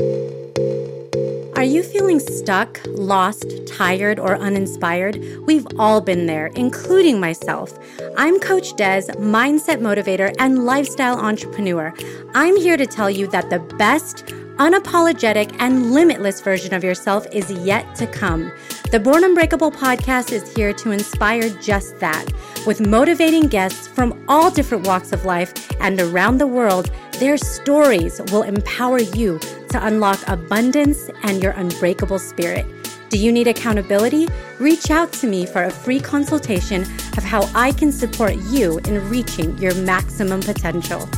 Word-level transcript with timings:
Are 0.00 1.64
you 1.64 1.82
feeling 1.82 2.18
stuck, 2.18 2.80
lost, 2.86 3.46
tired, 3.66 4.18
or 4.18 4.36
uninspired? 4.36 5.22
We've 5.46 5.66
all 5.78 6.00
been 6.00 6.26
there, 6.26 6.46
including 6.56 7.20
myself. 7.20 7.78
I'm 8.16 8.40
Coach 8.40 8.74
Des, 8.74 9.02
mindset 9.18 9.80
motivator 9.80 10.34
and 10.38 10.64
lifestyle 10.64 11.18
entrepreneur. 11.18 11.94
I'm 12.34 12.56
here 12.56 12.76
to 12.76 12.86
tell 12.86 13.10
you 13.10 13.28
that 13.28 13.50
the 13.50 13.60
best, 13.76 14.26
unapologetic, 14.56 15.54
and 15.60 15.92
limitless 15.92 16.40
version 16.40 16.74
of 16.74 16.82
yourself 16.82 17.26
is 17.32 17.50
yet 17.50 17.94
to 17.96 18.06
come. 18.06 18.50
The 18.92 19.00
Born 19.00 19.24
Unbreakable 19.24 19.72
podcast 19.72 20.32
is 20.32 20.54
here 20.54 20.74
to 20.74 20.90
inspire 20.90 21.48
just 21.62 21.98
that. 22.00 22.26
With 22.66 22.86
motivating 22.86 23.48
guests 23.48 23.88
from 23.88 24.22
all 24.28 24.50
different 24.50 24.86
walks 24.86 25.12
of 25.12 25.24
life 25.24 25.54
and 25.80 25.98
around 25.98 26.36
the 26.36 26.46
world, 26.46 26.90
their 27.12 27.38
stories 27.38 28.20
will 28.30 28.42
empower 28.42 29.00
you 29.00 29.38
to 29.70 29.86
unlock 29.86 30.18
abundance 30.28 31.08
and 31.22 31.42
your 31.42 31.52
unbreakable 31.52 32.18
spirit. 32.18 32.66
Do 33.08 33.16
you 33.16 33.32
need 33.32 33.48
accountability? 33.48 34.28
Reach 34.60 34.90
out 34.90 35.10
to 35.14 35.26
me 35.26 35.46
for 35.46 35.64
a 35.64 35.70
free 35.70 35.98
consultation 35.98 36.82
of 37.16 37.24
how 37.24 37.48
I 37.54 37.72
can 37.72 37.92
support 37.92 38.34
you 38.50 38.76
in 38.80 39.08
reaching 39.08 39.56
your 39.56 39.74
maximum 39.74 40.40
potential. 40.40 41.08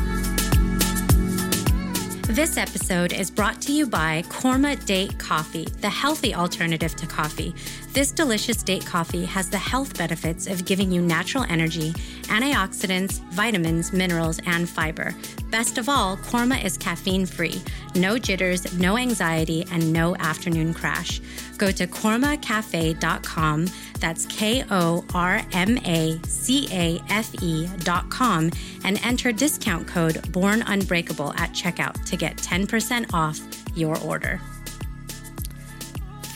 This 2.28 2.56
episode 2.56 3.12
is 3.12 3.30
brought 3.30 3.60
to 3.62 3.73
you 3.73 3.87
by 3.87 4.23
Korma 4.28 4.83
Date 4.87 5.19
Coffee, 5.19 5.66
the 5.83 5.91
healthy 5.91 6.34
alternative 6.34 6.97
to 6.97 7.06
coffee. 7.06 7.55
This 7.92 8.12
delicious 8.12 8.62
date 8.62 8.87
coffee 8.87 9.27
has 9.27 9.50
the 9.50 9.59
health 9.59 9.98
benefits 9.98 10.47
of 10.47 10.64
giving 10.64 10.91
you 10.91 11.02
natural 11.02 11.45
energy, 11.50 11.92
antioxidants, 12.23 13.20
vitamins, 13.33 13.92
minerals, 13.92 14.41
and 14.47 14.66
fiber. 14.66 15.14
Best 15.50 15.77
of 15.77 15.91
all, 15.91 16.16
Korma 16.16 16.64
is 16.64 16.78
caffeine 16.78 17.27
free, 17.27 17.62
no 17.95 18.19
jitters, 18.19 18.72
no 18.78 18.97
anxiety, 18.97 19.66
and 19.70 19.92
no 19.92 20.16
afternoon 20.16 20.72
crash. 20.72 21.20
Go 21.58 21.70
to 21.70 21.86
kormacafe.com. 21.86 23.69
That's 24.00 24.27
K 24.27 24.64
O 24.70 25.05
R 25.14 25.42
M 25.52 25.78
A 25.78 26.20
C 26.27 26.69
A 26.70 27.00
F 27.08 27.34
E.com 27.42 28.50
and 28.84 29.00
enter 29.05 29.33
discount 29.33 29.86
code 29.86 30.33
Born 30.33 30.62
Unbreakable 30.62 31.33
at 31.34 31.50
checkout 31.52 32.05
to 32.06 32.16
get 32.16 32.36
10% 32.36 33.14
off 33.14 33.41
your 33.74 33.98
order. 34.00 34.41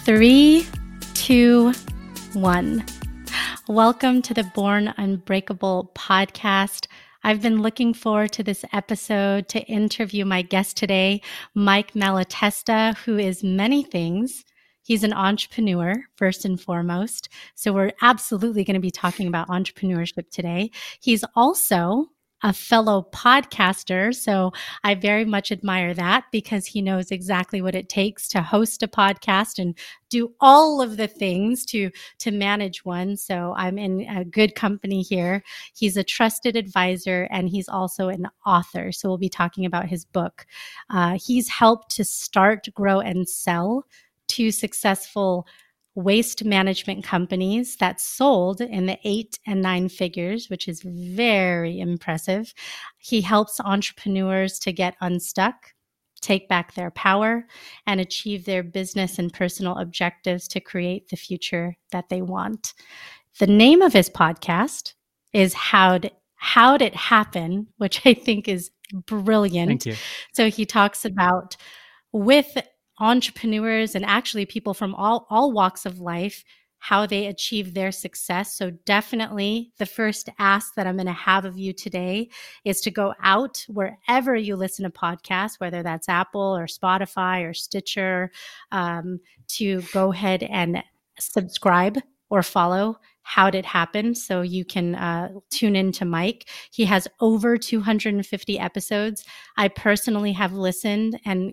Three, 0.04 0.66
two, 1.14 1.72
one. 2.32 2.84
Welcome 3.68 4.22
to 4.22 4.32
the 4.32 4.44
Born 4.44 4.94
Unbreakable 4.96 5.92
podcast. 5.94 6.86
I've 7.22 7.42
been 7.42 7.60
looking 7.60 7.92
forward 7.92 8.32
to 8.32 8.42
this 8.42 8.64
episode 8.72 9.48
to 9.48 9.60
interview 9.64 10.24
my 10.24 10.40
guest 10.40 10.76
today, 10.76 11.20
Mike 11.54 11.92
Malatesta, 11.92 12.96
who 12.98 13.18
is 13.18 13.44
many 13.44 13.82
things. 13.82 14.44
He's 14.88 15.04
an 15.04 15.12
entrepreneur, 15.12 15.92
first 16.16 16.46
and 16.46 16.58
foremost. 16.58 17.28
So, 17.54 17.74
we're 17.74 17.92
absolutely 18.00 18.64
going 18.64 18.72
to 18.72 18.80
be 18.80 18.90
talking 18.90 19.28
about 19.28 19.48
entrepreneurship 19.48 20.30
today. 20.30 20.70
He's 20.98 21.24
also 21.36 22.06
a 22.42 22.52
fellow 22.52 23.08
podcaster. 23.12 24.14
So 24.14 24.52
I 24.84 24.94
very 24.94 25.24
much 25.24 25.50
admire 25.50 25.92
that 25.94 26.24
because 26.30 26.66
he 26.66 26.80
knows 26.80 27.10
exactly 27.10 27.60
what 27.60 27.74
it 27.74 27.88
takes 27.88 28.28
to 28.28 28.42
host 28.42 28.82
a 28.82 28.88
podcast 28.88 29.58
and 29.58 29.76
do 30.08 30.32
all 30.40 30.80
of 30.80 30.96
the 30.96 31.08
things 31.08 31.66
to 31.66 31.90
to 32.20 32.30
manage 32.30 32.84
one. 32.84 33.16
So 33.16 33.54
I'm 33.56 33.76
in 33.76 34.02
a 34.02 34.24
good 34.24 34.54
company 34.54 35.02
here. 35.02 35.42
He's 35.74 35.96
a 35.96 36.04
trusted 36.04 36.56
advisor 36.56 37.28
and 37.30 37.48
he's 37.48 37.68
also 37.68 38.08
an 38.08 38.28
author. 38.46 38.92
So 38.92 39.08
we'll 39.08 39.18
be 39.18 39.28
talking 39.28 39.66
about 39.66 39.86
his 39.86 40.04
book. 40.04 40.46
Uh, 40.90 41.18
he's 41.20 41.48
helped 41.48 41.90
to 41.96 42.04
start, 42.04 42.68
grow, 42.74 43.00
and 43.00 43.28
sell 43.28 43.84
two 44.28 44.50
successful 44.50 45.46
waste 45.94 46.44
management 46.44 47.02
companies 47.02 47.76
that 47.76 48.00
sold 48.00 48.60
in 48.60 48.86
the 48.86 48.98
eight 49.02 49.38
and 49.46 49.60
nine 49.60 49.88
figures, 49.88 50.48
which 50.48 50.68
is 50.68 50.80
very 50.82 51.80
impressive. 51.80 52.54
He 52.98 53.20
helps 53.20 53.58
entrepreneurs 53.58 54.60
to 54.60 54.72
get 54.72 54.94
unstuck, 55.00 55.72
take 56.20 56.48
back 56.48 56.74
their 56.74 56.92
power, 56.92 57.46
and 57.86 58.00
achieve 58.00 58.44
their 58.44 58.62
business 58.62 59.18
and 59.18 59.32
personal 59.32 59.76
objectives 59.78 60.46
to 60.48 60.60
create 60.60 61.08
the 61.08 61.16
future 61.16 61.76
that 61.90 62.08
they 62.10 62.22
want. 62.22 62.74
The 63.40 63.48
name 63.48 63.82
of 63.82 63.92
his 63.92 64.08
podcast 64.08 64.94
is 65.32 65.52
How'd, 65.54 66.12
How'd 66.36 66.82
It 66.82 66.94
Happen, 66.94 67.66
which 67.78 68.06
I 68.06 68.14
think 68.14 68.46
is 68.46 68.70
brilliant. 69.06 69.82
Thank 69.82 69.86
you. 69.86 69.94
So 70.32 70.48
he 70.48 70.64
talks 70.64 71.04
about 71.04 71.56
with 72.12 72.56
entrepreneurs 73.00 73.94
and 73.94 74.04
actually 74.04 74.46
people 74.46 74.74
from 74.74 74.94
all, 74.94 75.26
all 75.30 75.52
walks 75.52 75.86
of 75.86 76.00
life 76.00 76.44
how 76.80 77.06
they 77.06 77.26
achieve 77.26 77.74
their 77.74 77.90
success. 77.90 78.54
So, 78.54 78.70
definitely 78.70 79.72
the 79.78 79.86
first 79.86 80.28
ask 80.38 80.74
that 80.74 80.86
I'm 80.86 80.96
going 80.96 81.06
to 81.06 81.12
have 81.12 81.44
of 81.44 81.58
you 81.58 81.72
today 81.72 82.30
is 82.64 82.80
to 82.82 82.90
go 82.90 83.14
out 83.22 83.64
wherever 83.68 84.36
you 84.36 84.56
listen 84.56 84.84
to 84.84 84.90
podcasts, 84.90 85.58
whether 85.58 85.82
that's 85.82 86.08
Apple 86.08 86.56
or 86.56 86.66
Spotify 86.66 87.48
or 87.48 87.52
Stitcher, 87.52 88.30
um, 88.70 89.20
to 89.48 89.82
go 89.92 90.12
ahead 90.12 90.44
and 90.44 90.82
subscribe 91.18 91.98
or 92.30 92.42
follow 92.42 92.98
how 93.22 93.50
did 93.50 93.58
It 93.58 93.66
Happen 93.66 94.14
so 94.14 94.40
you 94.40 94.64
can 94.64 94.94
uh, 94.94 95.28
tune 95.50 95.76
in 95.76 95.92
to 95.92 96.06
Mike. 96.06 96.48
He 96.70 96.86
has 96.86 97.06
over 97.20 97.58
250 97.58 98.58
episodes. 98.58 99.24
I 99.58 99.68
personally 99.68 100.32
have 100.32 100.54
listened 100.54 101.20
and 101.26 101.52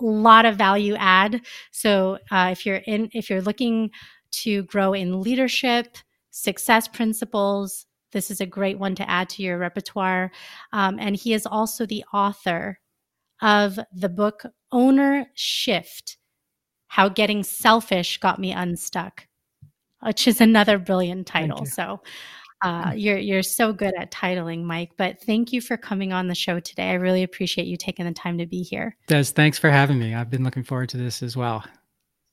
a 0.00 0.04
lot 0.04 0.44
of 0.46 0.56
value 0.56 0.94
add. 0.96 1.40
So 1.70 2.18
uh, 2.30 2.50
if 2.52 2.64
you're 2.64 2.82
in, 2.86 3.10
if 3.12 3.30
you're 3.30 3.42
looking 3.42 3.90
to 4.30 4.62
grow 4.64 4.92
in 4.92 5.20
leadership, 5.20 5.98
success 6.30 6.86
principles, 6.88 7.86
this 8.12 8.30
is 8.30 8.40
a 8.40 8.46
great 8.46 8.78
one 8.78 8.94
to 8.94 9.08
add 9.08 9.28
to 9.30 9.42
your 9.42 9.58
repertoire. 9.58 10.30
Um, 10.72 10.98
and 10.98 11.16
he 11.16 11.32
is 11.34 11.46
also 11.46 11.86
the 11.86 12.04
author 12.12 12.78
of 13.42 13.78
the 13.92 14.08
book 14.08 14.42
Owner 14.72 15.26
Shift 15.34 16.16
How 16.88 17.08
Getting 17.08 17.42
Selfish 17.42 18.18
Got 18.18 18.38
Me 18.38 18.52
Unstuck, 18.52 19.26
which 20.00 20.26
is 20.26 20.40
another 20.40 20.78
brilliant 20.78 21.26
title. 21.26 21.64
So 21.66 22.00
uh, 22.62 22.92
you're 22.94 23.18
you're 23.18 23.42
so 23.42 23.72
good 23.72 23.94
at 23.98 24.10
titling, 24.10 24.64
Mike. 24.64 24.90
But 24.96 25.20
thank 25.20 25.52
you 25.52 25.60
for 25.60 25.76
coming 25.76 26.12
on 26.12 26.28
the 26.28 26.34
show 26.34 26.60
today. 26.60 26.90
I 26.90 26.94
really 26.94 27.22
appreciate 27.22 27.66
you 27.66 27.76
taking 27.76 28.06
the 28.06 28.12
time 28.12 28.38
to 28.38 28.46
be 28.46 28.62
here. 28.62 28.96
Des, 29.06 29.24
thanks 29.24 29.58
for 29.58 29.70
having 29.70 29.98
me. 29.98 30.14
I've 30.14 30.30
been 30.30 30.44
looking 30.44 30.64
forward 30.64 30.88
to 30.90 30.96
this 30.96 31.22
as 31.22 31.36
well. 31.36 31.64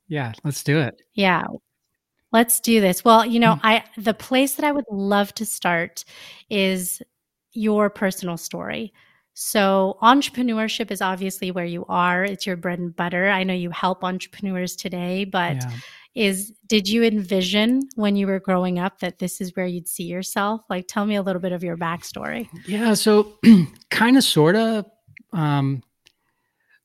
Yeah, 0.08 0.34
let's 0.44 0.64
do 0.64 0.80
it. 0.80 1.02
Yeah. 1.14 1.44
Let's 2.32 2.60
do 2.60 2.82
this. 2.82 3.06
Well, 3.06 3.26
you 3.26 3.40
know, 3.40 3.54
mm. 3.54 3.60
I 3.64 3.84
the 3.98 4.14
place 4.14 4.56
that 4.56 4.66
I 4.66 4.72
would 4.72 4.86
love 4.90 5.34
to 5.36 5.46
start 5.46 6.04
is 6.50 7.02
your 7.54 7.90
personal 7.90 8.38
story. 8.38 8.94
So, 9.36 9.98
entrepreneurship 10.02 10.92
is 10.92 11.02
obviously 11.02 11.52
where 11.52 11.66
you 11.66 11.86
are. 11.88 12.24
It's 12.24 12.48
your 12.48 12.56
bread 12.56 12.80
and 12.80 12.96
butter. 12.96 13.30
I 13.30 13.44
know 13.44 13.54
you 13.54 13.70
help 13.70 14.04
entrepreneurs 14.04 14.76
today, 14.76 15.26
but 15.26 15.56
yeah 15.56 15.72
is 16.16 16.54
did 16.68 16.88
you 16.88 17.04
envision 17.04 17.82
when 17.96 18.16
you 18.16 18.26
were 18.26 18.40
growing 18.40 18.80
up 18.80 19.00
that 19.00 19.20
this 19.20 19.42
is 19.42 19.56
where 19.56 19.66
you'd 19.66 19.88
see 19.88 20.06
yourself? 20.06 20.62
Like, 20.70 20.88
tell 20.88 21.06
me 21.06 21.16
a 21.16 21.22
little 21.22 21.42
bit 21.42 21.52
of 21.52 21.64
your 21.64 21.78
backstory. 21.78 22.48
Yeah, 22.66 22.94
so 22.94 23.38
kind 23.92 24.18
of, 24.18 24.24
sort 24.24 24.56
of. 24.56 24.86
Um, 25.34 25.84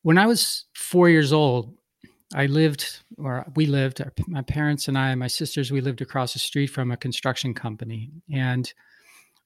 when 0.02 0.18
I 0.18 0.26
was 0.26 0.64
four 0.74 1.08
years 1.08 1.32
old, 1.32 1.76
I 2.34 2.46
lived, 2.46 3.00
or 3.18 3.46
we 3.54 3.66
lived, 3.66 4.02
my 4.26 4.42
parents 4.42 4.88
and 4.88 4.98
I, 4.98 5.10
and 5.10 5.20
my 5.20 5.28
sisters, 5.28 5.70
we 5.70 5.80
lived 5.80 6.00
across 6.00 6.32
the 6.32 6.38
street 6.38 6.68
from 6.68 6.90
a 6.90 6.96
construction 6.96 7.54
company. 7.54 8.10
And 8.32 8.72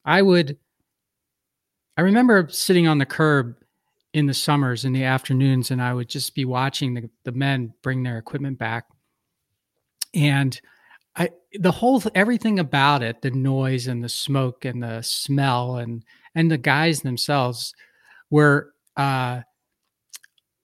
I 0.05 0.23
would, 0.23 0.59
I 1.97 2.03
remember 2.03 2.49
sitting 2.51 2.89
on 2.89 2.99
the 2.99 3.07
curb 3.07 3.57
in 4.15 4.27
the 4.27 4.35
summers 4.35 4.85
in 4.85 4.93
the 4.93 5.05
afternoons, 5.05 5.71
and 5.71 5.83
I 5.83 5.93
would 5.93 6.09
just 6.09 6.35
be 6.35 6.45
watching 6.45 6.95
the, 6.95 7.11
the 7.25 7.33
men 7.33 7.75
bring 7.83 8.03
their 8.03 8.17
equipment 8.17 8.59
back 8.59 8.87
and 10.15 10.61
I 11.17 11.31
the 11.55 11.71
whole 11.71 12.03
everything 12.15 12.59
about 12.59 13.03
it, 13.03 13.23
the 13.23 13.31
noise 13.31 13.87
and 13.87 14.03
the 14.03 14.09
smoke 14.09 14.65
and 14.65 14.83
the 14.83 15.03
smell 15.03 15.77
and 15.77 16.05
and 16.35 16.51
the 16.51 16.59
guys 16.59 17.01
themselves 17.01 17.75
were 18.31 18.73
uh, 18.97 19.43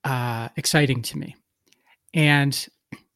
uh, 0.03 0.49
exciting 0.57 1.01
to 1.03 1.17
me. 1.17 1.35
And 2.13 2.67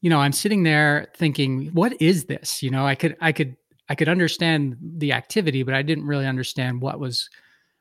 you 0.01 0.09
know, 0.09 0.19
I'm 0.19 0.31
sitting 0.31 0.63
there 0.63 1.11
thinking, 1.15 1.67
what 1.73 1.99
is 2.01 2.25
this? 2.25 2.61
You 2.61 2.71
know, 2.71 2.85
I 2.85 2.95
could 2.95 3.17
I 3.19 3.31
could 3.31 3.57
I 3.89 3.95
could 3.95 4.09
understand 4.09 4.77
the 4.79 5.13
activity, 5.13 5.63
but 5.63 5.73
I 5.73 5.81
didn't 5.81 6.05
really 6.05 6.25
understand 6.25 6.81
what 6.81 6.99
was 6.99 7.29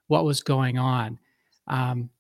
what 0.09 0.25
was 0.25 0.43
going 0.43 0.79
on. 0.79 1.19
Um, 1.67 2.11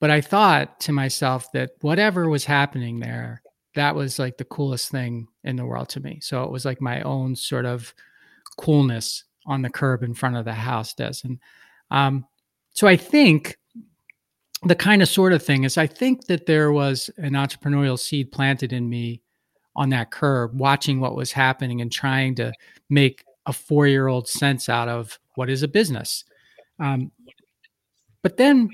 but 0.00 0.10
I 0.10 0.20
thought 0.20 0.80
to 0.80 0.92
myself 0.92 1.50
that 1.52 1.70
whatever 1.80 2.28
was 2.28 2.44
happening 2.44 3.00
there 3.00 3.42
that 3.74 3.94
was 3.94 4.18
like 4.18 4.36
the 4.36 4.44
coolest 4.44 4.90
thing 4.90 5.28
in 5.42 5.56
the 5.56 5.64
world 5.64 5.88
to 5.90 6.00
me. 6.00 6.18
So 6.22 6.44
it 6.44 6.50
was 6.50 6.64
like 6.64 6.80
my 6.80 7.02
own 7.02 7.36
sort 7.36 7.66
of 7.66 7.94
coolness 8.56 9.24
on 9.46 9.62
the 9.62 9.70
curb 9.70 10.02
in 10.02 10.14
front 10.14 10.36
of 10.36 10.44
the 10.44 10.52
house 10.52 10.94
does. 10.94 11.24
And 11.24 11.38
um, 11.90 12.26
so 12.72 12.86
I 12.86 12.96
think 12.96 13.58
the 14.62 14.74
kind 14.74 15.02
of 15.02 15.08
sort 15.08 15.32
of 15.32 15.42
thing 15.42 15.64
is 15.64 15.76
I 15.76 15.86
think 15.86 16.26
that 16.26 16.46
there 16.46 16.72
was 16.72 17.10
an 17.18 17.32
entrepreneurial 17.32 17.98
seed 17.98 18.32
planted 18.32 18.72
in 18.72 18.88
me 18.88 19.20
on 19.76 19.90
that 19.90 20.10
curb, 20.10 20.58
watching 20.58 21.00
what 21.00 21.16
was 21.16 21.32
happening 21.32 21.80
and 21.80 21.90
trying 21.90 22.34
to 22.36 22.52
make 22.88 23.24
a 23.46 23.52
four 23.52 23.86
year 23.86 24.06
old 24.06 24.28
sense 24.28 24.68
out 24.68 24.88
of 24.88 25.18
what 25.34 25.50
is 25.50 25.62
a 25.62 25.68
business. 25.68 26.24
Um, 26.78 27.10
but 28.22 28.36
then, 28.36 28.70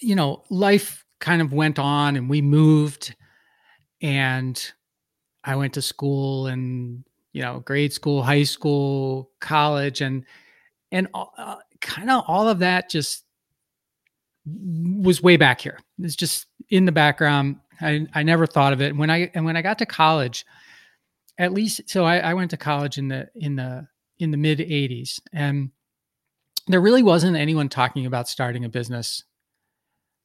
you 0.00 0.14
know, 0.14 0.44
life 0.50 1.04
kind 1.20 1.42
of 1.42 1.52
went 1.52 1.78
on 1.78 2.16
and 2.16 2.28
we 2.28 2.42
moved 2.42 3.14
and 4.00 4.72
I 5.44 5.56
went 5.56 5.74
to 5.74 5.82
school 5.82 6.46
and, 6.46 7.04
you 7.32 7.42
know, 7.42 7.60
grade 7.60 7.92
school, 7.92 8.22
high 8.22 8.44
school, 8.44 9.30
college, 9.40 10.00
and, 10.00 10.24
and 10.92 11.08
uh, 11.14 11.56
kind 11.80 12.10
of 12.10 12.24
all 12.26 12.48
of 12.48 12.60
that 12.60 12.90
just 12.90 13.24
was 14.46 15.22
way 15.22 15.36
back 15.36 15.60
here. 15.60 15.78
It's 15.98 16.16
just 16.16 16.46
in 16.70 16.84
the 16.84 16.92
background. 16.92 17.56
I, 17.80 18.06
I 18.14 18.22
never 18.22 18.46
thought 18.46 18.72
of 18.72 18.80
it. 18.80 18.96
When 18.96 19.10
I 19.10 19.30
and 19.34 19.44
when 19.44 19.56
I 19.56 19.62
got 19.62 19.78
to 19.78 19.86
college, 19.86 20.44
at 21.38 21.52
least 21.52 21.88
so 21.88 22.04
I, 22.04 22.18
I 22.18 22.34
went 22.34 22.50
to 22.50 22.56
college 22.56 22.98
in 22.98 23.08
the 23.08 23.28
in 23.34 23.56
the 23.56 23.86
in 24.18 24.30
the 24.30 24.36
mid 24.36 24.58
80s 24.58 25.20
and 25.32 25.70
there 26.66 26.80
really 26.80 27.02
wasn't 27.02 27.36
anyone 27.36 27.68
talking 27.68 28.04
about 28.04 28.28
starting 28.28 28.64
a 28.64 28.68
business 28.68 29.24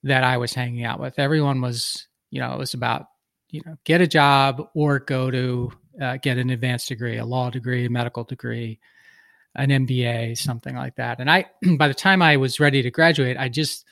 that 0.04 0.24
I 0.24 0.38
was 0.38 0.54
hanging 0.54 0.84
out 0.84 1.00
with. 1.00 1.18
Everyone 1.18 1.62
was, 1.62 2.08
you 2.30 2.40
know, 2.40 2.54
it 2.54 2.60
was 2.60 2.74
about, 2.74 3.08
you 3.50 3.62
know, 3.66 3.78
get 3.84 4.02
a 4.02 4.08
job 4.08 4.70
or 4.74 5.00
go 5.00 5.32
to 5.32 5.72
uh, 6.02 6.18
get 6.18 6.38
an 6.38 6.50
advanced 6.50 6.90
degree, 6.90 7.18
a 7.18 7.26
law 7.26 7.50
degree, 7.50 7.86
a 7.86 7.90
medical 7.90 8.24
degree, 8.24 8.80
an 9.56 9.70
MBA, 9.70 10.38
something 10.38 10.76
like 10.76 10.96
that. 10.96 11.20
And 11.20 11.30
I, 11.30 11.46
by 11.78 11.88
the 11.88 11.94
time 11.94 12.22
I 12.22 12.38
was 12.38 12.60
ready 12.60 12.82
to 12.82 12.92
graduate, 12.92 13.38
I 13.38 13.50
just, 13.50 13.86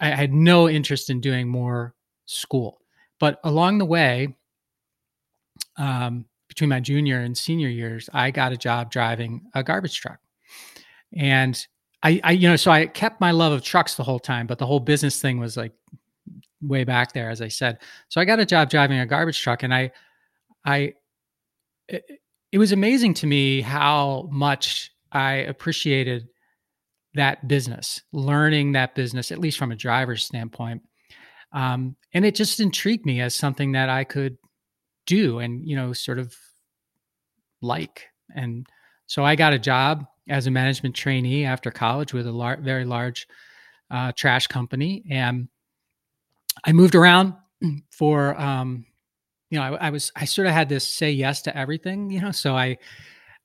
I 0.00 0.08
had 0.08 0.32
no 0.32 0.68
interest 0.68 1.10
in 1.10 1.20
doing 1.20 1.48
more 1.48 1.94
school. 2.24 2.80
But 3.20 3.38
along 3.44 3.78
the 3.78 3.84
way, 3.84 4.36
um, 5.76 6.24
between 6.48 6.70
my 6.70 6.80
junior 6.80 7.20
and 7.20 7.36
senior 7.36 7.68
years, 7.68 8.08
I 8.12 8.30
got 8.30 8.52
a 8.52 8.56
job 8.56 8.90
driving 8.90 9.42
a 9.54 9.62
garbage 9.62 10.00
truck. 10.00 10.18
And 11.14 11.66
I, 12.02 12.20
I, 12.22 12.32
you 12.32 12.48
know, 12.48 12.56
so 12.56 12.70
I 12.70 12.86
kept 12.86 13.20
my 13.20 13.30
love 13.30 13.52
of 13.52 13.62
trucks 13.62 13.94
the 13.94 14.04
whole 14.04 14.18
time, 14.18 14.46
but 14.46 14.58
the 14.58 14.66
whole 14.66 14.80
business 14.80 15.20
thing 15.20 15.38
was 15.38 15.56
like 15.56 15.72
way 16.60 16.84
back 16.84 17.12
there, 17.12 17.30
as 17.30 17.42
I 17.42 17.48
said. 17.48 17.78
So 18.08 18.20
I 18.20 18.24
got 18.24 18.38
a 18.38 18.46
job 18.46 18.70
driving 18.70 18.98
a 18.98 19.06
garbage 19.06 19.40
truck, 19.40 19.62
and 19.62 19.74
I, 19.74 19.92
I, 20.64 20.94
it, 21.88 22.04
it 22.52 22.58
was 22.58 22.72
amazing 22.72 23.14
to 23.14 23.26
me 23.26 23.60
how 23.60 24.28
much 24.30 24.92
I 25.10 25.34
appreciated 25.34 26.28
that 27.14 27.48
business, 27.48 28.02
learning 28.12 28.72
that 28.72 28.94
business, 28.94 29.32
at 29.32 29.38
least 29.38 29.58
from 29.58 29.72
a 29.72 29.76
driver's 29.76 30.24
standpoint. 30.24 30.82
Um, 31.52 31.96
and 32.12 32.24
it 32.24 32.34
just 32.34 32.60
intrigued 32.60 33.06
me 33.06 33.20
as 33.20 33.34
something 33.34 33.72
that 33.72 33.88
I 33.88 34.04
could 34.04 34.36
do 35.06 35.38
and, 35.38 35.66
you 35.66 35.76
know, 35.76 35.92
sort 35.92 36.18
of 36.18 36.36
like. 37.62 38.08
And 38.34 38.66
so 39.06 39.24
I 39.24 39.36
got 39.36 39.54
a 39.54 39.58
job 39.58 40.06
as 40.28 40.46
a 40.46 40.50
management 40.50 40.94
trainee 40.94 41.44
after 41.44 41.70
college 41.70 42.12
with 42.12 42.26
a 42.26 42.32
lar- 42.32 42.60
very 42.60 42.84
large 42.84 43.26
uh, 43.90 44.12
trash 44.16 44.46
company. 44.46 45.04
And 45.10 45.48
I 46.64 46.72
moved 46.72 46.94
around 46.94 47.34
for, 47.90 48.38
um, 48.40 48.86
you 49.50 49.58
know, 49.58 49.64
I, 49.64 49.86
I 49.86 49.90
was, 49.90 50.12
I 50.16 50.24
sort 50.24 50.48
of 50.48 50.52
had 50.52 50.68
this 50.68 50.86
say 50.86 51.10
yes 51.12 51.42
to 51.42 51.56
everything, 51.56 52.10
you 52.10 52.20
know, 52.20 52.32
so 52.32 52.56
I, 52.56 52.78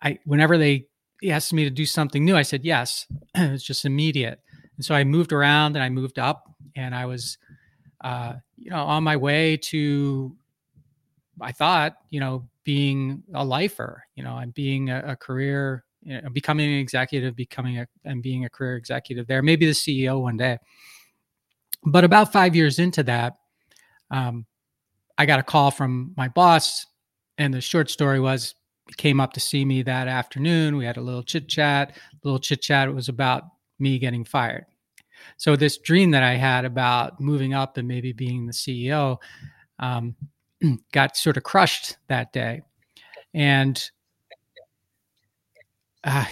I, 0.02 0.20
whenever 0.26 0.58
they 0.58 0.88
asked 1.30 1.54
me 1.54 1.64
to 1.66 1.70
do 1.70 1.86
something 1.86 2.26
new, 2.26 2.36
I 2.36 2.42
said 2.42 2.66
yes. 2.66 3.06
it 3.36 3.52
was 3.52 3.64
just 3.64 3.86
immediate. 3.86 4.40
And 4.78 4.86
so 4.86 4.96
I 4.96 5.04
moved 5.04 5.32
around 5.32 5.76
and 5.76 5.84
I 5.84 5.90
moved 5.90 6.18
up 6.18 6.44
and 6.76 6.96
I 6.96 7.06
was, 7.06 7.38
uh, 8.04 8.34
you 8.58 8.72
know, 8.72 8.84
on 8.84 9.04
my 9.04 9.18
way 9.18 9.58
to, 9.58 10.36
I 11.40 11.52
thought, 11.52 11.98
you 12.10 12.20
know, 12.20 12.48
being 12.64 13.24
a 13.34 13.46
lifer, 13.46 14.04
you 14.16 14.24
know, 14.24 14.38
and 14.38 14.54
being 14.54 14.90
a, 14.90 15.04
a 15.08 15.16
career, 15.16 15.84
you 16.04 16.22
know, 16.22 16.30
becoming 16.30 16.72
an 16.72 16.80
executive, 16.80 17.36
becoming 17.36 17.80
a, 17.80 17.88
and 18.06 18.24
being 18.24 18.46
a 18.46 18.50
career 18.50 18.76
executive 18.76 19.28
there, 19.28 19.42
maybe 19.42 19.66
the 19.66 19.72
CEO 19.72 20.22
one 20.22 20.38
day. 20.38 20.58
But 21.84 22.04
about 22.04 22.32
five 22.32 22.56
years 22.56 22.80
into 22.80 23.04
that, 23.04 23.38
um, 24.10 24.46
I 25.18 25.26
got 25.26 25.40
a 25.40 25.44
call 25.44 25.72
from 25.72 26.14
my 26.18 26.28
boss. 26.28 26.86
And 27.38 27.54
the 27.54 27.62
short 27.62 27.90
story 27.90 28.20
was 28.20 28.56
he 28.88 28.94
came 28.96 29.20
up 29.20 29.34
to 29.34 29.40
see 29.40 29.66
me 29.66 29.84
that 29.84 30.08
afternoon. 30.08 30.78
We 30.78 30.86
had 30.86 30.98
a 30.98 31.02
little 31.02 31.24
chit 31.24 31.48
chat. 31.48 31.98
Little 32.24 32.40
chit 32.40 32.62
chat 32.62 32.94
was 32.94 33.10
about 33.10 33.44
me 33.80 34.00
getting 34.00 34.26
fired. 34.26 34.66
So 35.38 35.56
this 35.56 35.78
dream 35.78 36.12
that 36.12 36.24
I 36.24 36.36
had 36.36 36.66
about 36.66 37.20
moving 37.20 37.54
up 37.54 37.78
and 37.78 37.88
maybe 37.88 38.12
being 38.14 38.46
the 38.46 38.54
CEO 38.54 39.18
um, 39.80 40.16
got 40.92 41.18
sort 41.18 41.38
of 41.38 41.44
crushed 41.44 41.98
that 42.08 42.34
day, 42.34 42.62
and 43.34 43.82
uh, 46.04 46.26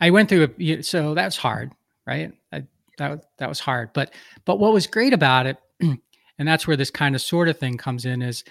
I 0.00 0.10
went 0.10 0.28
through 0.28 0.54
a. 0.58 0.82
So 0.82 1.14
that's 1.14 1.36
hard, 1.36 1.72
right? 2.06 2.32
I, 2.52 2.64
that 2.98 3.24
that 3.38 3.48
was 3.48 3.60
hard, 3.60 3.90
but 3.92 4.12
but 4.44 4.58
what 4.58 4.72
was 4.72 4.86
great 4.86 5.12
about 5.12 5.46
it, 5.46 5.56
and 5.80 5.98
that's 6.38 6.66
where 6.66 6.76
this 6.76 6.90
kind 6.90 7.14
of 7.14 7.22
sort 7.22 7.48
of 7.48 7.58
thing 7.58 7.76
comes 7.76 8.04
in, 8.04 8.22
is 8.22 8.44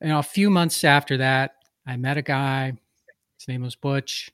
you 0.00 0.08
know 0.08 0.18
a 0.18 0.22
few 0.22 0.50
months 0.50 0.84
after 0.84 1.18
that, 1.18 1.56
I 1.86 1.96
met 1.96 2.16
a 2.16 2.22
guy 2.22 2.72
his 3.42 3.48
name 3.48 3.62
was 3.62 3.74
Butch. 3.74 4.30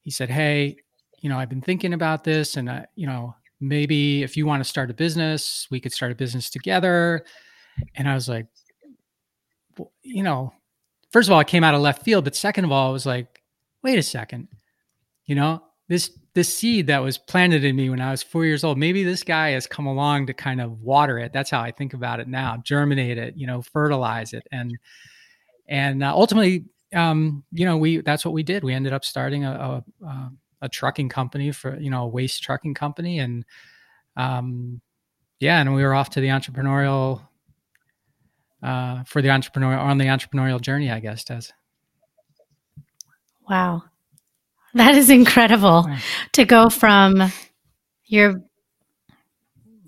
He 0.00 0.10
said, 0.10 0.30
Hey, 0.30 0.76
you 1.20 1.28
know, 1.28 1.38
I've 1.38 1.50
been 1.50 1.60
thinking 1.60 1.92
about 1.92 2.24
this 2.24 2.56
and, 2.56 2.66
uh, 2.66 2.82
you 2.94 3.06
know, 3.06 3.34
maybe 3.60 4.22
if 4.22 4.38
you 4.38 4.46
want 4.46 4.62
to 4.62 4.68
start 4.68 4.90
a 4.90 4.94
business, 4.94 5.66
we 5.70 5.80
could 5.80 5.92
start 5.92 6.12
a 6.12 6.14
business 6.14 6.48
together. 6.48 7.26
And 7.94 8.08
I 8.08 8.14
was 8.14 8.26
like, 8.26 8.46
well, 9.76 9.92
you 10.02 10.22
know, 10.22 10.54
first 11.10 11.28
of 11.28 11.34
all, 11.34 11.40
it 11.40 11.46
came 11.46 11.62
out 11.62 11.74
of 11.74 11.82
left 11.82 12.04
field, 12.04 12.24
but 12.24 12.34
second 12.34 12.64
of 12.64 12.72
all, 12.72 12.88
I 12.88 12.92
was 12.92 13.04
like, 13.04 13.42
wait 13.82 13.98
a 13.98 14.02
second, 14.02 14.48
you 15.28 15.36
know, 15.36 15.62
this 15.86 16.10
this 16.34 16.52
seed 16.52 16.88
that 16.88 16.98
was 16.98 17.18
planted 17.18 17.64
in 17.64 17.76
me 17.76 17.90
when 17.90 18.00
I 18.00 18.10
was 18.10 18.22
four 18.22 18.44
years 18.44 18.64
old, 18.64 18.78
maybe 18.78 19.04
this 19.04 19.22
guy 19.22 19.50
has 19.50 19.68
come 19.68 19.86
along 19.86 20.26
to 20.26 20.34
kind 20.34 20.60
of 20.60 20.80
water 20.82 21.18
it. 21.18 21.32
That's 21.32 21.50
how 21.50 21.60
I 21.60 21.70
think 21.70 21.94
about 21.94 22.18
it 22.18 22.26
now. 22.26 22.56
Germinate 22.64 23.18
it, 23.18 23.36
you 23.36 23.46
know, 23.46 23.62
fertilize 23.62 24.32
it, 24.32 24.46
and 24.50 24.76
and 25.68 26.02
uh, 26.02 26.12
ultimately 26.12 26.64
um, 26.94 27.44
you 27.52 27.66
know, 27.66 27.76
we 27.76 28.00
that's 28.00 28.24
what 28.24 28.34
we 28.34 28.42
did. 28.42 28.64
We 28.64 28.74
ended 28.74 28.92
up 28.92 29.04
starting 29.04 29.44
a, 29.44 29.84
a, 30.02 30.30
a 30.62 30.68
trucking 30.68 31.08
company 31.08 31.52
for 31.52 31.78
you 31.78 31.90
know 31.90 32.04
a 32.04 32.08
waste 32.08 32.42
trucking 32.42 32.74
company, 32.74 33.18
and 33.18 33.44
um, 34.16 34.80
yeah, 35.40 35.60
and 35.60 35.74
we 35.74 35.82
were 35.82 35.94
off 35.94 36.10
to 36.10 36.20
the 36.20 36.28
entrepreneurial 36.28 37.22
uh, 38.62 39.04
for 39.04 39.20
the 39.20 39.28
entrepreneurial 39.28 39.80
on 39.80 39.98
the 39.98 40.06
entrepreneurial 40.06 40.60
journey, 40.60 40.90
I 40.90 41.00
guess, 41.00 41.24
does. 41.24 41.52
Wow, 43.48 43.84
that 44.78 44.94
is 44.94 45.10
incredible 45.10 45.86
to 46.32 46.44
go 46.44 46.70
from 46.70 47.32
your 48.06 48.42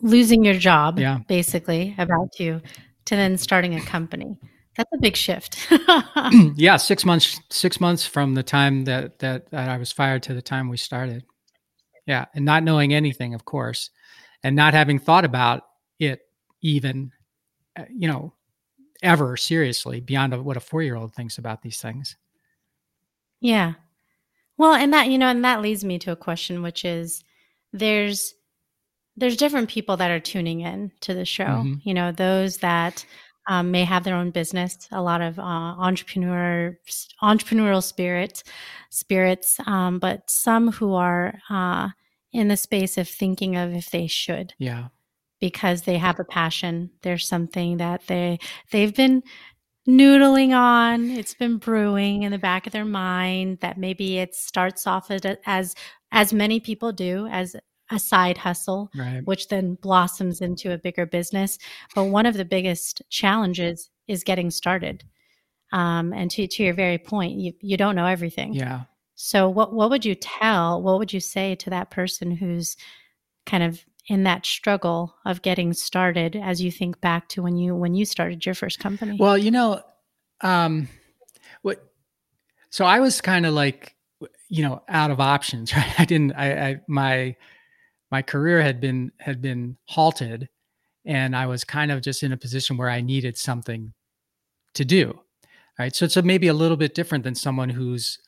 losing 0.03 0.45
your 0.45 0.55
job, 0.55 0.99
yeah. 0.99 1.19
basically 1.29 1.95
about 1.99 2.39
you, 2.39 2.61
to 3.07 3.17
then 3.17 3.37
starting 3.37 3.75
a 3.75 3.81
company. 3.81 4.39
That's 4.77 4.91
a 4.95 4.99
big 4.99 5.17
shift. 5.17 5.59
yeah, 6.57 6.77
six 6.77 7.05
months. 7.05 7.41
Six 7.51 7.81
months 7.81 8.07
from 8.07 8.35
the 8.35 8.43
time 8.43 8.85
that, 8.85 9.19
that 9.19 9.51
that 9.51 9.69
I 9.69 9.77
was 9.79 9.93
fired 9.93 10.23
to 10.25 10.35
the 10.35 10.43
time 10.43 10.69
we 10.69 10.77
started. 10.77 11.25
Yeah, 12.07 12.27
and 12.35 12.45
not 12.45 12.63
knowing 12.63 12.95
anything, 12.95 13.35
of 13.35 13.45
course, 13.45 13.91
and 14.43 14.57
not 14.57 14.75
having 14.75 14.99
thought 14.99 15.25
about 15.25 15.63
it 15.99 16.21
even, 16.63 17.13
uh, 17.77 17.85
you 17.95 18.09
know, 18.09 18.35
ever 19.03 19.37
seriously 19.37 20.01
beyond 20.01 20.45
what 20.45 20.57
a 20.57 20.61
four-year-old 20.61 21.15
thinks 21.15 21.39
about 21.39 21.63
these 21.63 21.81
things. 21.81 22.17
Yeah. 23.41 23.75
Well, 24.61 24.75
and 24.75 24.93
that 24.93 25.09
you 25.09 25.17
know, 25.17 25.29
and 25.29 25.43
that 25.43 25.63
leads 25.63 25.87
me 25.87 25.99
to 26.01 26.13
a 26.13 26.17
question, 26.17 26.61
which 26.61 26.85
is, 26.85 27.25
there's 27.73 28.35
there's 29.17 29.39
different 29.39 29.71
people 29.71 29.97
that 29.97 30.11
are 30.11 30.21
tuning 30.21 30.61
in 30.61 30.93
to 31.01 31.15
the 31.15 31.25
show. 31.25 31.45
Mm-hmm. 31.45 31.89
You 31.89 31.95
know, 31.95 32.13
those 32.13 32.59
that 32.59 33.07
um, 33.49 33.71
may 33.71 33.85
have 33.85 34.05
their 34.05 34.17
own 34.17 34.33
business, 34.33 34.87
a 34.93 35.01
lot 35.01 35.23
of 35.23 35.39
uh, 35.39 35.43
entrepreneur 35.43 36.79
entrepreneurial 37.23 37.83
spirit 37.83 38.43
spirits, 38.91 39.59
um, 39.65 39.99
but 39.99 40.29
some 40.29 40.73
who 40.73 40.93
are 40.93 41.39
uh, 41.49 41.89
in 42.31 42.49
the 42.49 42.57
space 42.59 42.99
of 42.99 43.09
thinking 43.09 43.57
of 43.57 43.73
if 43.73 43.91
they 43.91 44.07
should. 44.07 44.53
Yeah. 44.59 44.89
Because 45.41 45.85
they 45.85 45.97
have 45.97 46.21
a 46.21 46.25
passion. 46.25 46.91
There's 47.01 47.27
something 47.27 47.79
that 47.79 48.09
they 48.09 48.39
they've 48.73 48.95
been 48.95 49.23
noodling 49.99 50.55
on. 50.57 51.11
It's 51.11 51.35
been 51.35 51.59
brewing 51.59 52.23
in 52.23 52.33
the 52.33 52.39
back 52.39 52.67
of 52.67 52.73
their 52.73 52.85
mind 52.85 53.59
that 53.61 53.79
maybe 53.79 54.19
it 54.19 54.35
starts 54.35 54.87
off 54.87 55.11
as 55.11 55.23
as, 55.47 55.75
as 56.13 56.33
many 56.33 56.61
people 56.61 56.93
do 56.93 57.27
as 57.27 57.57
a 57.91 57.99
side 57.99 58.39
hustle, 58.39 58.89
right. 58.97 59.21
which 59.25 59.49
then 59.49 59.75
blossoms 59.75 60.41
into 60.41 60.73
a 60.73 60.79
bigger 60.79 61.07
business. 61.07 61.59
But 61.95 62.05
one 62.05 62.27
of 62.27 62.35
the 62.35 62.45
biggest 62.45 63.03
challenges 63.11 63.91
is 64.07 64.23
getting 64.25 64.51
started. 64.51 65.05
Um, 65.73 66.13
and 66.13 66.31
to, 66.33 66.47
to 66.47 66.63
your 66.63 66.75
very 66.75 66.99
point, 66.99 67.39
you, 67.39 67.53
you 67.61 67.77
don't 67.77 67.97
know 67.97 68.07
everything. 68.07 68.55
Yeah. 68.55 68.83
So 69.15 69.49
what, 69.49 69.73
what 69.73 69.91
would 69.91 70.05
you 70.05 70.15
tell, 70.15 70.81
what 70.83 70.99
would 70.99 71.13
you 71.13 71.21
say 71.21 71.55
to 71.57 71.71
that 71.71 71.91
person 71.91 72.31
who's 72.31 72.77
kind 73.45 73.63
of 73.63 73.85
in 74.11 74.25
that 74.25 74.45
struggle 74.45 75.15
of 75.25 75.41
getting 75.41 75.73
started 75.73 76.35
as 76.35 76.61
you 76.61 76.71
think 76.73 77.01
back 77.01 77.29
to 77.29 77.43
when 77.43 77.57
you 77.57 77.77
when 77.77 77.95
you 77.95 78.05
started 78.05 78.45
your 78.45 78.57
first 78.57 78.81
company? 78.81 79.17
Well, 79.19 79.39
you 79.39 79.53
know, 79.53 79.83
um, 80.41 80.89
what? 81.63 81.81
So 82.71 82.85
I 82.85 82.99
was 82.99 83.21
kind 83.21 83.47
of 83.47 83.55
like, 83.55 83.95
you 84.49 84.65
know, 84.65 84.83
out 84.89 85.13
of 85.13 85.21
options. 85.21 85.73
Right? 85.77 85.95
I 86.01 86.05
didn't. 86.05 86.33
I, 86.33 86.69
I 86.69 86.81
my 86.89 87.37
my 88.11 88.23
career 88.23 88.61
had 88.61 88.81
been 88.81 89.13
had 89.21 89.41
been 89.41 89.77
halted, 89.85 90.49
and 91.05 91.37
I 91.37 91.47
was 91.47 91.63
kind 91.63 91.93
of 91.93 92.03
just 92.03 92.25
in 92.25 92.33
a 92.33 92.37
position 92.37 92.77
where 92.77 92.91
I 92.91 93.01
needed 93.01 93.39
something 93.39 93.95
to 94.75 94.85
do. 94.85 95.21
Right. 95.79 95.95
So 95.95 96.05
it's 96.05 96.17
a, 96.17 96.23
maybe 96.23 96.49
a 96.49 96.53
little 96.53 96.77
bit 96.77 96.95
different 96.95 97.25
than 97.25 97.35
someone 97.37 97.71
who's 97.71 98.19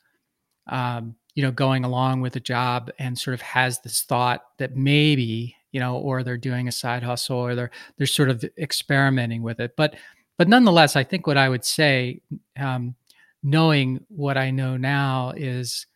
um, 0.67 1.15
you 1.35 1.43
know, 1.43 1.51
going 1.51 1.83
along 1.83 2.21
with 2.21 2.35
a 2.35 2.39
job 2.39 2.91
and 2.99 3.17
sort 3.17 3.33
of 3.33 3.41
has 3.41 3.79
this 3.79 4.03
thought 4.03 4.43
that 4.59 4.75
maybe, 4.75 5.55
you 5.73 5.79
know, 5.79 5.97
or 5.97 6.23
they're 6.23 6.37
doing 6.37 6.69
a 6.69 6.71
side 6.71 7.03
hustle 7.03 7.37
or 7.37 7.55
they're 7.55 7.71
they're 7.97 8.07
sort 8.07 8.29
of 8.29 8.45
experimenting 8.57 9.41
with 9.41 9.59
it. 9.59 9.75
But 9.75 9.95
but 10.37 10.47
nonetheless, 10.47 10.95
I 10.95 11.03
think 11.03 11.27
what 11.27 11.37
I 11.37 11.49
would 11.49 11.65
say, 11.65 12.21
um, 12.57 12.95
knowing 13.41 14.05
what 14.07 14.37
I 14.37 14.51
know 14.51 14.77
now, 14.77 15.33
is 15.35 15.87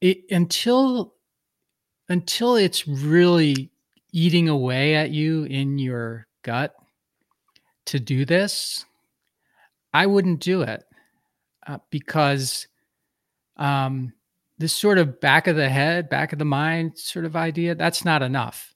it, 0.00 0.18
until 0.30 1.14
until 2.08 2.54
it's 2.54 2.86
really 2.86 3.70
eating 4.12 4.48
away 4.48 4.94
at 4.94 5.10
you 5.10 5.44
in 5.44 5.78
your 5.78 6.26
gut 6.42 6.74
to 7.86 7.98
do 7.98 8.24
this, 8.24 8.84
I 9.92 10.06
wouldn't 10.06 10.40
do 10.40 10.62
it 10.62 10.84
uh, 11.66 11.78
because 11.90 12.68
um, 13.56 14.12
this 14.58 14.72
sort 14.72 14.98
of 14.98 15.20
back 15.20 15.46
of 15.46 15.56
the 15.56 15.68
head, 15.68 16.08
back 16.08 16.32
of 16.32 16.38
the 16.38 16.44
mind 16.44 16.98
sort 16.98 17.24
of 17.24 17.36
idea, 17.36 17.74
that's 17.74 18.04
not 18.04 18.22
enough. 18.22 18.74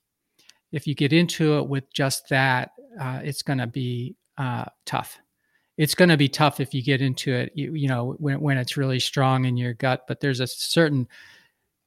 If 0.73 0.87
you 0.87 0.95
get 0.95 1.13
into 1.13 1.59
it 1.59 1.69
with 1.69 1.93
just 1.93 2.29
that, 2.29 2.73
uh, 3.01 3.21
it's 3.23 3.43
going 3.43 3.59
to 3.59 3.67
be 3.67 4.17
uh, 4.37 4.67
tough. 4.85 5.19
It's 5.77 5.95
going 5.95 6.11
to 6.11 6.17
be 6.17 6.29
tough 6.29 6.61
if 6.61 6.75
you 6.75 6.83
get 6.83 7.01
into 7.01 7.33
it, 7.33 7.53
you, 7.55 7.75
you 7.75 7.89
know, 7.89 8.15
when, 8.19 8.41
when 8.41 8.59
it's 8.59 8.77
really 8.77 9.01
strong 9.01 9.47
in 9.47 9.57
your 9.57 9.73
gut. 9.73 10.05
But 10.07 10.21
there's 10.21 10.41
a 10.41 10.47
certain, 10.47 11.09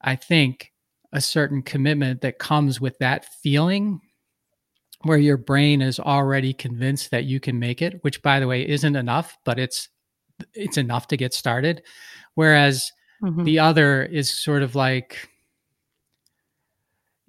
I 0.02 0.16
think, 0.16 0.72
a 1.12 1.22
certain 1.22 1.62
commitment 1.62 2.22
that 2.22 2.40
comes 2.40 2.82
with 2.82 2.98
that 2.98 3.26
feeling 3.42 4.02
where 5.04 5.18
your 5.18 5.38
brain 5.38 5.82
is 5.82 6.00
already 6.00 6.54
convinced 6.54 7.12
that 7.12 7.26
you 7.26 7.40
can 7.40 7.60
make 7.60 7.82
it, 7.82 8.04
which 8.04 8.22
by 8.22 8.40
the 8.40 8.48
way 8.48 8.68
isn't 8.68 8.96
enough, 8.96 9.38
but 9.46 9.60
it's 9.60 9.90
it's 10.54 10.78
enough 10.78 11.08
to 11.10 11.18
get 11.18 11.34
started. 11.34 11.84
Whereas 12.34 12.92
mm-hmm. 13.24 13.44
the 13.44 13.60
other 13.60 14.04
is 14.04 14.30
sort 14.32 14.64
of 14.64 14.76
like, 14.76 15.30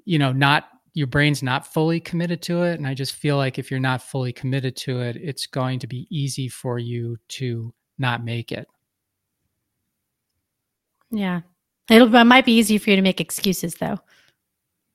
you 0.04 0.18
know, 0.18 0.32
not 0.32 0.68
your 0.94 1.06
brain's 1.06 1.42
not 1.42 1.66
fully 1.66 2.00
committed 2.00 2.40
to 2.42 2.62
it. 2.62 2.78
And 2.78 2.86
I 2.86 2.94
just 2.94 3.16
feel 3.16 3.36
like 3.36 3.58
if 3.58 3.70
you're 3.70 3.80
not 3.80 4.02
fully 4.02 4.32
committed 4.32 4.76
to 4.76 5.00
it, 5.00 5.16
it's 5.16 5.46
going 5.46 5.80
to 5.80 5.86
be 5.86 6.06
easy 6.10 6.48
for 6.48 6.78
you 6.78 7.16
to 7.28 7.74
not 7.98 8.24
make 8.24 8.52
it. 8.52 8.68
Yeah. 11.10 11.40
It'll, 11.90 12.14
it 12.14 12.24
might 12.24 12.44
be 12.44 12.56
easy 12.56 12.78
for 12.78 12.90
you 12.90 12.96
to 12.96 13.02
make 13.02 13.20
excuses 13.20 13.74
though. 13.74 13.98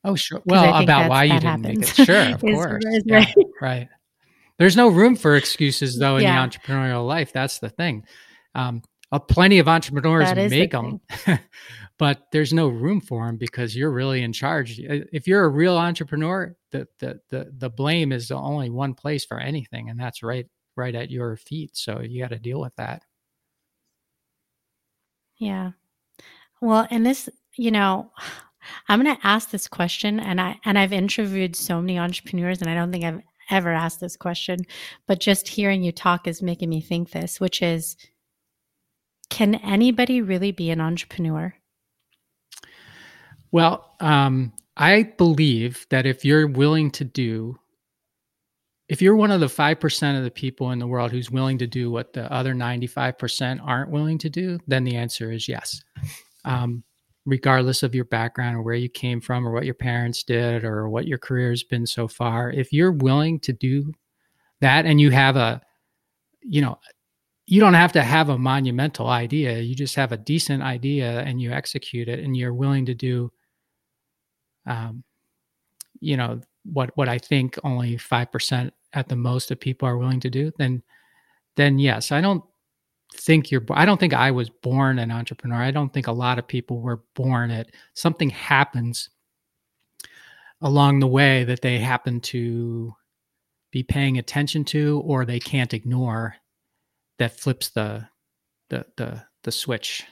Oh, 0.06 0.16
sure. 0.16 0.42
Well, 0.46 0.82
about 0.82 1.10
why 1.10 1.26
you 1.26 1.34
didn't 1.34 1.44
happens. 1.44 1.80
make 1.80 2.00
it. 2.00 2.06
Sure, 2.06 2.34
of 2.34 2.42
course. 2.42 2.84
yeah, 3.06 3.18
right. 3.18 3.36
right. 3.62 3.90
There's 4.58 4.78
no 4.78 4.90
room 4.90 5.16
for 5.16 5.36
excuses 5.36 5.98
though 5.98 6.18
in 6.18 6.24
yeah. 6.24 6.46
the 6.46 6.58
entrepreneurial 6.58 7.06
life. 7.06 7.34
That's 7.34 7.60
the 7.60 7.70
thing. 7.70 8.06
Um, 8.56 8.82
uh, 9.12 9.20
plenty 9.20 9.60
of 9.60 9.68
entrepreneurs 9.68 10.34
make 10.36 10.72
the 10.72 11.00
them, 11.26 11.40
but 11.98 12.28
there's 12.32 12.54
no 12.54 12.68
room 12.68 13.02
for 13.02 13.26
them 13.26 13.38
because 13.38 13.76
you're 13.76 13.92
really 13.92 14.22
in 14.22 14.34
charge. 14.34 14.80
If 14.80 15.28
you're 15.28 15.46
a 15.46 15.50
real 15.50 15.78
entrepreneur, 15.78 16.56
the, 16.72 16.88
the 17.00 17.20
the 17.30 17.52
the 17.58 17.70
blame 17.70 18.12
is 18.12 18.28
the 18.28 18.36
only 18.36 18.70
one 18.70 18.94
place 18.94 19.26
for 19.26 19.40
anything, 19.40 19.90
and 19.90 20.00
that's 20.00 20.22
right 20.22 20.48
right 20.76 20.96
at 20.96 21.10
your 21.10 21.38
feet. 21.38 21.76
So 21.76 22.02
you 22.02 22.22
got 22.22 22.30
to 22.30 22.40
deal 22.40 22.60
with 22.60 22.76
that. 22.76 23.04
Yeah. 25.38 25.72
Well, 26.62 26.88
and 26.92 27.06
this, 27.06 27.30
you 27.58 27.72
know, 27.72 28.12
I'm 28.88 29.02
going 29.02 29.16
to 29.16 29.28
ask 29.28 29.50
this 29.50 29.68
question, 29.68 30.20
and 30.20 30.40
I 30.40 30.60
and 30.66 30.78
I've 30.78 30.94
interviewed 30.94 31.56
so 31.56 31.82
many 31.82 31.98
entrepreneurs, 31.98 32.62
and 32.62 32.70
I 32.70 32.76
don't 32.76 32.92
think 32.92 33.06
I've 33.06 33.22
ever 33.50 33.72
asked 33.72 34.00
this 34.00 34.16
question, 34.16 34.60
but 35.08 35.20
just 35.20 35.48
hearing 35.48 35.82
you 35.82 35.92
talk 35.92 36.28
is 36.28 36.42
making 36.42 36.70
me 36.70 36.82
think 36.82 37.12
this, 37.12 37.40
which 37.40 37.62
is 37.64 37.96
can 39.30 39.56
anybody 39.56 40.22
really 40.22 40.52
be 40.52 40.70
an 40.70 40.82
entrepreneur? 40.82 41.54
Well, 43.52 43.96
um, 44.00 44.54
I 44.78 45.04
believe 45.04 45.86
that 45.90 46.06
if 46.06 46.24
you're 46.24 46.48
willing 46.48 46.92
to 46.92 47.04
do, 47.04 47.60
if 48.88 49.02
you're 49.02 49.16
one 49.16 49.32
of 49.32 49.40
the 49.40 49.48
5% 49.48 50.18
of 50.18 50.24
the 50.24 50.32
people 50.32 50.72
in 50.72 50.80
the 50.80 50.88
world 50.88 51.12
who's 51.12 51.32
willing 51.32 51.58
to 51.60 51.68
do 51.68 51.92
what 51.92 52.14
the 52.14 52.32
other 52.32 52.54
95% 52.54 53.60
aren't 53.64 53.92
willing 53.92 54.18
to 54.20 54.30
do, 54.30 54.60
then 54.68 54.84
the 54.84 54.96
answer 54.96 55.32
is 55.32 55.48
yes. 55.48 55.84
Um, 56.46 56.84
regardless 57.26 57.84
of 57.84 57.94
your 57.94 58.06
background 58.06 58.56
or 58.56 58.62
where 58.62 58.76
you 58.76 58.90
came 58.90 59.22
from 59.22 59.48
or 59.48 59.52
what 59.52 59.66
your 59.66 59.76
parents 59.76 60.24
did 60.24 60.64
or 60.64 60.90
what 60.90 61.08
your 61.08 61.18
career 61.18 61.50
has 61.50 61.64
been 61.64 61.86
so 61.86 62.08
far, 62.08 62.50
if 62.50 62.72
you're 62.72 62.92
willing 62.92 63.40
to 63.42 63.54
do 63.54 63.92
that 64.62 64.86
and 64.86 65.00
you 65.00 65.12
have 65.12 65.36
a, 65.36 65.62
you 66.42 66.62
know, 66.62 66.80
you 67.50 67.60
don't 67.60 67.74
have 67.74 67.92
to 67.94 68.04
have 68.04 68.30
a 68.30 68.38
monumental 68.38 69.08
idea. 69.08 69.58
You 69.58 69.74
just 69.74 69.96
have 69.96 70.12
a 70.12 70.18
decent 70.18 70.62
idea 70.62 71.22
and 71.22 71.42
you 71.42 71.52
execute 71.52 72.08
it 72.08 72.20
and 72.20 72.38
you're 72.38 72.54
willing 72.54 72.86
to 72.86 72.94
do 72.94 73.32
um, 74.68 75.04
you 76.00 76.16
know, 76.16 76.42
what 76.64 76.92
what 76.96 77.10
I 77.10 77.18
think 77.18 77.58
only 77.64 77.98
5% 77.98 78.72
at 78.94 79.08
the 79.10 79.16
most 79.16 79.50
of 79.50 79.60
people 79.60 79.88
are 79.88 79.98
willing 79.98 80.20
to 80.20 80.30
do, 80.30 80.52
then 80.60 80.84
then 81.56 81.80
yes, 81.80 82.12
I 82.12 82.22
don't 82.22 82.44
think 83.16 83.50
you're 83.50 83.66
I 83.72 83.86
don't 83.86 84.00
think 84.00 84.14
I 84.14 84.30
was 84.30 84.52
born 84.52 85.00
an 85.00 85.12
entrepreneur. 85.12 85.58
I 85.58 85.72
don't 85.72 85.92
think 85.92 86.06
a 86.06 86.12
lot 86.12 86.38
of 86.38 86.48
people 86.48 86.82
were 86.82 87.02
born 87.16 87.50
it. 87.50 87.74
Something 87.96 88.30
happens 88.30 89.10
along 90.62 91.00
the 91.00 91.08
way 91.08 91.46
that 91.46 91.62
they 91.62 91.80
happen 91.80 92.20
to 92.20 92.94
be 93.72 93.82
paying 93.82 94.20
attention 94.20 94.64
to 94.66 95.02
or 95.04 95.26
they 95.26 95.40
can't 95.40 95.74
ignore 95.74 96.36
that 97.20 97.40
flips 97.40 97.70
the 97.70 98.08
the 98.70 98.86
the 98.98 99.24
the 99.44 99.52
switch. 99.52 100.06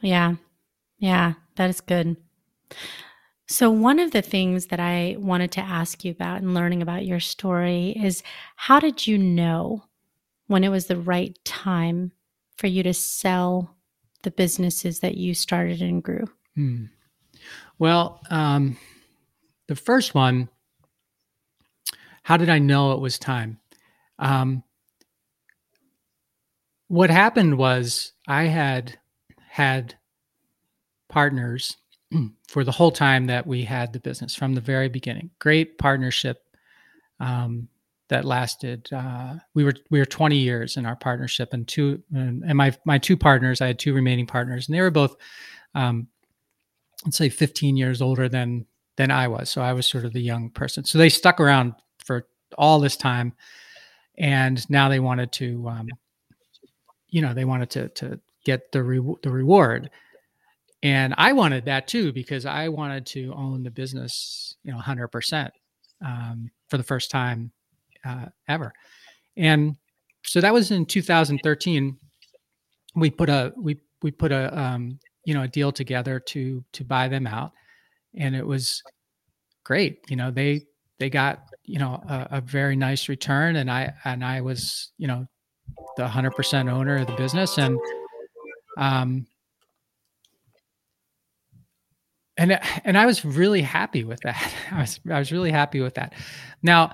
Yeah. 0.00 0.34
Yeah, 0.98 1.34
that 1.56 1.70
is 1.70 1.80
good. 1.80 2.16
So, 3.48 3.70
one 3.70 3.98
of 3.98 4.12
the 4.12 4.22
things 4.22 4.66
that 4.66 4.80
I 4.80 5.16
wanted 5.18 5.50
to 5.52 5.60
ask 5.60 6.04
you 6.04 6.12
about 6.12 6.42
and 6.42 6.54
learning 6.54 6.80
about 6.80 7.04
your 7.04 7.20
story 7.20 7.90
is 8.02 8.22
how 8.56 8.78
did 8.78 9.06
you 9.06 9.18
know 9.18 9.84
when 10.46 10.64
it 10.64 10.68
was 10.68 10.86
the 10.86 10.96
right 10.96 11.36
time 11.44 12.12
for 12.56 12.66
you 12.66 12.82
to 12.84 12.94
sell 12.94 13.76
the 14.22 14.30
businesses 14.30 15.00
that 15.00 15.16
you 15.16 15.34
started 15.34 15.82
and 15.82 16.02
grew? 16.02 16.24
Hmm. 16.54 16.84
Well, 17.78 18.20
um, 18.30 18.76
the 19.66 19.76
first 19.76 20.14
one, 20.14 20.48
how 22.22 22.36
did 22.36 22.48
I 22.48 22.60
know 22.60 22.92
it 22.92 23.00
was 23.00 23.18
time? 23.18 23.58
Um, 24.22 24.62
what 26.86 27.10
happened 27.10 27.58
was 27.58 28.12
I 28.28 28.44
had 28.44 28.98
had 29.48 29.96
partners 31.08 31.76
for 32.48 32.64
the 32.64 32.72
whole 32.72 32.92
time 32.92 33.26
that 33.26 33.46
we 33.46 33.64
had 33.64 33.92
the 33.92 34.00
business 34.00 34.34
from 34.34 34.54
the 34.54 34.60
very 34.60 34.88
beginning. 34.88 35.30
Great 35.40 35.76
partnership 35.76 36.44
um, 37.18 37.68
that 38.08 38.24
lasted. 38.24 38.88
Uh, 38.92 39.34
we 39.54 39.64
were 39.64 39.74
we 39.90 39.98
were 39.98 40.06
20 40.06 40.36
years 40.36 40.76
in 40.76 40.86
our 40.86 40.96
partnership, 40.96 41.52
and 41.52 41.66
two 41.66 42.00
and, 42.14 42.44
and, 42.44 42.56
my 42.56 42.72
my 42.84 42.98
two 42.98 43.16
partners. 43.16 43.60
I 43.60 43.66
had 43.66 43.78
two 43.78 43.92
remaining 43.92 44.26
partners, 44.26 44.68
and 44.68 44.76
they 44.76 44.82
were 44.82 44.90
both, 44.90 45.16
um, 45.74 46.06
let's 47.04 47.16
say, 47.16 47.28
15 47.28 47.76
years 47.76 48.00
older 48.00 48.28
than 48.28 48.66
than 48.96 49.10
I 49.10 49.26
was. 49.26 49.50
So 49.50 49.62
I 49.62 49.72
was 49.72 49.86
sort 49.86 50.04
of 50.04 50.12
the 50.12 50.20
young 50.20 50.50
person. 50.50 50.84
So 50.84 50.98
they 50.98 51.08
stuck 51.08 51.40
around 51.40 51.74
for 52.04 52.28
all 52.56 52.78
this 52.78 52.96
time 52.96 53.32
and 54.18 54.68
now 54.70 54.88
they 54.88 55.00
wanted 55.00 55.32
to, 55.32 55.68
um, 55.68 55.88
you 57.08 57.22
know, 57.22 57.34
they 57.34 57.44
wanted 57.44 57.70
to 57.70 57.88
to 57.90 58.20
get 58.44 58.72
the 58.72 58.82
re- 58.82 59.16
the 59.22 59.30
reward, 59.30 59.90
and 60.82 61.14
I 61.16 61.32
wanted 61.32 61.66
that 61.66 61.88
too 61.88 62.12
because 62.12 62.46
I 62.46 62.68
wanted 62.68 63.06
to 63.06 63.32
own 63.34 63.62
the 63.62 63.70
business, 63.70 64.56
you 64.64 64.72
know, 64.72 64.78
hundred 64.78 65.04
um, 65.04 65.10
percent 65.10 65.52
for 66.68 66.76
the 66.76 66.82
first 66.82 67.10
time 67.10 67.52
uh, 68.04 68.26
ever, 68.48 68.72
and 69.36 69.76
so 70.24 70.40
that 70.40 70.52
was 70.52 70.70
in 70.70 70.86
2013. 70.86 71.96
We 72.94 73.10
put 73.10 73.28
a 73.28 73.52
we 73.56 73.78
we 74.02 74.10
put 74.10 74.32
a 74.32 74.58
um, 74.58 74.98
you 75.24 75.34
know 75.34 75.42
a 75.42 75.48
deal 75.48 75.72
together 75.72 76.20
to 76.20 76.64
to 76.72 76.84
buy 76.84 77.08
them 77.08 77.26
out, 77.26 77.52
and 78.16 78.34
it 78.34 78.46
was 78.46 78.82
great. 79.64 79.98
You 80.08 80.16
know, 80.16 80.30
they 80.30 80.66
they 80.98 81.10
got 81.10 81.44
you 81.72 81.78
know 81.78 82.02
a, 82.06 82.28
a, 82.32 82.40
very 82.42 82.76
nice 82.76 83.08
return 83.08 83.56
and 83.56 83.70
i 83.70 83.92
and 84.04 84.22
i 84.22 84.42
was 84.42 84.92
you 84.98 85.08
know 85.08 85.26
the 85.96 86.04
100% 86.04 86.70
owner 86.70 86.96
of 86.96 87.06
the 87.06 87.14
business 87.14 87.56
and 87.56 87.78
um 88.76 89.26
and 92.36 92.58
and 92.84 92.96
I 92.96 93.06
was 93.06 93.24
really 93.24 93.62
happy 93.62 94.04
with 94.04 94.20
that. 94.20 94.52
I 94.70 94.80
was 94.80 95.00
I 95.10 95.18
was 95.18 95.32
really 95.32 95.50
happy 95.50 95.80
with 95.80 95.94
that. 95.94 96.14
Now, 96.62 96.92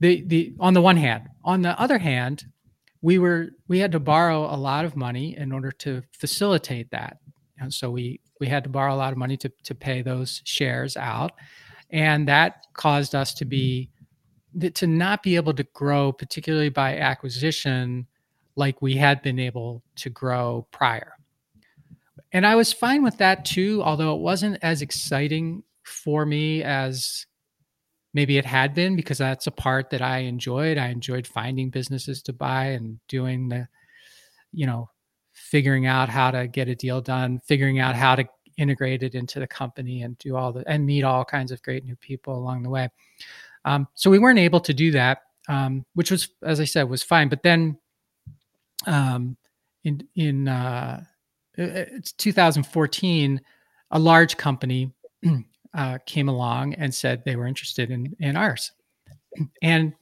the 0.00 0.22
the 0.26 0.54
on 0.60 0.74
the 0.74 0.82
one 0.82 0.96
hand, 0.96 1.28
on 1.44 1.62
the 1.62 1.80
other 1.80 1.98
hand, 1.98 2.44
we 3.00 3.18
were 3.18 3.50
we 3.68 3.78
had 3.78 3.92
to 3.92 4.00
borrow 4.00 4.52
a 4.52 4.56
lot 4.56 4.84
of 4.84 4.96
money 4.96 5.36
in 5.36 5.52
order 5.52 5.70
to 5.70 6.02
facilitate 6.12 6.90
that. 6.90 7.18
And 7.58 7.72
so 7.72 7.90
we 7.90 8.20
we 8.40 8.48
had 8.48 8.64
to 8.64 8.70
borrow 8.70 8.92
a 8.92 8.96
lot 8.96 9.12
of 9.12 9.18
money 9.18 9.36
to 9.38 9.52
to 9.64 9.74
pay 9.74 10.02
those 10.02 10.42
shares 10.44 10.96
out, 10.96 11.32
and 11.90 12.26
that 12.28 12.66
caused 12.74 13.14
us 13.14 13.34
to 13.34 13.44
be 13.44 13.91
to 14.74 14.86
not 14.86 15.22
be 15.22 15.36
able 15.36 15.54
to 15.54 15.64
grow, 15.72 16.12
particularly 16.12 16.68
by 16.68 16.98
acquisition, 16.98 18.06
like 18.56 18.82
we 18.82 18.94
had 18.96 19.22
been 19.22 19.38
able 19.38 19.82
to 19.96 20.10
grow 20.10 20.66
prior 20.70 21.14
and 22.32 22.46
I 22.46 22.54
was 22.54 22.72
fine 22.72 23.02
with 23.02 23.18
that 23.18 23.44
too, 23.44 23.82
although 23.84 24.14
it 24.14 24.20
wasn't 24.20 24.58
as 24.62 24.80
exciting 24.82 25.62
for 25.82 26.24
me 26.24 26.62
as 26.62 27.26
maybe 28.14 28.38
it 28.38 28.46
had 28.46 28.74
been 28.74 28.96
because 28.96 29.18
that's 29.18 29.46
a 29.46 29.52
part 29.52 29.90
that 29.90 30.00
I 30.00 30.18
enjoyed. 30.18 30.78
I 30.78 30.88
enjoyed 30.88 31.26
finding 31.26 31.70
businesses 31.70 32.22
to 32.22 32.32
buy 32.32 32.66
and 32.66 32.98
doing 33.06 33.48
the, 33.48 33.68
you 34.52 34.66
know, 34.66 34.88
figuring 35.32 35.86
out 35.86 36.08
how 36.08 36.30
to 36.30 36.46
get 36.46 36.68
a 36.68 36.74
deal 36.74 37.00
done, 37.00 37.38
figuring 37.46 37.78
out 37.78 37.94
how 37.94 38.16
to 38.16 38.24
integrate 38.56 39.02
it 39.02 39.14
into 39.14 39.40
the 39.40 39.46
company 39.46 40.02
and 40.02 40.16
do 40.18 40.36
all 40.36 40.52
the 40.52 40.62
and 40.68 40.84
meet 40.84 41.04
all 41.04 41.24
kinds 41.24 41.52
of 41.52 41.62
great 41.62 41.84
new 41.84 41.96
people 41.96 42.34
along 42.34 42.62
the 42.62 42.70
way. 42.70 42.88
Um, 43.64 43.86
so 43.94 44.10
we 44.10 44.18
weren't 44.18 44.38
able 44.38 44.60
to 44.60 44.74
do 44.74 44.90
that, 44.92 45.22
um, 45.48 45.84
which 45.94 46.10
was, 46.10 46.28
as 46.42 46.60
I 46.60 46.64
said, 46.64 46.88
was 46.88 47.02
fine. 47.02 47.28
But 47.28 47.42
then, 47.42 47.78
um, 48.86 49.36
in 49.84 50.06
in 50.16 50.48
uh, 50.48 51.02
uh, 51.58 51.64
it's 51.64 52.12
2014, 52.12 53.40
a 53.90 53.98
large 53.98 54.36
company 54.36 54.92
uh, 55.74 55.98
came 56.06 56.28
along 56.28 56.74
and 56.74 56.94
said 56.94 57.22
they 57.24 57.36
were 57.36 57.46
interested 57.46 57.90
in, 57.90 58.14
in 58.20 58.36
ours. 58.36 58.72
And 59.62 59.94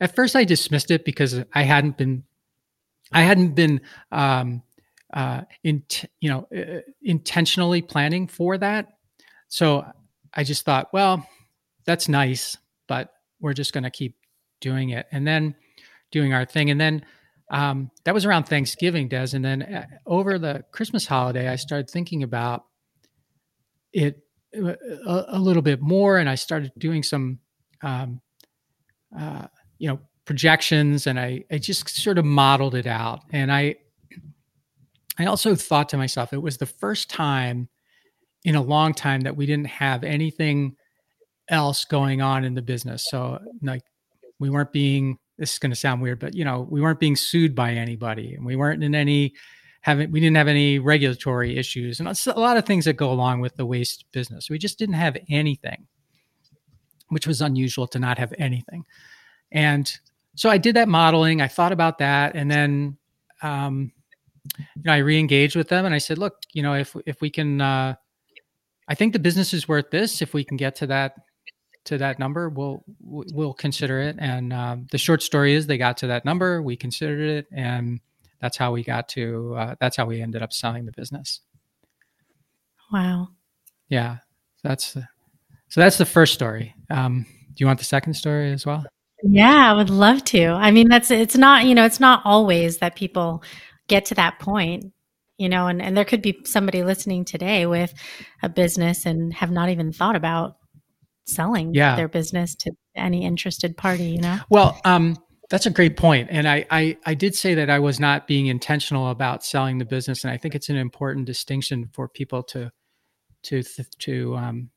at 0.00 0.14
first 0.14 0.36
I 0.36 0.44
dismissed 0.44 0.90
it 0.90 1.06
because 1.06 1.42
I 1.54 1.62
hadn't 1.62 1.96
been, 1.96 2.22
I 3.12 3.22
hadn't 3.22 3.54
been, 3.54 3.80
um, 4.10 4.62
uh, 5.14 5.42
in, 5.64 5.82
you 6.20 6.28
know, 6.28 6.48
uh, 6.54 6.80
intentionally 7.02 7.80
planning 7.80 8.26
for 8.26 8.58
that. 8.58 8.88
So 9.48 9.86
I 10.34 10.44
just 10.44 10.64
thought, 10.64 10.92
well, 10.92 11.26
that's 11.86 12.08
nice, 12.08 12.56
but 12.92 13.08
we're 13.40 13.54
just 13.54 13.72
going 13.72 13.84
to 13.84 13.90
keep 13.90 14.18
doing 14.60 14.90
it 14.90 15.06
and 15.12 15.26
then 15.26 15.54
doing 16.10 16.34
our 16.34 16.44
thing. 16.44 16.68
And 16.68 16.78
then 16.78 17.06
um, 17.50 17.90
that 18.04 18.12
was 18.12 18.26
around 18.26 18.44
Thanksgiving, 18.44 19.08
Des. 19.08 19.28
And 19.32 19.42
then 19.42 19.62
uh, 19.62 19.86
over 20.04 20.38
the 20.38 20.62
Christmas 20.72 21.06
holiday, 21.06 21.48
I 21.48 21.56
started 21.56 21.88
thinking 21.88 22.22
about 22.22 22.64
it 23.94 24.18
uh, 24.54 24.74
a, 25.06 25.24
a 25.28 25.38
little 25.38 25.62
bit 25.62 25.80
more, 25.80 26.18
and 26.18 26.28
I 26.28 26.34
started 26.34 26.70
doing 26.76 27.02
some, 27.02 27.38
um, 27.82 28.20
uh, 29.18 29.46
you 29.78 29.88
know, 29.88 29.98
projections, 30.26 31.06
and 31.06 31.18
I, 31.18 31.44
I 31.50 31.56
just 31.56 31.88
sort 31.88 32.18
of 32.18 32.26
modeled 32.26 32.74
it 32.74 32.86
out. 32.86 33.20
And 33.32 33.50
I, 33.50 33.76
I 35.18 35.24
also 35.24 35.54
thought 35.54 35.88
to 35.88 35.96
myself, 35.96 36.34
it 36.34 36.42
was 36.42 36.58
the 36.58 36.66
first 36.66 37.08
time 37.08 37.70
in 38.44 38.54
a 38.54 38.62
long 38.62 38.92
time 38.92 39.22
that 39.22 39.34
we 39.34 39.46
didn't 39.46 39.68
have 39.68 40.04
anything 40.04 40.76
else 41.52 41.84
going 41.84 42.20
on 42.20 42.42
in 42.44 42.54
the 42.54 42.62
business. 42.62 43.06
So 43.08 43.38
like 43.62 43.82
we 44.40 44.50
weren't 44.50 44.72
being 44.72 45.18
this 45.38 45.52
is 45.52 45.58
going 45.58 45.70
to 45.70 45.76
sound 45.76 46.02
weird, 46.02 46.18
but 46.18 46.34
you 46.34 46.44
know, 46.44 46.66
we 46.68 46.80
weren't 46.80 47.00
being 47.00 47.16
sued 47.16 47.54
by 47.54 47.72
anybody, 47.72 48.34
and 48.34 48.44
we 48.44 48.56
weren't 48.56 48.82
in 48.82 48.94
any 48.94 49.34
having 49.82 50.10
we 50.10 50.20
didn't 50.20 50.36
have 50.36 50.48
any 50.48 50.78
regulatory 50.78 51.56
issues, 51.56 52.00
and 52.00 52.08
a 52.08 52.40
lot 52.40 52.56
of 52.56 52.64
things 52.64 52.84
that 52.84 52.94
go 52.94 53.12
along 53.12 53.40
with 53.40 53.54
the 53.56 53.66
waste 53.66 54.04
business. 54.12 54.50
We 54.50 54.58
just 54.58 54.78
didn't 54.78 54.94
have 54.94 55.16
anything, 55.28 55.86
which 57.08 57.26
was 57.26 57.40
unusual 57.40 57.86
to 57.88 57.98
not 57.98 58.18
have 58.18 58.32
anything. 58.38 58.84
And 59.50 59.92
so 60.34 60.48
I 60.48 60.58
did 60.58 60.76
that 60.76 60.88
modeling. 60.88 61.40
I 61.40 61.48
thought 61.48 61.72
about 61.72 61.98
that, 61.98 62.34
and 62.34 62.50
then 62.50 62.96
um, 63.42 63.92
you 64.58 64.82
know, 64.84 64.92
I 64.92 64.98
re-engaged 64.98 65.56
with 65.56 65.68
them, 65.68 65.84
and 65.84 65.94
I 65.94 65.98
said, 65.98 66.18
"Look, 66.18 66.34
you 66.52 66.62
know, 66.62 66.74
if 66.74 66.96
if 67.06 67.20
we 67.20 67.30
can." 67.30 67.60
Uh, 67.60 67.94
I 68.88 68.94
think 68.94 69.12
the 69.12 69.18
business 69.18 69.54
is 69.54 69.68
worth 69.68 69.90
this 69.90 70.20
if 70.20 70.34
we 70.34 70.44
can 70.44 70.56
get 70.56 70.74
to 70.76 70.86
that 70.88 71.14
to 71.84 71.98
that 71.98 72.18
number, 72.18 72.48
we'll 72.48 72.84
we'll 73.00 73.54
consider 73.54 74.00
it. 74.00 74.16
And 74.18 74.52
um, 74.52 74.86
the 74.90 74.98
short 74.98 75.22
story 75.22 75.54
is 75.54 75.66
they 75.66 75.78
got 75.78 75.98
to 75.98 76.08
that 76.08 76.24
number, 76.24 76.62
we 76.62 76.76
considered 76.76 77.20
it, 77.20 77.46
and 77.52 78.00
that's 78.40 78.56
how 78.56 78.72
we 78.72 78.84
got 78.84 79.08
to. 79.10 79.54
Uh, 79.56 79.74
that's 79.80 79.96
how 79.96 80.06
we 80.06 80.20
ended 80.20 80.42
up 80.42 80.52
selling 80.52 80.86
the 80.86 80.92
business. 80.92 81.40
Wow. 82.92 83.28
Yeah, 83.88 84.18
that's 84.62 84.94
the, 84.94 85.08
so 85.68 85.80
that's 85.80 85.98
the 85.98 86.06
first 86.06 86.34
story. 86.34 86.74
Um, 86.90 87.26
do 87.48 87.54
you 87.58 87.66
want 87.66 87.78
the 87.78 87.84
second 87.84 88.14
story 88.14 88.52
as 88.52 88.64
well? 88.64 88.84
Yeah, 89.22 89.70
I 89.70 89.74
would 89.74 89.90
love 89.90 90.24
to. 90.26 90.46
I 90.46 90.70
mean, 90.70 90.88
that's 90.88 91.10
it's 91.10 91.36
not 91.36 91.64
you 91.64 91.74
know 91.74 91.84
it's 91.84 92.00
not 92.00 92.22
always 92.24 92.78
that 92.78 92.96
people 92.96 93.42
get 93.88 94.06
to 94.06 94.14
that 94.14 94.38
point 94.38 94.92
you 95.42 95.48
know 95.48 95.66
and, 95.66 95.82
and 95.82 95.96
there 95.96 96.04
could 96.04 96.22
be 96.22 96.38
somebody 96.44 96.84
listening 96.84 97.24
today 97.24 97.66
with 97.66 97.92
a 98.42 98.48
business 98.48 99.06
and 99.06 99.34
have 99.34 99.50
not 99.50 99.68
even 99.70 99.92
thought 99.92 100.14
about 100.14 100.56
selling 101.26 101.74
yeah. 101.74 101.96
their 101.96 102.08
business 102.08 102.54
to 102.56 102.72
any 102.94 103.24
interested 103.24 103.76
party, 103.76 104.04
you 104.04 104.20
know? 104.20 104.38
Well, 104.50 104.80
um, 104.84 105.16
that's 105.50 105.66
a 105.66 105.70
great 105.70 105.96
point. 105.96 106.28
And 106.30 106.48
I, 106.48 106.64
I, 106.70 106.96
I 107.04 107.14
did 107.14 107.34
say 107.34 107.54
that 107.54 107.68
I 107.68 107.78
was 107.78 108.00
not 108.00 108.26
being 108.26 108.46
intentional 108.46 109.10
about 109.10 109.44
selling 109.44 109.78
the 109.78 109.84
business. 109.84 110.24
And 110.24 110.32
I 110.32 110.36
think 110.36 110.54
it's 110.54 110.68
an 110.68 110.76
important 110.76 111.26
distinction 111.26 111.90
for 111.92 112.08
people 112.08 112.42
to, 112.44 112.70
to, 113.44 113.62
to, 113.62 114.36
um, 114.36 114.70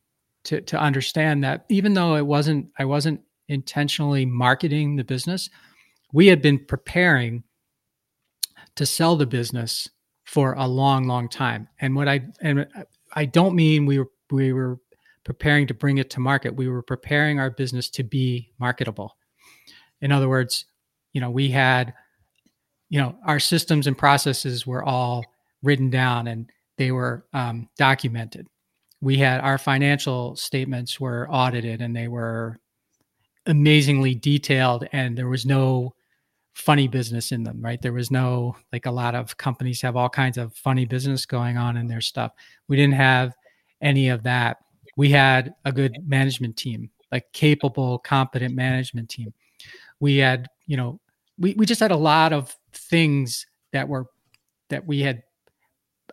to, 0.44 0.62
to 0.62 0.78
understand 0.80 1.44
that 1.44 1.66
even 1.70 1.94
though 1.94 2.16
it 2.16 2.26
wasn't, 2.26 2.68
I 2.78 2.86
wasn't 2.86 3.22
intentionally 3.48 4.26
marketing 4.26 4.96
the 4.96 5.04
business, 5.04 5.50
we 6.12 6.28
had 6.28 6.42
been 6.42 6.60
preparing 6.60 7.44
to 8.76 8.86
sell 8.86 9.16
the 9.16 9.26
business 9.26 9.90
for 10.26 10.54
a 10.54 10.68
long, 10.68 11.08
long 11.08 11.30
time. 11.30 11.70
And 11.80 11.96
what 11.96 12.10
I, 12.10 12.22
and 12.42 12.68
I 13.14 13.26
don't 13.26 13.56
mean 13.56 13.86
we 13.86 14.00
were, 14.00 14.10
we 14.32 14.52
were 14.52 14.80
preparing 15.26 15.68
to 15.68 15.74
bring 15.74 15.98
it 15.98 16.10
to 16.12 16.20
market. 16.22 16.56
We 16.56 16.70
were 16.70 16.84
preparing 16.84 17.40
our 17.40 17.50
business 17.50 17.90
to 17.90 18.04
be 18.04 18.54
marketable. 18.60 19.18
In 20.00 20.12
other 20.12 20.30
words, 20.30 20.66
you 21.12 21.20
know, 21.20 21.32
we 21.32 21.50
had, 21.50 21.94
you 22.90 23.02
know, 23.02 23.18
our 23.26 23.40
systems 23.40 23.88
and 23.88 23.98
processes 23.98 24.66
were 24.66 24.84
all 24.84 25.26
written 25.64 25.90
down 25.90 26.28
and 26.28 26.50
they 26.78 26.92
were 26.92 27.26
um, 27.34 27.68
documented. 27.78 28.48
We 29.02 29.18
had 29.18 29.42
our 29.42 29.58
financial 29.58 30.36
statements 30.36 31.00
were 31.00 31.28
audited 31.30 31.82
and 31.82 31.96
they 31.96 32.08
were 32.08 32.60
amazingly 33.48 34.16
detailed 34.16 34.88
and 34.92 35.18
there 35.18 35.28
was 35.28 35.46
no 35.46 35.94
funny 36.54 36.88
business 36.88 37.32
in 37.32 37.44
them, 37.44 37.62
right? 37.62 37.82
There 37.82 37.94
was 37.94 38.12
no, 38.12 38.56
like 38.72 38.86
a 38.86 38.92
lot 38.92 39.16
of 39.16 39.38
companies 39.38 39.82
have 39.82 39.96
all 39.96 40.10
kinds 40.10 40.38
of 40.38 40.54
funny 40.56 40.86
business 40.86 41.26
going 41.26 41.58
on 41.58 41.78
in 41.78 41.88
their 41.88 42.02
stuff. 42.02 42.32
We 42.68 42.78
didn't 42.78 42.94
have 42.94 43.36
any 43.82 44.10
of 44.10 44.24
that 44.24 44.58
we 44.96 45.10
had 45.10 45.54
a 45.66 45.72
good 45.72 45.98
management 46.08 46.58
team, 46.58 46.90
like 47.12 47.32
capable, 47.34 48.00
competent 48.00 48.56
management 48.56 49.10
team. 49.10 49.34
We 50.00 50.18
had, 50.18 50.48
you 50.68 50.78
know, 50.78 51.00
we, 51.38 51.54
we 51.56 51.66
just 51.66 51.82
had 51.82 51.92
a 51.92 51.98
lot 51.98 52.34
of 52.34 52.56
things 52.74 53.46
that 53.74 53.88
were 53.88 54.08
that 54.70 54.86
we 54.86 55.02
had 55.02 55.24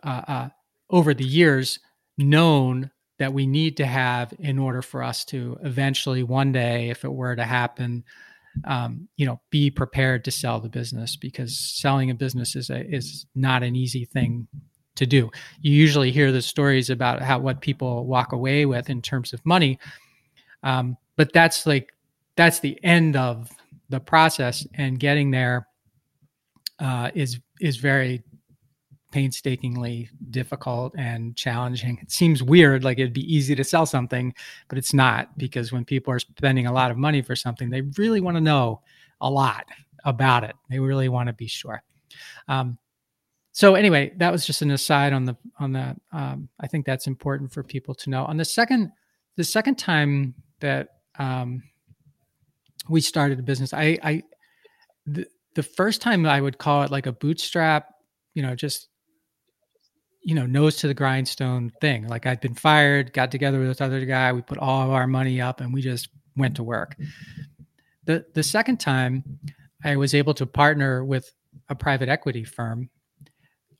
uh, 0.03 0.21
uh, 0.27 0.49
over 0.89 1.13
the 1.13 1.23
years 1.23 1.79
known 2.17 2.91
that 3.19 3.33
we 3.33 3.47
need 3.47 3.77
to 3.77 3.85
have 3.85 4.33
in 4.39 4.59
order 4.59 4.81
for 4.81 5.01
us 5.01 5.23
to 5.25 5.57
eventually 5.63 6.23
one 6.23 6.51
day, 6.51 6.89
if 6.89 7.05
it 7.05 7.11
were 7.11 7.35
to 7.35 7.43
happen, 7.45 8.03
um, 8.65 9.07
you 9.15 9.25
know, 9.25 9.39
be 9.49 9.71
prepared 9.71 10.25
to 10.25 10.31
sell 10.31 10.59
the 10.59 10.69
business 10.69 11.15
because 11.15 11.57
selling 11.57 12.09
a 12.09 12.15
business 12.15 12.55
is 12.55 12.69
a, 12.69 12.85
is 12.85 13.25
not 13.33 13.63
an 13.63 13.75
easy 13.75 14.05
thing 14.05 14.47
to 14.95 15.05
do. 15.05 15.29
You 15.61 15.73
usually 15.73 16.11
hear 16.11 16.31
the 16.31 16.41
stories 16.41 16.89
about 16.89 17.21
how 17.21 17.39
what 17.39 17.61
people 17.61 18.05
walk 18.05 18.31
away 18.31 18.65
with 18.65 18.89
in 18.89 19.01
terms 19.01 19.33
of 19.33 19.45
money, 19.45 19.79
um, 20.63 20.97
but 21.15 21.33
that's 21.33 21.65
like 21.65 21.93
that's 22.35 22.59
the 22.59 22.79
end 22.83 23.15
of 23.15 23.49
the 23.89 23.99
process, 23.99 24.65
and 24.75 24.99
getting 24.99 25.31
there 25.31 25.67
uh, 26.79 27.11
is 27.13 27.39
is 27.59 27.77
very 27.77 28.23
painstakingly 29.11 30.09
difficult 30.31 30.93
and 30.97 31.35
challenging. 31.35 31.99
It 32.01 32.11
seems 32.11 32.41
weird, 32.41 32.83
like 32.83 32.97
it'd 32.97 33.13
be 33.13 33.33
easy 33.33 33.53
to 33.55 33.63
sell 33.63 33.85
something, 33.85 34.33
but 34.67 34.79
it's 34.79 34.93
not 34.93 35.37
because 35.37 35.71
when 35.71 35.85
people 35.85 36.11
are 36.11 36.19
spending 36.19 36.65
a 36.65 36.73
lot 36.73 36.89
of 36.89 36.97
money 36.97 37.21
for 37.21 37.35
something, 37.35 37.69
they 37.69 37.81
really 37.97 38.21
want 38.21 38.37
to 38.37 38.41
know 38.41 38.81
a 39.21 39.29
lot 39.29 39.65
about 40.03 40.43
it. 40.43 40.55
They 40.69 40.79
really 40.79 41.09
want 41.09 41.27
to 41.27 41.33
be 41.33 41.45
sure. 41.45 41.83
Um, 42.47 42.79
so 43.53 43.75
anyway, 43.75 44.11
that 44.17 44.31
was 44.31 44.47
just 44.47 44.63
an 44.63 44.71
aside 44.71 45.13
on 45.13 45.25
the 45.25 45.37
on 45.59 45.73
that. 45.73 45.95
Um, 46.11 46.49
I 46.59 46.65
think 46.65 46.87
that's 46.87 47.05
important 47.05 47.53
for 47.53 47.61
people 47.61 47.93
to 47.95 48.09
know. 48.09 48.25
On 48.25 48.35
the 48.35 48.45
second, 48.45 48.91
the 49.35 49.43
second 49.43 49.75
time 49.75 50.33
that 50.59 50.89
um, 51.19 51.61
we 52.89 52.99
started 52.99 53.37
a 53.37 53.43
business, 53.43 53.71
I, 53.71 53.99
I 54.01 54.23
the, 55.05 55.27
the 55.53 55.61
first 55.61 56.01
time 56.01 56.25
I 56.25 56.41
would 56.41 56.57
call 56.57 56.81
it 56.81 56.89
like 56.89 57.05
a 57.05 57.11
bootstrap, 57.11 57.93
you 58.33 58.41
know, 58.41 58.55
just 58.55 58.89
you 60.23 60.33
know, 60.33 60.47
nose 60.47 60.77
to 60.77 60.87
the 60.87 60.93
grindstone 60.93 61.71
thing. 61.79 62.07
Like 62.07 62.25
I'd 62.25 62.41
been 62.41 62.55
fired, 62.55 63.13
got 63.13 63.29
together 63.29 63.59
with 63.59 63.67
this 63.67 63.81
other 63.81 64.03
guy, 64.05 64.33
we 64.33 64.41
put 64.41 64.57
all 64.57 64.81
of 64.81 64.89
our 64.89 65.05
money 65.05 65.41
up 65.41 65.61
and 65.61 65.71
we 65.71 65.81
just 65.81 66.09
went 66.35 66.55
to 66.55 66.63
work. 66.63 66.95
The 68.05 68.25
the 68.33 68.41
second 68.41 68.79
time 68.79 69.23
I 69.83 69.95
was 69.95 70.15
able 70.15 70.33
to 70.35 70.47
partner 70.47 71.05
with 71.05 71.31
a 71.69 71.75
private 71.75 72.09
equity 72.09 72.43
firm 72.43 72.89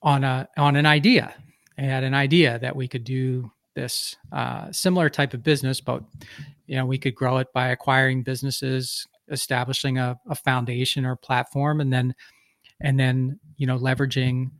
on 0.04 0.22
a 0.22 0.48
on 0.56 0.76
an 0.76 0.86
idea. 0.86 1.34
I 1.76 1.82
had 1.82 2.04
an 2.04 2.14
idea 2.14 2.58
that 2.60 2.76
we 2.76 2.86
could 2.86 3.02
do 3.02 3.50
this 3.74 4.14
uh, 4.30 4.70
similar 4.70 5.10
type 5.10 5.34
of 5.34 5.42
business, 5.42 5.80
but 5.80 6.04
you 6.66 6.76
know 6.76 6.86
we 6.86 6.98
could 6.98 7.16
grow 7.16 7.38
it 7.38 7.52
by 7.52 7.68
acquiring 7.68 8.22
businesses, 8.22 9.06
establishing 9.30 9.98
a, 9.98 10.16
a 10.28 10.36
foundation 10.36 11.04
or 11.04 11.16
platform, 11.16 11.80
and 11.80 11.92
then 11.92 12.14
and 12.80 13.00
then 13.00 13.40
you 13.56 13.66
know 13.66 13.78
leveraging 13.78 14.50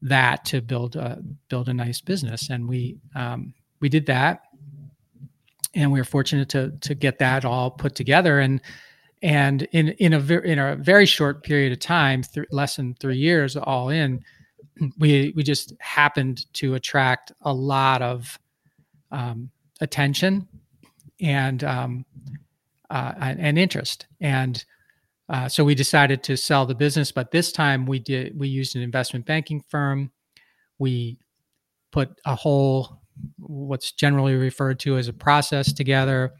that 0.00 0.44
to 0.46 0.62
build 0.62 0.96
a 0.96 1.20
build 1.48 1.68
a 1.68 1.74
nice 1.74 2.00
business. 2.00 2.48
And 2.48 2.66
we 2.68 2.96
um, 3.14 3.52
we 3.80 3.88
did 3.88 4.06
that, 4.06 4.42
and 5.74 5.92
we 5.92 6.00
were 6.00 6.04
fortunate 6.04 6.48
to 6.50 6.72
to 6.80 6.94
get 6.94 7.18
that 7.18 7.44
all 7.44 7.70
put 7.70 7.94
together. 7.94 8.38
And 8.38 8.62
and 9.22 9.62
in 9.72 9.88
in 9.88 10.12
a 10.12 10.20
very 10.20 10.50
in 10.50 10.58
a 10.58 10.76
very 10.76 11.04
short 11.04 11.42
period 11.42 11.72
of 11.72 11.80
time, 11.80 12.22
th- 12.22 12.46
less 12.52 12.76
than 12.76 12.94
three 12.94 13.16
years, 13.16 13.56
all 13.56 13.88
in, 13.88 14.22
we 14.98 15.32
we 15.36 15.42
just 15.42 15.74
happened 15.80 16.52
to 16.54 16.74
attract 16.74 17.32
a 17.42 17.52
lot 17.52 18.02
of 18.02 18.38
um, 19.10 19.50
attention 19.80 20.48
and 21.20 21.62
um, 21.64 22.04
uh, 22.90 23.12
and 23.18 23.58
interest, 23.58 24.06
and 24.20 24.64
uh, 25.28 25.48
so 25.48 25.64
we 25.64 25.74
decided 25.74 26.22
to 26.24 26.36
sell 26.36 26.66
the 26.66 26.74
business. 26.74 27.12
But 27.12 27.30
this 27.30 27.52
time 27.52 27.86
we 27.86 27.98
did 27.98 28.38
we 28.38 28.48
used 28.48 28.76
an 28.76 28.82
investment 28.82 29.26
banking 29.26 29.62
firm. 29.68 30.10
We 30.78 31.18
put 31.92 32.20
a 32.24 32.34
whole 32.34 33.00
what's 33.38 33.92
generally 33.92 34.34
referred 34.34 34.80
to 34.80 34.98
as 34.98 35.06
a 35.06 35.12
process 35.12 35.72
together. 35.72 36.32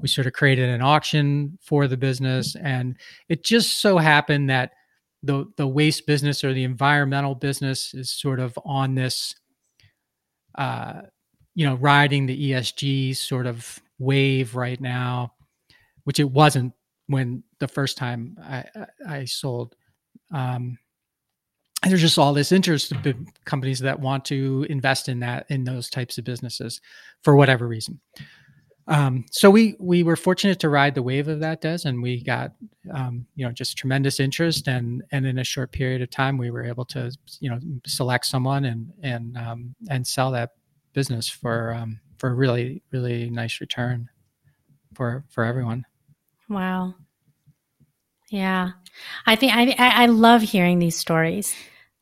We 0.00 0.08
sort 0.08 0.26
of 0.26 0.32
created 0.32 0.70
an 0.70 0.80
auction 0.80 1.58
for 1.60 1.86
the 1.86 1.96
business, 1.96 2.56
and 2.56 2.96
it 3.28 3.44
just 3.44 3.80
so 3.80 3.98
happened 3.98 4.50
that 4.50 4.72
the 5.22 5.46
the 5.56 5.66
waste 5.66 6.06
business 6.06 6.42
or 6.44 6.52
the 6.52 6.64
environmental 6.64 7.34
business 7.34 7.94
is 7.94 8.10
sort 8.10 8.40
of 8.40 8.58
on 8.64 8.94
this, 8.94 9.34
uh, 10.56 11.02
you 11.54 11.66
know, 11.66 11.76
riding 11.76 12.26
the 12.26 12.50
ESG 12.50 13.16
sort 13.16 13.46
of 13.46 13.80
wave 13.98 14.56
right 14.56 14.80
now, 14.80 15.32
which 16.04 16.18
it 16.18 16.30
wasn't 16.30 16.72
when 17.06 17.42
the 17.60 17.68
first 17.68 17.96
time 17.96 18.36
I 18.42 18.64
I 19.08 19.24
sold. 19.24 19.76
Um, 20.32 20.78
and 21.82 21.90
there's 21.90 22.00
just 22.00 22.18
all 22.18 22.32
this 22.32 22.52
interest 22.52 22.92
of 22.92 23.04
companies 23.44 23.80
that 23.80 23.98
want 23.98 24.24
to 24.26 24.66
invest 24.70 25.08
in 25.08 25.20
that 25.20 25.46
in 25.48 25.64
those 25.64 25.90
types 25.90 26.16
of 26.16 26.24
businesses 26.24 26.80
for 27.22 27.34
whatever 27.34 27.66
reason 27.66 28.00
um, 28.88 29.24
so 29.30 29.48
we 29.50 29.76
we 29.78 30.02
were 30.02 30.16
fortunate 30.16 30.58
to 30.60 30.68
ride 30.68 30.94
the 30.94 31.02
wave 31.02 31.28
of 31.28 31.40
that 31.40 31.60
des 31.60 31.78
and 31.84 32.02
we 32.02 32.22
got 32.22 32.52
um, 32.92 33.26
you 33.36 33.46
know 33.46 33.52
just 33.52 33.76
tremendous 33.76 34.18
interest. 34.18 34.66
And 34.66 35.02
and 35.12 35.26
in 35.26 35.38
a 35.38 35.44
short 35.44 35.72
period 35.72 36.02
of 36.02 36.10
time 36.10 36.36
we 36.36 36.50
were 36.50 36.64
able 36.64 36.84
to 36.86 37.12
you 37.40 37.50
know 37.50 37.60
select 37.86 38.26
someone 38.26 38.64
and 38.64 38.92
and 39.02 39.36
um, 39.36 39.74
and 39.88 40.06
sell 40.06 40.32
that 40.32 40.50
business 40.92 41.28
for 41.28 41.74
um, 41.74 42.00
for 42.18 42.30
a 42.30 42.34
really 42.34 42.82
really 42.90 43.30
nice 43.30 43.60
return 43.60 44.08
for 44.94 45.24
for 45.28 45.44
everyone. 45.44 45.84
Wow. 46.48 46.94
Yeah. 48.30 48.70
I 49.26 49.36
think 49.36 49.52
i 49.54 49.74
i 49.78 50.06
love 50.06 50.42
hearing 50.42 50.78
these 50.78 50.96
stories. 50.96 51.54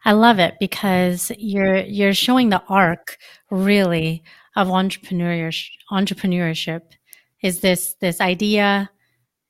I 0.05 0.12
love 0.12 0.38
it 0.38 0.55
because 0.59 1.31
you're 1.37 1.77
you're 1.77 2.14
showing 2.14 2.49
the 2.49 2.62
arc 2.69 3.19
really 3.51 4.25
of 4.56 4.68
entrepreneurship. 4.68 5.70
Entrepreneurship 5.90 6.82
is 7.42 7.60
this 7.60 7.94
this 8.00 8.20
idea 8.20 8.90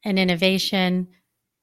and 0.05 0.19
innovation, 0.19 1.09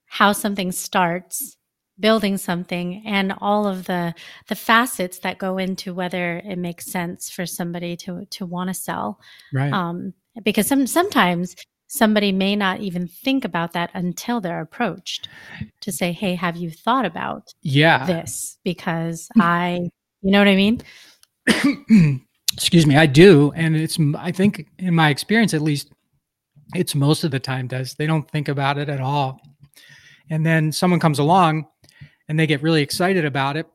how 0.06 0.32
something 0.32 0.72
starts, 0.72 1.58
building 2.00 2.38
something, 2.38 3.04
and 3.06 3.34
all 3.40 3.68
of 3.68 3.86
the 3.86 4.14
the 4.48 4.56
facets 4.56 5.20
that 5.20 5.38
go 5.38 5.58
into 5.58 5.94
whether 5.94 6.38
it 6.40 6.58
makes 6.58 6.92
sense 6.92 7.30
for 7.30 7.46
somebody 7.46 7.96
to 7.98 8.26
to 8.32 8.46
want 8.46 8.70
to 8.70 8.74
sell. 8.74 9.20
Right. 9.54 9.72
Um, 9.72 10.14
because 10.44 10.68
some 10.68 10.88
sometimes 10.88 11.56
somebody 11.88 12.32
may 12.32 12.56
not 12.56 12.82
even 12.82 13.08
think 13.08 13.46
about 13.46 13.74
that 13.74 13.90
until 13.94 14.42
they're 14.42 14.62
approached 14.62 15.28
to 15.82 15.92
say, 15.92 16.12
Hey, 16.12 16.36
have 16.36 16.58
you 16.58 16.70
thought 16.70 17.06
about 17.06 17.54
yeah. 17.62 18.06
this? 18.06 18.58
Because 18.64 19.30
I, 19.40 19.90
you 20.22 20.32
know 20.32 20.40
what 20.40 20.48
I 20.50 20.56
mean? 20.56 20.82
Excuse 22.54 22.86
me, 22.86 22.98
I 22.98 23.06
do. 23.06 23.52
And 23.56 23.76
it's, 23.76 23.98
I 24.18 24.32
think, 24.32 24.68
in 24.80 24.96
my 24.96 25.10
experience 25.10 25.54
at 25.54 25.62
least, 25.62 25.92
it's 26.76 26.96
most 26.96 27.24
of 27.24 27.32
the 27.32 27.40
time 27.40 27.68
does. 27.68 27.94
They 27.94 28.08
don't 28.08 28.30
think 28.30 28.48
about 28.48 28.78
it 28.78 28.90
at 28.90 29.02
all. 29.02 29.40
And 30.30 30.46
then 30.46 30.72
someone 30.72 31.00
comes 31.00 31.20
along 31.20 31.68
and 32.28 32.40
they 32.40 32.48
get 32.48 32.62
really 32.62 32.82
excited 32.82 33.26
about 33.26 33.58
it 33.58 33.68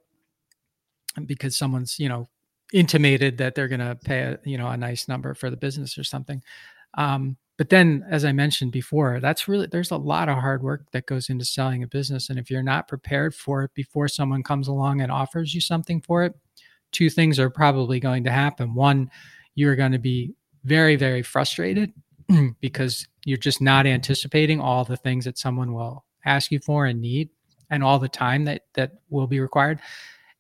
because 1.26 1.56
someone's, 1.56 1.98
you 1.98 2.08
know, 2.08 2.28
intimated 2.72 3.38
that 3.38 3.54
they're 3.54 3.68
going 3.68 3.80
to 3.80 3.96
pay 4.04 4.20
a, 4.20 4.38
you 4.44 4.58
know, 4.58 4.68
a 4.68 4.76
nice 4.76 5.08
number 5.08 5.34
for 5.34 5.48
the 5.48 5.56
business 5.56 5.96
or 5.96 6.04
something. 6.04 6.42
Um, 6.94 7.36
but 7.58 7.68
then 7.68 8.04
as 8.10 8.24
i 8.24 8.32
mentioned 8.32 8.72
before 8.72 9.20
that's 9.20 9.46
really 9.46 9.66
there's 9.66 9.90
a 9.90 9.96
lot 9.96 10.28
of 10.28 10.36
hard 10.38 10.62
work 10.62 10.90
that 10.92 11.06
goes 11.06 11.28
into 11.28 11.44
selling 11.44 11.82
a 11.82 11.86
business 11.86 12.28
and 12.28 12.38
if 12.38 12.50
you're 12.50 12.62
not 12.62 12.88
prepared 12.88 13.34
for 13.34 13.62
it 13.62 13.74
before 13.74 14.08
someone 14.08 14.42
comes 14.42 14.68
along 14.68 15.00
and 15.00 15.12
offers 15.12 15.54
you 15.54 15.60
something 15.60 16.00
for 16.00 16.24
it 16.24 16.34
two 16.92 17.10
things 17.10 17.38
are 17.38 17.50
probably 17.50 17.98
going 18.00 18.24
to 18.24 18.30
happen. 18.30 18.74
One 18.74 19.10
you're 19.54 19.76
going 19.76 19.92
to 19.92 19.98
be 19.98 20.34
very 20.64 20.96
very 20.96 21.22
frustrated 21.22 21.92
because 22.60 23.08
you're 23.24 23.36
just 23.36 23.60
not 23.60 23.86
anticipating 23.86 24.60
all 24.60 24.84
the 24.84 24.96
things 24.96 25.24
that 25.24 25.38
someone 25.38 25.72
will 25.72 26.04
ask 26.24 26.50
you 26.50 26.60
for 26.60 26.86
and 26.86 27.00
need 27.00 27.28
and 27.70 27.82
all 27.82 27.98
the 27.98 28.08
time 28.08 28.44
that 28.44 28.62
that 28.74 28.92
will 29.10 29.26
be 29.26 29.40
required. 29.40 29.80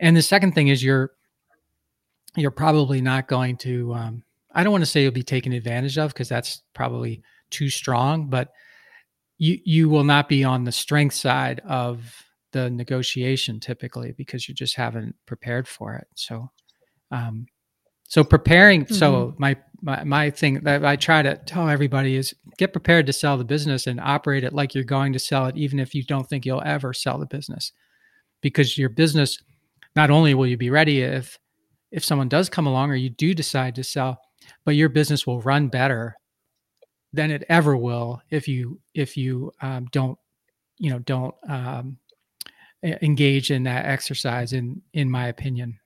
And 0.00 0.16
the 0.16 0.22
second 0.22 0.52
thing 0.52 0.68
is 0.68 0.82
you're 0.82 1.12
you're 2.36 2.50
probably 2.50 3.00
not 3.00 3.28
going 3.28 3.56
to 3.58 3.92
um, 3.94 4.22
I 4.54 4.62
don't 4.62 4.72
want 4.72 4.82
to 4.82 4.90
say 4.90 5.02
you'll 5.02 5.12
be 5.12 5.22
taken 5.22 5.52
advantage 5.52 5.98
of 5.98 6.12
because 6.12 6.28
that's 6.28 6.62
probably 6.74 7.22
too 7.50 7.70
strong, 7.70 8.28
but 8.28 8.52
you 9.38 9.58
you 9.64 9.88
will 9.88 10.04
not 10.04 10.28
be 10.28 10.44
on 10.44 10.64
the 10.64 10.72
strength 10.72 11.14
side 11.14 11.60
of 11.60 12.24
the 12.52 12.70
negotiation 12.70 13.60
typically 13.60 14.12
because 14.12 14.48
you 14.48 14.54
just 14.54 14.76
haven't 14.76 15.14
prepared 15.26 15.66
for 15.66 15.94
it. 15.94 16.06
So, 16.14 16.50
um, 17.10 17.46
so 18.04 18.22
preparing. 18.22 18.84
Mm-hmm. 18.84 18.94
So 18.94 19.34
my, 19.38 19.56
my 19.80 20.04
my 20.04 20.30
thing 20.30 20.60
that 20.60 20.84
I 20.84 20.96
try 20.96 21.22
to 21.22 21.36
tell 21.36 21.68
everybody 21.68 22.16
is 22.16 22.34
get 22.58 22.72
prepared 22.72 23.06
to 23.06 23.12
sell 23.12 23.36
the 23.36 23.44
business 23.44 23.86
and 23.86 23.98
operate 24.00 24.44
it 24.44 24.52
like 24.52 24.74
you're 24.74 24.84
going 24.84 25.12
to 25.14 25.18
sell 25.18 25.46
it, 25.46 25.56
even 25.56 25.80
if 25.80 25.94
you 25.94 26.04
don't 26.04 26.28
think 26.28 26.46
you'll 26.46 26.62
ever 26.64 26.92
sell 26.92 27.18
the 27.18 27.26
business, 27.26 27.72
because 28.40 28.78
your 28.78 28.88
business. 28.88 29.38
Not 29.94 30.08
only 30.08 30.32
will 30.32 30.46
you 30.46 30.56
be 30.56 30.70
ready 30.70 31.02
if 31.02 31.38
if 31.90 32.02
someone 32.02 32.30
does 32.30 32.48
come 32.48 32.66
along 32.66 32.90
or 32.90 32.94
you 32.94 33.10
do 33.10 33.34
decide 33.34 33.74
to 33.74 33.84
sell, 33.84 34.18
but 34.64 34.74
your 34.74 34.88
business 34.88 35.26
will 35.26 35.42
run 35.42 35.68
better 35.68 36.16
than 37.12 37.30
it 37.30 37.44
ever 37.48 37.76
will 37.76 38.22
if 38.30 38.48
you 38.48 38.80
if 38.94 39.16
you 39.16 39.52
um, 39.60 39.86
don't 39.92 40.18
you 40.78 40.90
know 40.90 40.98
don't 41.00 41.34
um, 41.48 41.98
engage 42.82 43.50
in 43.50 43.62
that 43.62 43.86
exercise 43.86 44.52
in 44.52 44.80
in 44.92 45.10
my 45.10 45.28
opinion 45.28 45.78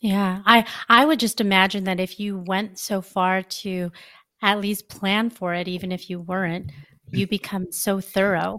yeah 0.00 0.42
i 0.46 0.64
i 0.88 1.04
would 1.04 1.18
just 1.18 1.40
imagine 1.40 1.84
that 1.84 2.00
if 2.00 2.20
you 2.20 2.38
went 2.38 2.78
so 2.78 3.00
far 3.00 3.42
to 3.42 3.90
at 4.42 4.60
least 4.60 4.88
plan 4.88 5.30
for 5.30 5.54
it 5.54 5.66
even 5.66 5.90
if 5.90 6.08
you 6.08 6.20
weren't 6.20 6.70
you 7.12 7.26
become 7.26 7.70
so 7.70 8.00
thorough 8.00 8.58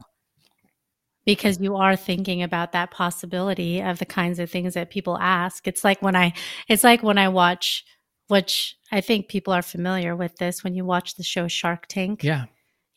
because 1.27 1.59
you 1.59 1.75
are 1.75 1.97
thinking 1.97 2.41
about 2.41 2.71
that 2.71 2.89
possibility 2.89 3.81
of 3.81 3.99
the 3.99 4.05
kinds 4.05 4.39
of 4.39 4.49
things 4.49 4.75
that 4.75 4.89
people 4.89 5.17
ask. 5.19 5.67
It's 5.67 5.83
like 5.83 6.01
when 6.01 6.15
I 6.15 6.33
it's 6.69 6.85
like 6.85 7.03
when 7.03 7.17
I 7.17 7.27
watch 7.27 7.83
which 8.29 8.77
I 8.91 9.01
think 9.01 9.27
people 9.27 9.53
are 9.53 9.61
familiar 9.61 10.15
with 10.15 10.35
this 10.37 10.63
when 10.63 10.73
you 10.73 10.85
watch 10.85 11.15
the 11.15 11.23
show 11.23 11.49
Shark 11.49 11.87
Tank. 11.87 12.23
Yeah. 12.23 12.45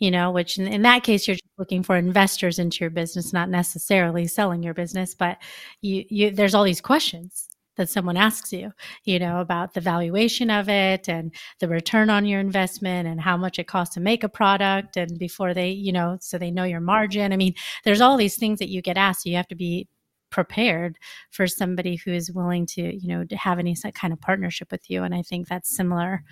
You 0.00 0.10
know, 0.10 0.30
which 0.32 0.58
in, 0.58 0.66
in 0.66 0.82
that 0.82 1.04
case 1.04 1.28
you're 1.28 1.36
looking 1.58 1.82
for 1.82 1.96
investors 1.96 2.58
into 2.58 2.78
your 2.80 2.90
business, 2.90 3.32
not 3.32 3.50
necessarily 3.50 4.26
selling 4.26 4.62
your 4.62 4.74
business, 4.74 5.14
but 5.14 5.38
you 5.82 6.04
you 6.10 6.30
there's 6.32 6.54
all 6.54 6.64
these 6.64 6.80
questions 6.80 7.48
that 7.76 7.88
someone 7.88 8.16
asks 8.16 8.52
you, 8.52 8.72
you 9.04 9.18
know, 9.18 9.40
about 9.40 9.74
the 9.74 9.80
valuation 9.80 10.50
of 10.50 10.68
it 10.68 11.08
and 11.08 11.34
the 11.60 11.68
return 11.68 12.10
on 12.10 12.26
your 12.26 12.40
investment 12.40 13.08
and 13.08 13.20
how 13.20 13.36
much 13.36 13.58
it 13.58 13.66
costs 13.68 13.94
to 13.94 14.00
make 14.00 14.22
a 14.24 14.28
product. 14.28 14.96
And 14.96 15.18
before 15.18 15.54
they, 15.54 15.70
you 15.70 15.92
know, 15.92 16.18
so 16.20 16.36
they 16.38 16.50
know 16.50 16.64
your 16.64 16.80
margin. 16.80 17.32
I 17.32 17.36
mean, 17.36 17.54
there's 17.84 18.00
all 18.00 18.16
these 18.16 18.36
things 18.36 18.58
that 18.58 18.68
you 18.68 18.82
get 18.82 18.98
asked. 18.98 19.22
So 19.22 19.30
you 19.30 19.36
have 19.36 19.48
to 19.48 19.54
be 19.54 19.88
prepared 20.30 20.98
for 21.30 21.46
somebody 21.46 21.96
who 21.96 22.12
is 22.12 22.30
willing 22.30 22.66
to, 22.66 22.82
you 22.82 23.08
know, 23.08 23.24
to 23.24 23.36
have 23.36 23.58
any 23.58 23.74
kind 23.94 24.12
of 24.12 24.20
partnership 24.20 24.70
with 24.70 24.88
you. 24.90 25.02
And 25.02 25.14
I 25.14 25.22
think 25.22 25.48
that's 25.48 25.74
similar 25.74 26.22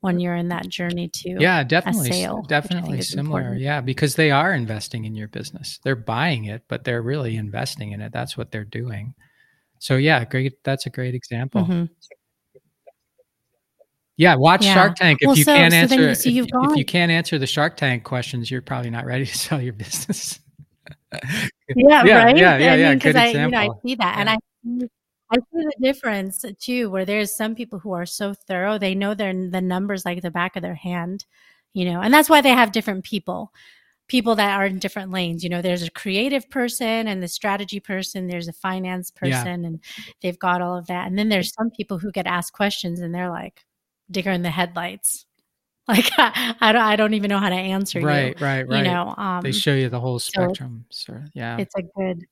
when 0.00 0.20
you're 0.20 0.36
in 0.36 0.48
that 0.48 0.68
journey 0.68 1.08
to 1.08 1.36
yeah 1.40 1.64
definitely 1.64 2.10
sale, 2.10 2.42
definitely 2.48 3.00
similar 3.02 3.40
important. 3.40 3.60
yeah 3.62 3.80
because 3.80 4.14
they 4.14 4.30
are 4.30 4.52
investing 4.52 5.04
in 5.04 5.14
your 5.14 5.28
business 5.28 5.80
they're 5.84 5.96
buying 5.96 6.44
it 6.44 6.62
but 6.68 6.84
they're 6.84 7.02
really 7.02 7.36
investing 7.36 7.92
in 7.92 8.00
it 8.00 8.12
that's 8.12 8.36
what 8.36 8.50
they're 8.50 8.64
doing 8.64 9.14
So 9.78 9.96
yeah, 9.96 10.24
great. 10.24 10.62
That's 10.64 10.86
a 10.86 10.90
great 10.90 11.14
example. 11.14 11.62
Mm-hmm. 11.62 11.84
Yeah, 14.16 14.34
watch 14.36 14.64
yeah. 14.64 14.74
Shark 14.74 14.96
Tank. 14.96 15.18
If 15.20 15.26
well, 15.26 15.36
you 15.36 15.44
so, 15.44 15.54
can't 15.54 15.72
so 15.72 15.78
answer, 15.78 16.30
you, 16.30 16.44
so 16.44 16.64
if, 16.64 16.70
if, 16.70 16.76
you 16.76 16.84
can't 16.84 17.12
answer 17.12 17.38
the 17.38 17.46
Shark 17.46 17.76
Tank 17.76 18.02
questions, 18.02 18.50
you're 18.50 18.62
probably 18.62 18.90
not 18.90 19.04
ready 19.04 19.26
to 19.32 19.38
sell 19.38 19.60
your 19.60 19.74
business. 19.74 20.40
yeah, 21.12 22.04
yeah, 22.04 22.24
right. 22.24 22.36
Yeah, 22.36 22.56
yeah, 22.56 22.72
I 22.72 22.76
yeah. 22.76 22.94
Because 22.94 23.16
I, 23.16 23.26
you 23.26 23.48
know, 23.48 23.58
I 23.58 23.68
see 23.84 23.94
that, 23.96 24.16
and 24.18 24.30
I, 24.30 24.38
I 25.30 25.36
see 25.36 25.42
the 25.52 25.76
difference 25.80 26.44
too, 26.60 26.90
where 26.90 27.04
there's 27.04 27.34
some 27.34 27.54
people 27.54 27.78
who 27.78 27.92
are 27.92 28.06
so 28.06 28.34
thorough, 28.34 28.78
they 28.78 28.94
know 28.94 29.14
their 29.14 29.32
the 29.32 29.60
numbers 29.60 30.04
like 30.04 30.22
the 30.22 30.30
back 30.30 30.56
of 30.56 30.62
their 30.62 30.74
hand, 30.74 31.24
you 31.72 31.84
know, 31.84 32.00
and 32.00 32.14
that's 32.14 32.30
why 32.30 32.40
they 32.40 32.50
have 32.50 32.72
different 32.72 33.04
people 33.04 33.52
people 34.08 34.36
that 34.36 34.58
are 34.58 34.66
in 34.66 34.78
different 34.78 35.10
lanes. 35.10 35.42
You 35.42 35.50
know, 35.50 35.62
there's 35.62 35.82
a 35.82 35.90
creative 35.90 36.48
person 36.50 37.08
and 37.08 37.22
the 37.22 37.28
strategy 37.28 37.80
person, 37.80 38.26
there's 38.26 38.48
a 38.48 38.52
finance 38.52 39.10
person, 39.10 39.62
yeah. 39.62 39.68
and 39.68 39.80
they've 40.22 40.38
got 40.38 40.62
all 40.62 40.76
of 40.76 40.86
that. 40.86 41.06
And 41.06 41.18
then 41.18 41.28
there's 41.28 41.52
some 41.52 41.70
people 41.70 41.98
who 41.98 42.12
get 42.12 42.26
asked 42.26 42.52
questions 42.52 43.00
and 43.00 43.14
they're 43.14 43.30
like 43.30 43.64
digger 44.10 44.30
in 44.30 44.42
the 44.42 44.50
headlights. 44.50 45.24
Like 45.88 46.10
I, 46.18 46.56
I 46.60 46.72
don't, 46.72 46.82
I 46.82 46.96
don't 46.96 47.14
even 47.14 47.28
know 47.28 47.38
how 47.38 47.48
to 47.48 47.54
answer 47.54 48.00
right, 48.00 48.36
you. 48.40 48.44
Right, 48.44 48.66
right, 48.66 48.68
right. 48.68 48.78
You 48.78 48.90
know, 48.90 49.14
um, 49.16 49.40
they 49.40 49.52
show 49.52 49.72
you 49.72 49.88
the 49.88 50.00
whole 50.00 50.18
spectrum. 50.18 50.84
So, 50.90 51.12
so 51.12 51.20
yeah, 51.32 51.58
it's 51.58 51.76
a 51.76 51.82
good, 51.82 52.26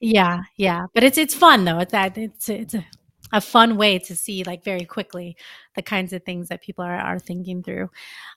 yeah, 0.00 0.42
yeah. 0.56 0.86
But 0.94 1.04
it's 1.04 1.18
it's 1.18 1.34
fun 1.34 1.64
though. 1.64 1.78
It's 1.78 1.92
that 1.92 2.16
it's 2.16 2.48
it's 2.48 2.74
a, 2.74 2.84
a 3.32 3.40
fun 3.40 3.76
way 3.76 3.98
to 4.00 4.16
see 4.16 4.44
like 4.44 4.64
very 4.64 4.84
quickly 4.84 5.36
the 5.74 5.82
kinds 5.82 6.12
of 6.12 6.24
things 6.24 6.48
that 6.48 6.62
people 6.62 6.84
are 6.84 6.96
are 6.96 7.18
thinking 7.18 7.62
through. 7.62 7.90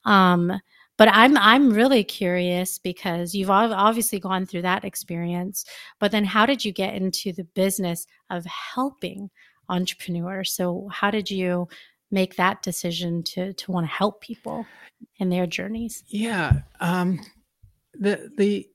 Um, 0.06 0.60
but 1.02 1.10
i'm 1.12 1.36
i'm 1.38 1.72
really 1.72 2.04
curious 2.04 2.78
because 2.78 3.34
you've 3.34 3.50
obviously 3.50 4.20
gone 4.20 4.46
through 4.46 4.62
that 4.62 4.86
experience 4.86 5.66
but 5.98 6.12
then 6.12 6.24
how 6.24 6.46
did 6.46 6.64
you 6.64 6.72
get 6.72 6.94
into 6.94 7.34
the 7.34 7.44
business 7.44 8.06
of 8.30 8.46
helping 8.46 9.28
entrepreneurs 9.70 10.52
so 10.54 10.88
how 10.92 11.10
did 11.10 11.32
you 11.32 11.68
make 12.12 12.36
that 12.36 12.62
decision 12.62 13.24
to 13.24 13.52
to 13.54 13.72
want 13.72 13.84
to 13.84 13.92
help 13.92 14.22
people 14.22 14.64
in 15.18 15.30
their 15.30 15.48
journeys 15.48 16.04
yeah 16.08 16.62
um 16.82 17.20
the 17.96 18.32
the 18.38 18.70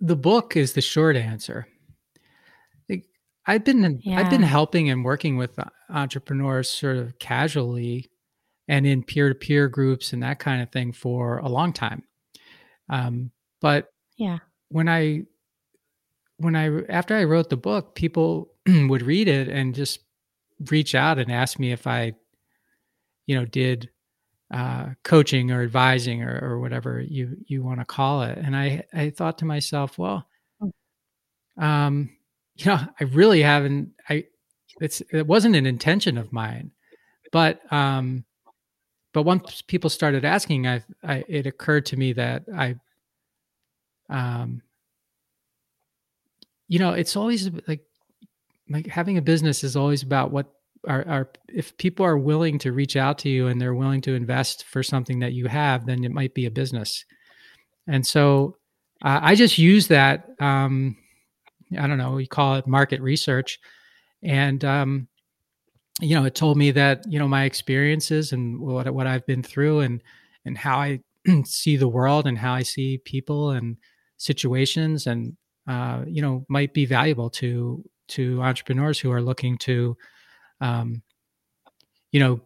the 0.00 0.16
book 0.16 0.56
is 0.56 0.72
the 0.72 0.80
short 0.80 1.16
answer. 1.16 1.66
I've 3.46 3.64
been 3.64 4.00
yeah. 4.02 4.18
I've 4.18 4.30
been 4.30 4.42
helping 4.42 4.90
and 4.90 5.04
working 5.04 5.36
with 5.36 5.56
entrepreneurs 5.88 6.68
sort 6.68 6.96
of 6.96 7.18
casually 7.18 8.10
and 8.68 8.84
in 8.84 9.04
peer-to-peer 9.04 9.68
groups 9.68 10.12
and 10.12 10.22
that 10.24 10.40
kind 10.40 10.60
of 10.60 10.70
thing 10.72 10.92
for 10.92 11.38
a 11.38 11.48
long 11.48 11.72
time. 11.72 12.02
Um, 12.88 13.30
but 13.60 13.88
yeah. 14.16 14.38
when 14.68 14.88
i 14.88 15.22
when 16.38 16.56
i 16.56 16.80
after 16.88 17.14
i 17.16 17.24
wrote 17.24 17.50
the 17.50 17.56
book 17.56 17.94
people 17.94 18.52
would 18.66 19.02
read 19.02 19.28
it 19.28 19.48
and 19.48 19.74
just 19.74 20.00
reach 20.70 20.94
out 20.94 21.18
and 21.18 21.30
ask 21.30 21.58
me 21.58 21.72
if 21.72 21.86
i 21.86 22.12
you 23.26 23.36
know 23.36 23.44
did 23.44 23.90
uh, 24.52 24.90
coaching 25.02 25.50
or 25.50 25.62
advising 25.62 26.22
or, 26.22 26.38
or 26.42 26.60
whatever 26.60 27.00
you 27.00 27.36
you 27.46 27.62
want 27.62 27.80
to 27.80 27.84
call 27.84 28.22
it 28.22 28.38
and 28.38 28.56
i 28.56 28.82
i 28.94 29.10
thought 29.10 29.38
to 29.38 29.44
myself 29.44 29.98
well 29.98 30.26
hmm. 30.60 31.62
um 31.62 32.10
you 32.56 32.66
know 32.66 32.78
i 33.00 33.04
really 33.04 33.42
haven't 33.42 33.90
i 34.08 34.24
it's 34.80 35.02
it 35.10 35.26
wasn't 35.26 35.56
an 35.56 35.66
intention 35.66 36.16
of 36.16 36.32
mine 36.32 36.70
but 37.32 37.60
um 37.72 38.24
but 39.16 39.22
once 39.22 39.62
people 39.62 39.88
started 39.88 40.26
asking, 40.26 40.66
I, 40.66 40.82
I 41.02 41.24
it 41.26 41.46
occurred 41.46 41.86
to 41.86 41.96
me 41.96 42.12
that 42.12 42.44
I, 42.54 42.74
um, 44.10 44.60
you 46.68 46.78
know, 46.78 46.90
it's 46.92 47.16
always 47.16 47.48
like 47.66 47.80
like 48.68 48.86
having 48.88 49.16
a 49.16 49.22
business 49.22 49.64
is 49.64 49.74
always 49.74 50.02
about 50.02 50.32
what 50.32 50.52
are, 50.86 51.06
are 51.08 51.30
if 51.48 51.76
people 51.76 52.04
are 52.06 52.18
willing 52.18 52.58
to 52.60 52.72
reach 52.72 52.96
out 52.96 53.18
to 53.18 53.28
you 53.28 53.46
and 53.48 53.60
they're 53.60 53.74
willing 53.74 54.00
to 54.02 54.14
invest 54.14 54.64
for 54.64 54.82
something 54.82 55.20
that 55.20 55.32
you 55.32 55.46
have, 55.46 55.86
then 55.86 56.04
it 56.04 56.12
might 56.12 56.34
be 56.34 56.46
a 56.46 56.50
business. 56.50 57.04
And 57.86 58.06
so 58.06 58.56
uh, 59.04 59.20
I 59.22 59.34
just 59.34 59.58
use 59.58 59.88
that. 59.88 60.28
Um, 60.40 60.96
I 61.78 61.86
don't 61.86 61.98
know, 61.98 62.12
we 62.12 62.26
call 62.26 62.54
it 62.56 62.66
market 62.66 63.00
research, 63.00 63.58
and 64.22 64.64
um, 64.64 65.08
you 66.00 66.14
know, 66.14 66.24
it 66.24 66.34
told 66.34 66.56
me 66.56 66.70
that 66.72 67.04
you 67.08 67.18
know 67.18 67.28
my 67.28 67.44
experiences 67.44 68.32
and 68.32 68.60
what 68.60 68.92
what 68.92 69.06
I've 69.06 69.26
been 69.26 69.42
through 69.42 69.80
and 69.80 70.02
and 70.44 70.56
how 70.56 70.78
I 70.78 71.00
see 71.44 71.76
the 71.76 71.88
world 71.88 72.26
and 72.26 72.38
how 72.38 72.54
I 72.54 72.62
see 72.62 72.98
people 72.98 73.50
and 73.50 73.76
situations 74.16 75.06
and 75.06 75.36
uh, 75.66 76.04
you 76.06 76.22
know 76.22 76.44
might 76.48 76.72
be 76.72 76.86
valuable 76.86 77.30
to 77.30 77.84
to 78.08 78.40
entrepreneurs 78.42 79.00
who 79.00 79.10
are 79.10 79.22
looking 79.22 79.58
to 79.58 79.96
um, 80.60 81.02
you 82.12 82.20
know 82.20 82.40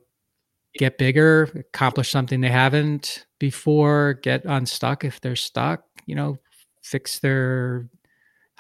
get 0.75 0.99
bigger 0.99 1.45
accomplish 1.73 2.11
something 2.11 2.41
they 2.41 2.49
haven't 2.49 3.27
before 3.39 4.15
get 4.23 4.45
unstuck 4.45 5.05
if 5.05 5.21
they're 5.21 5.35
stuck 5.35 5.83
you 6.07 6.15
know 6.15 6.39
fix 6.83 7.19
their 7.19 7.89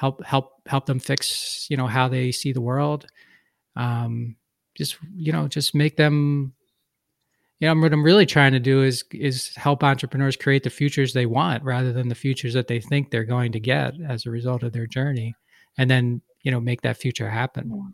help 0.01 0.25
help 0.25 0.63
help 0.67 0.87
them 0.87 0.99
fix 0.99 1.67
you 1.69 1.77
know 1.77 1.87
how 1.87 2.09
they 2.09 2.33
see 2.33 2.53
the 2.53 2.61
world. 2.61 3.07
Um, 3.77 4.37
just 4.77 4.97
you 5.15 5.33
know 5.33 5.47
just 5.47 5.75
make 5.75 5.97
them 5.97 6.55
you 7.59 7.69
know 7.69 7.79
what 7.79 7.93
i'm 7.93 8.03
really 8.03 8.25
trying 8.25 8.53
to 8.53 8.61
do 8.61 8.83
is 8.83 9.05
is 9.13 9.55
help 9.57 9.85
entrepreneurs 9.85 10.37
create 10.37 10.63
the 10.63 10.71
futures 10.71 11.13
they 11.13 11.27
want 11.27 11.63
rather 11.65 11.93
than 11.93 12.09
the 12.09 12.15
futures 12.15 12.55
that 12.55 12.67
they 12.67 12.81
think 12.81 13.11
they're 13.11 13.25
going 13.25 13.53
to 13.53 13.61
get 13.61 13.95
as 14.09 14.25
a 14.25 14.31
result 14.31 14.63
of 14.63 14.73
their 14.73 14.87
journey 14.87 15.35
and 15.77 15.91
then 15.91 16.23
you 16.45 16.51
know 16.51 16.61
make 16.61 16.81
that 16.81 16.97
future 16.97 17.29
happen 17.29 17.93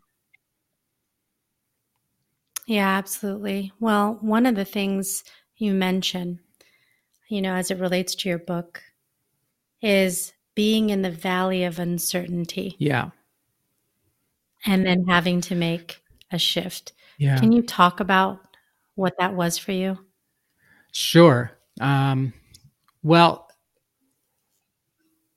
yeah 2.67 2.97
absolutely 2.97 3.71
well 3.79 4.17
one 4.21 4.45
of 4.45 4.55
the 4.55 4.65
things 4.65 5.23
you 5.55 5.73
mention 5.73 6.39
you 7.29 7.41
know 7.41 7.55
as 7.55 7.71
it 7.71 7.79
relates 7.79 8.13
to 8.13 8.29
your 8.29 8.37
book 8.37 8.83
is 9.81 10.33
being 10.53 10.89
in 10.89 11.01
the 11.01 11.11
valley 11.11 11.63
of 11.63 11.79
uncertainty 11.79 12.75
yeah 12.77 13.09
and 14.65 14.85
then 14.85 15.05
having 15.05 15.41
to 15.41 15.55
make 15.55 16.01
a 16.31 16.37
shift. 16.37 16.93
Yeah. 17.17 17.39
Can 17.39 17.51
you 17.51 17.61
talk 17.61 17.99
about 17.99 18.39
what 18.95 19.17
that 19.19 19.33
was 19.33 19.57
for 19.57 19.71
you? 19.71 19.97
Sure. 20.91 21.51
Um, 21.79 22.33
well, 23.03 23.47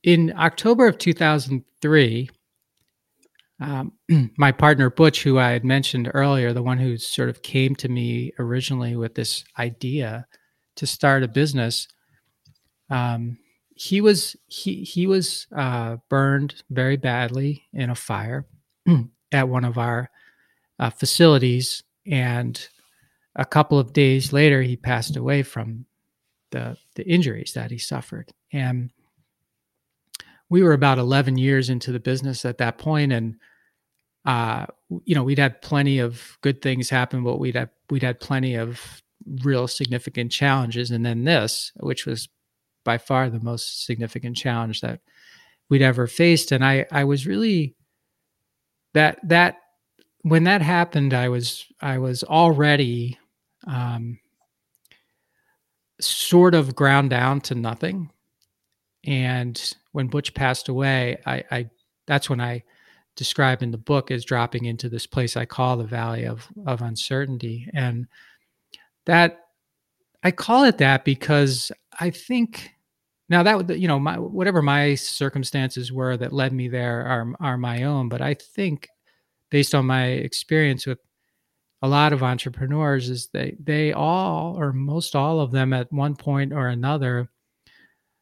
in 0.03 0.33
October 0.37 0.87
of 0.87 0.99
2003, 0.99 2.31
um, 3.61 3.93
my 4.37 4.53
partner 4.53 4.91
Butch, 4.91 5.23
who 5.23 5.39
I 5.39 5.51
had 5.51 5.65
mentioned 5.65 6.11
earlier, 6.13 6.53
the 6.53 6.63
one 6.63 6.79
who 6.79 6.97
sort 6.97 7.29
of 7.29 7.43
came 7.43 7.75
to 7.77 7.89
me 7.89 8.33
originally 8.39 8.97
with 8.97 9.15
this 9.15 9.45
idea 9.59 10.27
to 10.77 10.87
start 10.87 11.23
a 11.23 11.29
business, 11.29 11.89
um, 12.91 13.39
he 13.75 14.01
was 14.01 14.37
he 14.47 14.83
he 14.83 15.07
was 15.07 15.47
uh, 15.57 15.97
burned 16.09 16.63
very 16.71 16.97
badly 16.97 17.65
in 17.73 17.89
a 17.91 17.95
fire 17.95 18.47
at 19.33 19.49
one 19.49 19.65
of 19.65 19.79
our 19.79 20.11
uh, 20.79 20.91
facilities. 20.91 21.83
And 22.07 22.69
a 23.37 23.45
couple 23.45 23.79
of 23.79 23.93
days 23.93 24.33
later, 24.33 24.63
he 24.63 24.77
passed 24.77 25.17
away 25.17 25.43
from 25.43 25.87
the, 26.51 26.77
the 26.97 27.07
injuries 27.07 27.53
that 27.55 27.71
he 27.71 27.79
suffered. 27.79 28.33
And 28.53 28.91
we 30.49 30.63
were 30.63 30.73
about 30.73 30.99
11 30.99 31.39
years 31.39 31.71
into 31.71 31.93
the 31.93 32.01
business 32.01 32.45
at 32.45 32.59
that 32.59 32.79
point, 32.79 33.13
and 33.13 33.37
uh, 34.25 34.67
you 35.05 35.15
know 35.15 35.23
we'd 35.25 35.39
had 35.39 35.63
plenty 35.63 35.99
of 35.99 36.39
good 36.43 36.63
things 36.63 36.91
happen, 36.91 37.25
but 37.25 37.39
we'd 37.39 37.57
had 37.57 37.71
we'd 37.89 38.03
had 38.03 38.21
plenty 38.21 38.55
of 38.55 39.03
real 39.45 39.69
significant 39.69 40.33
challenges, 40.33 40.91
and 40.91 41.05
then 41.05 41.25
this, 41.25 41.73
which 41.77 42.07
was 42.07 42.29
by 42.85 42.99
far 42.99 43.31
the 43.31 43.41
most 43.41 43.85
significant 43.85 44.37
challenge 44.37 44.81
that 44.81 45.01
we'd 45.69 45.83
ever 45.83 46.07
faced. 46.07 46.53
And 46.53 46.65
I 46.65 46.87
I 46.91 47.05
was 47.05 47.27
really 47.27 47.75
that 48.95 49.19
that 49.29 49.57
when 50.23 50.45
that 50.45 50.63
happened, 50.63 51.15
I 51.15 51.29
was 51.29 51.67
I 51.81 51.99
was 51.99 52.23
already 52.25 53.19
um, 53.67 54.19
sort 56.01 56.55
of 56.55 56.75
ground 56.75 57.11
down 57.11 57.41
to 57.43 57.55
nothing. 57.55 58.11
And 59.05 59.75
when 59.93 60.09
Butch 60.09 60.35
passed 60.35 60.69
away, 60.69 61.19
I, 61.25 61.45
I 61.51 61.71
that's 62.07 62.29
when 62.29 62.41
I 62.41 62.65
describe 63.21 63.63
in 63.63 63.71
the 63.71 63.77
book 63.77 64.11
as 64.11 64.25
dropping 64.25 64.65
into 64.65 64.89
this 64.89 65.07
place 65.07 65.37
I 65.37 65.45
call 65.45 65.77
the 65.77 65.85
valley 65.85 66.25
of 66.25 66.49
of 66.67 66.81
uncertainty. 66.81 67.69
And 67.75 68.07
that 69.05 69.41
I 70.23 70.31
call 70.31 70.65
it 70.65 70.79
that 70.79 71.05
because 71.05 71.71
I 72.01 72.09
think 72.09 72.71
now 73.29 73.43
that 73.43 73.79
you 73.79 73.89
know 73.89 74.01
my 74.01 74.19
whatever 74.19 74.63
my 74.63 74.95
circumstances 74.95 75.93
were 75.93 76.17
that 76.17 76.33
led 76.33 76.55
me 76.55 76.69
there 76.69 77.05
are 77.05 77.31
are 77.41 77.59
my 77.59 77.83
own, 77.83 78.09
but 78.09 78.23
I 78.23 78.33
think 78.33 78.89
based 79.51 79.75
on 79.75 79.85
my 79.85 80.07
experience 80.07 80.87
with 80.87 80.99
a 81.83 81.89
lot 81.89 82.15
of 82.15 82.23
entrepreneurs 82.23 83.11
is 83.11 83.29
they 83.35 83.55
they 83.63 83.93
all 83.93 84.59
or 84.59 84.73
most 84.73 85.15
all 85.15 85.41
of 85.41 85.51
them 85.51 85.75
at 85.75 85.93
one 85.93 86.17
point 86.17 86.55
or 86.55 86.69
another 86.69 87.29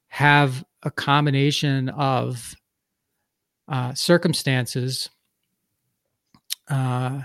have 0.08 0.64
a 0.82 0.90
combination 0.90 1.88
of 1.90 2.52
uh, 3.68 3.94
circumstances 3.94 5.10
uh, 6.68 7.20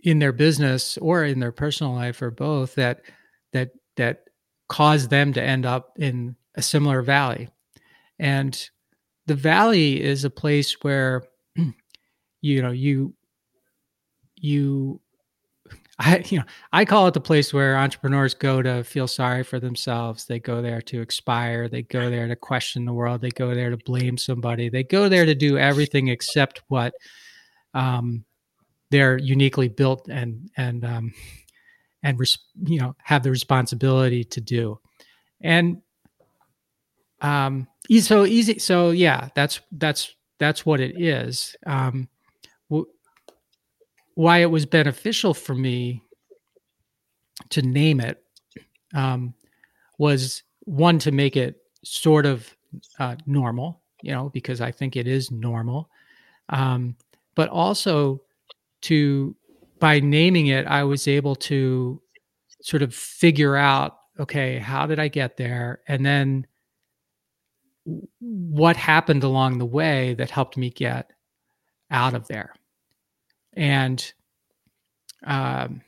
in 0.00 0.18
their 0.18 0.32
business 0.32 0.96
or 0.98 1.24
in 1.24 1.40
their 1.40 1.52
personal 1.52 1.94
life 1.94 2.22
or 2.22 2.30
both 2.30 2.74
that 2.76 3.02
that 3.52 3.70
that 3.96 4.24
cause 4.68 5.08
them 5.08 5.32
to 5.32 5.42
end 5.42 5.66
up 5.66 5.92
in 5.96 6.36
a 6.54 6.62
similar 6.62 7.02
valley. 7.02 7.48
And 8.18 8.68
the 9.26 9.34
valley 9.34 10.02
is 10.02 10.24
a 10.24 10.30
place 10.30 10.76
where 10.82 11.24
you 12.40 12.62
know 12.62 12.70
you 12.70 13.14
you 14.36 15.00
I 15.98 16.18
you 16.28 16.38
know 16.38 16.44
I 16.72 16.84
call 16.84 17.06
it 17.06 17.14
the 17.14 17.20
place 17.20 17.52
where 17.52 17.76
entrepreneurs 17.76 18.34
go 18.34 18.62
to 18.62 18.84
feel 18.84 19.08
sorry 19.08 19.42
for 19.42 19.60
themselves. 19.60 20.26
They 20.26 20.38
go 20.38 20.62
there 20.62 20.82
to 20.82 21.00
expire. 21.00 21.68
They 21.68 21.82
go 21.82 22.10
there 22.10 22.28
to 22.28 22.36
question 22.36 22.84
the 22.84 22.92
world. 22.92 23.20
They 23.20 23.30
go 23.30 23.54
there 23.54 23.70
to 23.70 23.76
blame 23.76 24.16
somebody. 24.16 24.68
They 24.68 24.84
go 24.84 25.08
there 25.08 25.26
to 25.26 25.34
do 25.34 25.58
everything 25.58 26.08
except 26.08 26.62
what 26.68 26.94
um, 27.74 28.24
they're 28.90 29.18
uniquely 29.18 29.68
built 29.68 30.08
and 30.08 30.50
and 30.56 30.84
um, 30.84 31.14
and 32.02 32.18
res- 32.18 32.38
you 32.64 32.80
know 32.80 32.94
have 33.02 33.22
the 33.22 33.30
responsibility 33.30 34.24
to 34.24 34.40
do. 34.40 34.80
And 35.40 35.82
um, 37.20 37.66
so 38.00 38.24
easy. 38.24 38.58
So 38.58 38.90
yeah, 38.90 39.28
that's 39.34 39.60
that's 39.72 40.14
that's 40.38 40.64
what 40.64 40.80
it 40.80 41.00
is. 41.00 41.56
Um, 41.66 42.08
why 44.18 44.38
it 44.38 44.50
was 44.50 44.66
beneficial 44.66 45.32
for 45.32 45.54
me 45.54 46.02
to 47.50 47.62
name 47.62 48.00
it 48.00 48.20
um, 48.92 49.32
was 49.96 50.42
one 50.64 50.98
to 50.98 51.12
make 51.12 51.36
it 51.36 51.58
sort 51.84 52.26
of 52.26 52.52
uh, 52.98 53.14
normal, 53.26 53.80
you 54.02 54.10
know, 54.10 54.28
because 54.30 54.60
I 54.60 54.72
think 54.72 54.96
it 54.96 55.06
is 55.06 55.30
normal, 55.30 55.88
um, 56.48 56.96
but 57.36 57.48
also 57.48 58.20
to 58.82 59.36
by 59.78 60.00
naming 60.00 60.48
it, 60.48 60.66
I 60.66 60.82
was 60.82 61.06
able 61.06 61.36
to 61.36 62.02
sort 62.60 62.82
of 62.82 62.92
figure 62.92 63.54
out, 63.54 63.98
okay, 64.18 64.58
how 64.58 64.84
did 64.86 64.98
I 64.98 65.06
get 65.06 65.36
there, 65.36 65.82
and 65.86 66.04
then 66.04 66.44
what 68.18 68.76
happened 68.76 69.22
along 69.22 69.58
the 69.58 69.64
way 69.64 70.14
that 70.14 70.28
helped 70.28 70.56
me 70.56 70.70
get 70.70 71.08
out 71.92 72.14
of 72.14 72.26
there 72.26 72.52
and 73.58 74.12
um, 75.26 75.82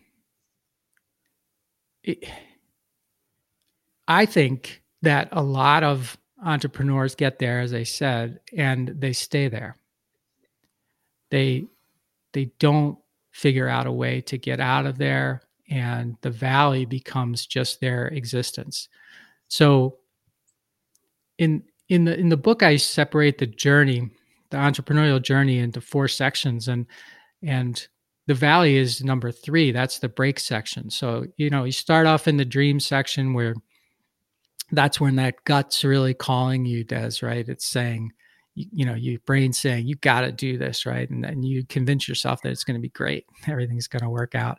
it, 2.03 2.29
I 4.09 4.27
think 4.27 4.83
that 5.03 5.29
a 5.31 5.43
lot 5.43 5.85
of 5.85 6.19
entrepreneurs 6.45 7.15
get 7.15 7.39
there, 7.39 7.61
as 7.61 7.73
I 7.73 7.85
said, 7.85 8.41
and 8.57 8.89
they 8.89 9.13
stay 9.13 9.47
there. 9.47 9.77
They 11.31 11.67
they 12.33 12.47
don't 12.59 12.99
figure 13.31 13.69
out 13.69 13.87
a 13.87 13.93
way 13.93 14.21
to 14.23 14.37
get 14.37 14.59
out 14.59 14.85
of 14.85 14.99
there, 14.99 15.43
and 15.71 16.17
the 16.23 16.31
valley 16.31 16.87
becomes 16.87 17.47
just 17.47 17.81
their 17.81 18.09
existence. 18.09 18.89
So, 19.47 19.99
in 21.39 21.63
in 21.89 22.05
the 22.05 22.19
in 22.19 22.31
the 22.31 22.37
book, 22.37 22.65
I 22.65 22.77
separate 22.77 23.39
the 23.39 23.47
journey, 23.47 24.11
the 24.51 24.57
entrepreneurial 24.57 25.23
journey, 25.23 25.61
into 25.61 25.81
four 25.81 26.09
sections, 26.09 26.67
and 26.67 26.87
and 27.43 27.87
the 28.27 28.35
valley 28.35 28.77
is 28.77 29.03
number 29.03 29.33
three. 29.33 29.73
That's 29.73 29.99
the 29.99 30.09
break 30.09 30.39
section. 30.39 30.91
So, 30.91 31.27
you 31.37 31.51
know, 31.51 31.65
you 31.65 31.73
start 31.73 32.07
off 32.07 32.29
in 32.29 32.37
the 32.37 32.45
dream 32.45 32.79
section 32.79 33.35
where 33.35 33.55
that's 34.73 35.01
when 35.01 35.17
that 35.17 35.43
gut's 35.45 35.83
really 35.83 36.15
calling 36.15 36.65
you, 36.65 36.85
Des, 36.85 37.15
right? 37.23 37.49
It's 37.49 37.67
saying, 37.67 38.13
you, 38.55 38.67
you 38.73 38.87
know, 38.87 38.95
your 38.95 39.19
brain 39.21 39.53
saying, 39.53 39.87
you 39.87 39.97
got 39.97 40.21
to 40.21 40.33
do 40.33 40.59
this, 40.59 40.87
right? 40.87 41.11
And 41.11 41.25
then 41.25 41.43
you 41.43 41.65
convince 41.67 42.09
yourself 42.09 42.43
that 42.43 42.51
it's 42.51 42.63
going 42.63 42.77
to 42.77 42.81
be 42.81 42.91
great. 42.91 43.27
Everything's 43.49 43.89
going 43.89 44.05
to 44.05 44.11
work 44.11 44.35
out 44.35 44.59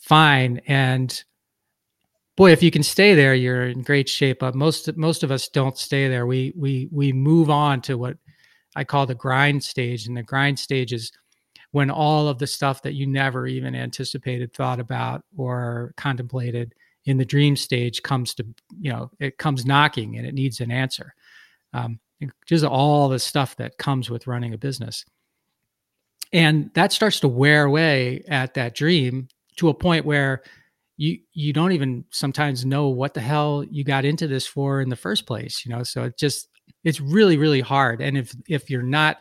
fine. 0.00 0.60
And 0.66 1.22
boy, 2.36 2.52
if 2.52 2.62
you 2.62 2.70
can 2.70 2.82
stay 2.82 3.14
there, 3.14 3.34
you're 3.34 3.68
in 3.68 3.82
great 3.82 4.08
shape. 4.08 4.38
But 4.38 4.54
most, 4.54 4.96
most 4.96 5.22
of 5.22 5.30
us 5.30 5.48
don't 5.48 5.76
stay 5.76 6.08
there. 6.08 6.26
We, 6.26 6.52
we, 6.56 6.88
we 6.92 7.12
move 7.12 7.50
on 7.50 7.82
to 7.82 7.98
what 7.98 8.16
I 8.76 8.84
call 8.84 9.04
the 9.04 9.14
grind 9.14 9.64
stage. 9.64 10.06
And 10.06 10.16
the 10.16 10.22
grind 10.22 10.58
stage 10.58 10.92
is, 10.92 11.12
when 11.72 11.90
all 11.90 12.28
of 12.28 12.38
the 12.38 12.46
stuff 12.46 12.82
that 12.82 12.94
you 12.94 13.06
never 13.06 13.46
even 13.46 13.74
anticipated, 13.74 14.52
thought 14.52 14.80
about, 14.80 15.22
or 15.36 15.92
contemplated 15.96 16.74
in 17.04 17.16
the 17.16 17.24
dream 17.24 17.56
stage 17.56 18.02
comes 18.02 18.34
to, 18.34 18.46
you 18.80 18.92
know, 18.92 19.10
it 19.20 19.38
comes 19.38 19.66
knocking 19.66 20.16
and 20.16 20.26
it 20.26 20.34
needs 20.34 20.60
an 20.60 20.70
answer. 20.70 21.14
Um, 21.72 22.00
just 22.46 22.64
all 22.64 23.08
the 23.08 23.18
stuff 23.18 23.56
that 23.56 23.78
comes 23.78 24.10
with 24.10 24.26
running 24.26 24.54
a 24.54 24.58
business. 24.58 25.04
And 26.32 26.70
that 26.74 26.92
starts 26.92 27.20
to 27.20 27.28
wear 27.28 27.64
away 27.64 28.22
at 28.28 28.54
that 28.54 28.74
dream 28.74 29.28
to 29.56 29.68
a 29.68 29.74
point 29.74 30.04
where 30.04 30.42
you 30.98 31.18
you 31.32 31.52
don't 31.52 31.72
even 31.72 32.04
sometimes 32.10 32.66
know 32.66 32.88
what 32.88 33.14
the 33.14 33.20
hell 33.20 33.64
you 33.70 33.84
got 33.84 34.04
into 34.04 34.26
this 34.26 34.46
for 34.46 34.80
in 34.80 34.88
the 34.88 34.96
first 34.96 35.26
place 35.26 35.64
you 35.64 35.70
know 35.70 35.84
so 35.84 36.02
it 36.02 36.18
just 36.18 36.48
it's 36.84 37.00
really 37.00 37.36
really 37.36 37.60
hard 37.60 38.02
and 38.02 38.18
if 38.18 38.34
if 38.48 38.68
you're 38.68 38.82
not 38.82 39.18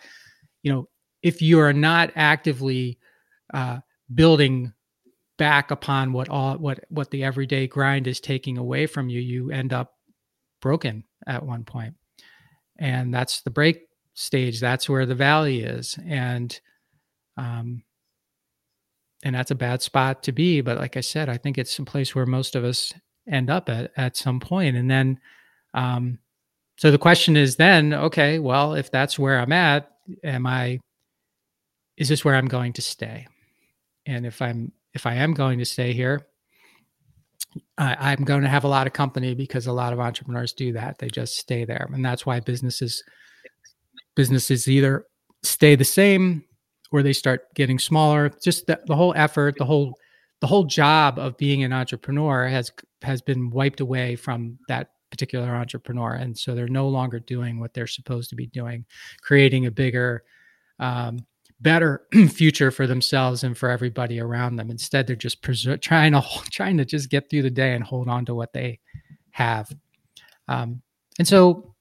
you 0.63 0.73
know 0.73 0.89
if 1.21 1.41
you 1.41 1.59
are 1.59 1.73
not 1.73 2.11
actively 2.15 2.99
uh, 3.53 3.79
building 4.13 4.73
back 5.37 5.71
upon 5.71 6.13
what 6.13 6.29
all 6.29 6.57
what 6.57 6.79
what 6.89 7.11
the 7.11 7.23
everyday 7.23 7.67
grind 7.67 8.07
is 8.07 8.19
taking 8.19 8.57
away 8.57 8.87
from 8.87 9.09
you, 9.09 9.19
you 9.19 9.51
end 9.51 9.73
up 9.73 9.93
broken 10.61 11.03
at 11.25 11.45
one 11.45 11.63
point, 11.63 11.95
and 12.77 13.13
that's 13.13 13.41
the 13.41 13.51
break 13.51 13.81
stage. 14.13 14.59
That's 14.59 14.89
where 14.89 15.05
the 15.05 15.15
valley 15.15 15.61
is, 15.61 15.97
and 16.05 16.59
um, 17.37 17.83
and 19.23 19.35
that's 19.35 19.51
a 19.51 19.55
bad 19.55 19.81
spot 19.81 20.23
to 20.23 20.31
be. 20.31 20.61
But 20.61 20.77
like 20.77 20.97
I 20.97 21.01
said, 21.01 21.29
I 21.29 21.37
think 21.37 21.57
it's 21.57 21.75
some 21.75 21.85
place 21.85 22.15
where 22.15 22.25
most 22.25 22.55
of 22.55 22.63
us 22.63 22.93
end 23.29 23.49
up 23.49 23.69
at 23.69 23.91
at 23.97 24.17
some 24.17 24.39
point. 24.39 24.49
point, 24.49 24.77
and 24.77 24.89
then. 24.89 25.19
Um, 25.73 26.19
so 26.77 26.91
the 26.91 26.99
question 26.99 27.35
is 27.35 27.55
then, 27.55 27.93
okay, 27.93 28.37
well, 28.37 28.75
if 28.75 28.91
that's 28.91 29.17
where 29.17 29.39
I'm 29.39 29.51
at, 29.51 29.91
am 30.23 30.45
I 30.45 30.79
is 31.97 32.09
this 32.09 32.23
where 32.23 32.35
I'm 32.35 32.47
going 32.47 32.73
to 32.73 32.81
stay? 32.81 33.27
And 34.05 34.25
if 34.25 34.41
I'm 34.41 34.71
if 34.93 35.05
I 35.05 35.15
am 35.15 35.33
going 35.33 35.59
to 35.59 35.65
stay 35.65 35.93
here, 35.93 36.27
I, 37.77 38.11
I'm 38.11 38.23
going 38.23 38.43
to 38.43 38.47
have 38.47 38.63
a 38.63 38.69
lot 38.69 38.87
of 38.87 38.93
company 38.93 39.35
because 39.35 39.67
a 39.67 39.73
lot 39.73 39.93
of 39.93 39.99
entrepreneurs 39.99 40.53
do 40.53 40.73
that. 40.73 40.99
They 40.99 41.09
just 41.09 41.37
stay 41.37 41.65
there, 41.65 41.89
and 41.91 42.05
that's 42.05 42.25
why 42.25 42.39
businesses 42.39 43.03
businesses 44.15 44.67
either 44.67 45.05
stay 45.43 45.75
the 45.75 45.85
same 45.85 46.43
or 46.91 47.03
they 47.03 47.13
start 47.13 47.53
getting 47.53 47.77
smaller. 47.77 48.31
Just 48.43 48.67
the, 48.67 48.79
the 48.87 48.95
whole 48.95 49.13
effort, 49.15 49.55
the 49.57 49.65
whole 49.65 49.97
the 50.39 50.47
whole 50.47 50.65
job 50.65 51.17
of 51.19 51.37
being 51.37 51.63
an 51.63 51.73
entrepreneur 51.73 52.47
has 52.47 52.71
has 53.01 53.21
been 53.21 53.49
wiped 53.49 53.79
away 53.79 54.15
from 54.15 54.57
that 54.67 54.91
particular 55.09 55.47
entrepreneur 55.55 56.13
and 56.13 56.37
so 56.37 56.53
they're 56.53 56.67
no 56.67 56.89
longer 56.89 57.19
doing 57.19 57.59
what 57.59 57.73
they're 57.73 57.87
supposed 57.87 58.29
to 58.29 58.35
be 58.35 58.45
doing 58.47 58.83
creating 59.21 59.65
a 59.65 59.71
bigger 59.71 60.23
um, 60.79 61.17
better 61.61 62.05
future 62.29 62.71
for 62.71 62.87
themselves 62.87 63.43
and 63.43 63.57
for 63.57 63.69
everybody 63.69 64.19
around 64.19 64.55
them. 64.55 64.69
Instead, 64.69 65.07
they're 65.07 65.15
just 65.15 65.41
trying 65.81 66.13
to 66.13 66.23
trying 66.51 66.77
to 66.77 66.85
just 66.85 67.09
get 67.09 67.29
through 67.29 67.43
the 67.43 67.49
day 67.49 67.73
and 67.73 67.83
hold 67.83 68.07
on 68.07 68.25
to 68.25 68.35
what 68.35 68.53
they 68.53 68.79
have. 69.31 69.71
Um, 70.47 70.81
and 71.19 71.27
so, 71.27 71.73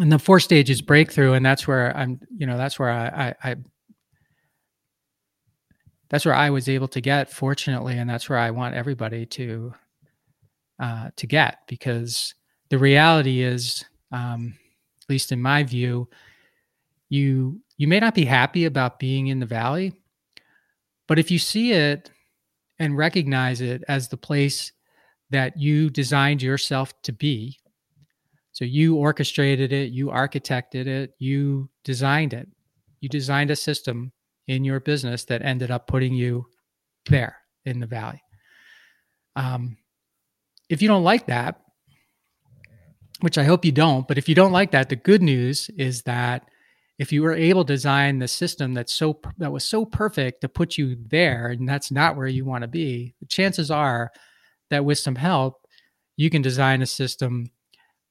and 0.00 0.12
the 0.12 0.18
fourth 0.18 0.42
stage 0.42 0.70
is 0.70 0.82
breakthrough, 0.82 1.32
and 1.32 1.44
that's 1.44 1.66
where 1.66 1.96
I'm. 1.96 2.20
You 2.36 2.46
know, 2.46 2.58
that's 2.58 2.78
where 2.78 2.90
I, 2.90 3.06
I, 3.06 3.50
I 3.50 3.56
that's 6.08 6.24
where 6.24 6.34
I 6.34 6.50
was 6.50 6.68
able 6.68 6.88
to 6.88 7.00
get, 7.00 7.30
fortunately, 7.30 7.98
and 7.98 8.08
that's 8.08 8.28
where 8.28 8.38
I 8.38 8.50
want 8.50 8.74
everybody 8.74 9.26
to 9.26 9.74
uh, 10.78 11.10
to 11.16 11.26
get 11.26 11.60
because 11.66 12.34
the 12.68 12.78
reality 12.78 13.42
is, 13.42 13.84
um, 14.12 14.54
at 15.02 15.08
least 15.08 15.32
in 15.32 15.40
my 15.40 15.62
view, 15.62 16.08
you 17.08 17.60
you 17.76 17.88
may 17.88 18.00
not 18.00 18.14
be 18.14 18.24
happy 18.24 18.64
about 18.64 18.98
being 18.98 19.26
in 19.26 19.40
the 19.40 19.46
valley, 19.46 19.92
but 21.06 21.18
if 21.18 21.30
you 21.30 21.38
see 21.38 21.72
it 21.72 22.10
and 22.78 22.96
recognize 22.96 23.60
it 23.60 23.84
as 23.88 24.08
the 24.08 24.16
place 24.16 24.72
that 25.30 25.56
you 25.56 25.90
designed 25.90 26.42
yourself 26.42 26.92
to 27.02 27.12
be, 27.12 27.58
so 28.52 28.64
you 28.64 28.96
orchestrated 28.96 29.72
it, 29.72 29.92
you 29.92 30.06
architected 30.06 30.86
it, 30.86 31.14
you 31.18 31.68
designed 31.84 32.32
it, 32.32 32.48
you 33.00 33.08
designed 33.08 33.50
a 33.50 33.56
system 33.56 34.12
in 34.48 34.64
your 34.64 34.80
business 34.80 35.24
that 35.24 35.42
ended 35.42 35.70
up 35.70 35.86
putting 35.86 36.14
you 36.14 36.46
there 37.08 37.36
in 37.64 37.80
the 37.80 37.86
valley. 37.86 38.22
Um, 39.34 39.76
if 40.68 40.80
you 40.80 40.88
don't 40.88 41.04
like 41.04 41.26
that, 41.26 41.60
which 43.20 43.38
I 43.38 43.44
hope 43.44 43.64
you 43.64 43.72
don't, 43.72 44.06
but 44.08 44.18
if 44.18 44.28
you 44.28 44.34
don't 44.34 44.52
like 44.52 44.70
that, 44.72 44.88
the 44.88 44.96
good 44.96 45.22
news 45.22 45.70
is 45.76 46.02
that 46.02 46.48
if 46.98 47.12
you 47.12 47.22
were 47.22 47.34
able 47.34 47.64
to 47.64 47.72
design 47.72 48.18
the 48.18 48.28
system 48.28 48.74
that's 48.74 48.92
so 48.92 49.20
that 49.38 49.52
was 49.52 49.64
so 49.64 49.84
perfect 49.84 50.40
to 50.40 50.48
put 50.48 50.78
you 50.78 50.96
there 51.08 51.48
and 51.48 51.68
that's 51.68 51.90
not 51.90 52.16
where 52.16 52.26
you 52.26 52.44
want 52.44 52.62
to 52.62 52.68
be 52.68 53.14
the 53.20 53.26
chances 53.26 53.70
are 53.70 54.10
that 54.70 54.84
with 54.84 54.98
some 54.98 55.16
help 55.16 55.66
you 56.16 56.30
can 56.30 56.42
design 56.42 56.82
a 56.82 56.86
system 56.86 57.50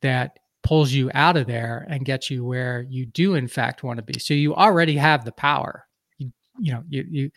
that 0.02 0.38
pulls 0.64 0.92
you 0.92 1.12
out 1.14 1.38
of 1.38 1.48
there 1.48 1.86
and 1.90 2.06
gets 2.06 2.30
you 2.30 2.44
where 2.44 2.86
you 2.90 3.06
do 3.06 3.36
in 3.36 3.48
fact 3.48 3.84
want 3.84 3.98
to 3.98 4.04
be 4.04 4.20
so 4.20 4.34
you 4.34 4.56
already 4.56 4.96
have 4.96 5.26
the 5.26 5.32
power 5.32 5.86
you, 6.18 6.32
you 6.60 6.74
know 6.74 6.84
you 6.90 7.06
you 7.10 7.32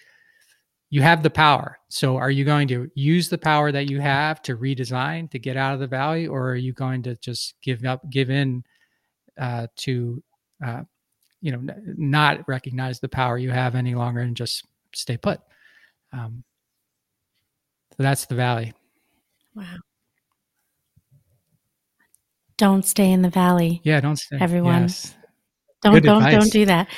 you 0.90 1.02
have 1.02 1.22
the 1.22 1.30
power. 1.30 1.78
So 1.88 2.16
are 2.16 2.30
you 2.30 2.44
going 2.44 2.68
to 2.68 2.90
use 2.94 3.28
the 3.28 3.38
power 3.38 3.70
that 3.72 3.90
you 3.90 4.00
have 4.00 4.40
to 4.42 4.56
redesign 4.56 5.30
to 5.30 5.38
get 5.38 5.56
out 5.56 5.74
of 5.74 5.80
the 5.80 5.86
valley, 5.86 6.26
or 6.26 6.50
are 6.50 6.56
you 6.56 6.72
going 6.72 7.02
to 7.02 7.16
just 7.16 7.54
give 7.62 7.84
up, 7.84 8.08
give 8.10 8.30
in 8.30 8.64
uh, 9.38 9.66
to, 9.76 10.22
uh, 10.64 10.82
you 11.40 11.52
know, 11.52 11.58
n- 11.58 11.94
not 11.98 12.46
recognize 12.48 13.00
the 13.00 13.08
power 13.08 13.38
you 13.38 13.50
have 13.50 13.74
any 13.74 13.94
longer 13.94 14.20
and 14.20 14.36
just 14.36 14.64
stay 14.94 15.16
put? 15.16 15.40
Um, 16.12 16.44
so 17.96 18.02
that's 18.02 18.26
the 18.26 18.34
valley. 18.34 18.72
Wow. 19.54 19.64
Don't 22.56 22.84
stay 22.84 23.10
in 23.12 23.22
the 23.22 23.30
valley. 23.30 23.80
Yeah, 23.84 24.00
don't 24.00 24.16
stay. 24.16 24.36
Everyone. 24.40 24.82
Yes. 24.82 25.14
Don't 25.82 25.94
Good 25.94 26.02
don't 26.04 26.22
advice. 26.24 26.32
don't 26.40 26.52
do 26.52 26.64
that. 26.66 26.88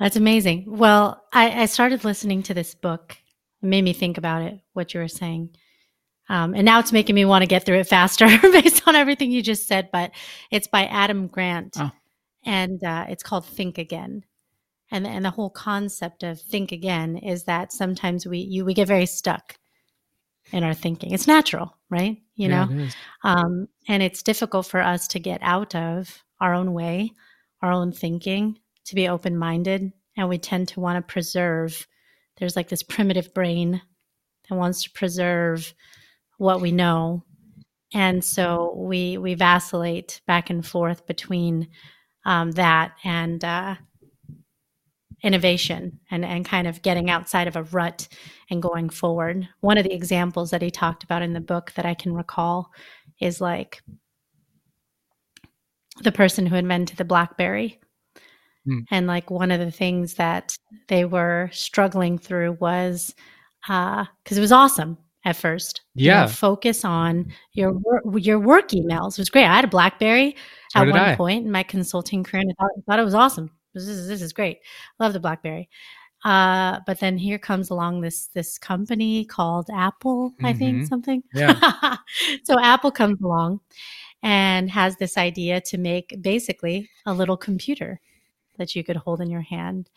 That's 0.00 0.16
amazing. 0.16 0.64
Well, 0.66 1.22
I, 1.32 1.62
I 1.62 1.66
started 1.66 2.04
listening 2.04 2.42
to 2.44 2.54
this 2.54 2.74
book. 2.74 3.16
It 3.62 3.66
made 3.66 3.82
me 3.84 3.92
think 3.92 4.16
about 4.18 4.42
it, 4.42 4.58
what 4.72 4.94
you 4.94 5.00
were 5.00 5.08
saying. 5.08 5.50
Um, 6.28 6.54
and 6.54 6.64
now 6.64 6.78
it's 6.78 6.92
making 6.92 7.14
me 7.14 7.26
want 7.26 7.42
to 7.42 7.46
get 7.46 7.66
through 7.66 7.78
it 7.80 7.86
faster 7.86 8.26
based 8.42 8.82
on 8.88 8.96
everything 8.96 9.30
you 9.30 9.42
just 9.42 9.68
said. 9.68 9.90
But 9.92 10.12
it's 10.50 10.66
by 10.66 10.86
Adam 10.86 11.26
Grant, 11.26 11.76
Oh. 11.78 11.90
And 12.44 12.82
uh, 12.84 13.06
it's 13.08 13.22
called 13.22 13.46
Think 13.46 13.78
Again. 13.78 14.24
And 14.90 15.06
and 15.06 15.24
the 15.24 15.30
whole 15.30 15.50
concept 15.50 16.22
of 16.22 16.40
think 16.40 16.70
again 16.70 17.16
is 17.16 17.44
that 17.44 17.72
sometimes 17.72 18.26
we 18.26 18.38
you 18.38 18.64
we 18.64 18.74
get 18.74 18.88
very 18.88 19.06
stuck 19.06 19.56
in 20.52 20.64
our 20.64 20.74
thinking. 20.74 21.12
It's 21.12 21.26
natural, 21.26 21.76
right? 21.88 22.18
You 22.34 22.48
Yeah, 22.48 22.66
know, 22.66 22.68
it 22.70 22.96
um, 23.24 23.68
and 23.88 24.02
it's 24.02 24.22
difficult 24.22 24.66
for 24.66 24.80
us 24.82 25.08
to 25.08 25.18
get 25.18 25.40
out 25.42 25.74
of 25.74 26.22
our 26.40 26.54
own 26.54 26.74
way, 26.74 27.12
our 27.62 27.72
own 27.72 27.92
thinking, 27.92 28.58
to 28.84 28.94
be 28.94 29.08
open 29.08 29.36
minded. 29.38 29.92
And 30.16 30.28
we 30.28 30.38
tend 30.38 30.68
to 30.68 30.80
want 30.80 30.96
to 30.96 31.12
preserve, 31.12 31.86
there's 32.36 32.56
like 32.56 32.68
this 32.68 32.82
primitive 32.82 33.32
brain 33.32 33.80
that 34.48 34.54
wants 34.54 34.82
to 34.82 34.90
preserve 34.90 35.72
what 36.36 36.60
we 36.60 36.72
know. 36.72 37.24
And 37.94 38.24
so 38.24 38.74
we, 38.76 39.16
we 39.18 39.34
vacillate 39.34 40.20
back 40.26 40.50
and 40.50 40.66
forth 40.66 41.06
between 41.06 41.68
um, 42.24 42.52
that 42.52 42.92
and 43.04 43.44
uh, 43.44 43.74
innovation 45.22 46.00
and, 46.10 46.24
and 46.24 46.44
kind 46.44 46.66
of 46.66 46.82
getting 46.82 47.08
outside 47.10 47.46
of 47.48 47.56
a 47.56 47.62
rut 47.64 48.08
and 48.50 48.62
going 48.62 48.88
forward. 48.90 49.48
One 49.60 49.78
of 49.78 49.84
the 49.84 49.92
examples 49.94 50.50
that 50.50 50.62
he 50.62 50.70
talked 50.70 51.04
about 51.04 51.22
in 51.22 51.32
the 51.32 51.40
book 51.40 51.72
that 51.76 51.86
I 51.86 51.94
can 51.94 52.12
recall 52.12 52.70
is 53.20 53.40
like 53.40 53.82
the 56.02 56.12
person 56.12 56.46
who 56.46 56.56
invented 56.56 56.96
the 56.96 57.04
BlackBerry. 57.04 57.78
Hmm. 58.64 58.80
And 58.90 59.06
like 59.06 59.30
one 59.30 59.50
of 59.50 59.60
the 59.60 59.70
things 59.70 60.14
that 60.14 60.56
they 60.88 61.04
were 61.04 61.50
struggling 61.52 62.18
through 62.18 62.52
was 62.60 63.14
because 63.66 64.36
it 64.38 64.40
was 64.40 64.52
awesome 64.52 64.98
at 65.24 65.36
first. 65.36 65.82
you 65.94 66.08
know, 66.08 66.14
Yeah. 66.14 66.26
focus 66.26 66.84
on 66.84 67.32
your 67.52 67.80
your 68.16 68.40
work 68.40 68.70
emails. 68.70 69.12
It 69.12 69.18
was 69.18 69.30
great. 69.30 69.44
I 69.46 69.54
had 69.54 69.64
a 69.64 69.68
BlackBerry 69.68 70.36
So 70.72 70.80
at 70.82 70.88
one 70.88 70.98
I. 71.00 71.16
point 71.16 71.44
in 71.46 71.52
my 71.52 71.62
consulting 71.62 72.24
career, 72.24 72.42
and 72.42 72.52
I 72.52 72.54
thought, 72.62 72.70
thought 72.86 72.98
it 72.98 73.04
was 73.04 73.14
awesome. 73.14 73.50
This 73.74 73.84
is 73.88 74.08
this 74.08 74.22
is 74.22 74.32
great. 74.32 74.58
Love 75.00 75.12
the 75.12 75.20
BlackBerry. 75.20 75.68
Uh, 76.24 76.80
but 76.86 77.00
then 77.00 77.18
here 77.18 77.38
comes 77.38 77.70
along 77.70 78.00
this 78.00 78.28
this 78.28 78.58
company 78.58 79.24
called 79.24 79.68
Apple, 79.72 80.34
I 80.44 80.52
think 80.52 80.82
Mhm. 80.84 80.88
something. 80.88 81.22
Yeah. 81.34 81.58
so 82.44 82.60
Apple 82.60 82.92
comes 82.92 83.20
along 83.22 83.60
and 84.22 84.70
has 84.70 84.96
this 84.96 85.18
idea 85.18 85.60
to 85.62 85.78
make 85.78 86.16
basically 86.22 86.88
a 87.06 87.12
little 87.14 87.36
computer 87.36 88.00
that 88.58 88.76
you 88.76 88.84
could 88.84 88.96
hold 88.96 89.20
in 89.20 89.30
your 89.30 89.40
hand. 89.42 89.90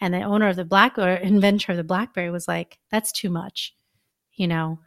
And 0.00 0.14
the 0.14 0.22
owner 0.22 0.48
of 0.48 0.56
the 0.56 0.64
Black 0.64 0.98
or 0.98 1.10
inventor 1.14 1.72
of 1.72 1.78
the 1.78 1.84
BlackBerry 1.84 2.30
was 2.30 2.48
like, 2.48 2.78
"That's 2.90 3.12
too 3.12 3.30
much," 3.30 3.74
you 4.34 4.48
know, 4.48 4.78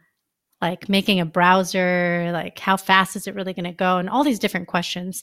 like 0.70 0.88
making 0.88 1.20
a 1.20 1.26
browser. 1.26 2.30
Like, 2.32 2.58
how 2.58 2.76
fast 2.76 3.14
is 3.14 3.26
it 3.26 3.34
really 3.34 3.54
going 3.54 3.64
to 3.64 3.72
go? 3.72 3.98
And 3.98 4.10
all 4.10 4.24
these 4.24 4.40
different 4.40 4.66
questions. 4.66 5.22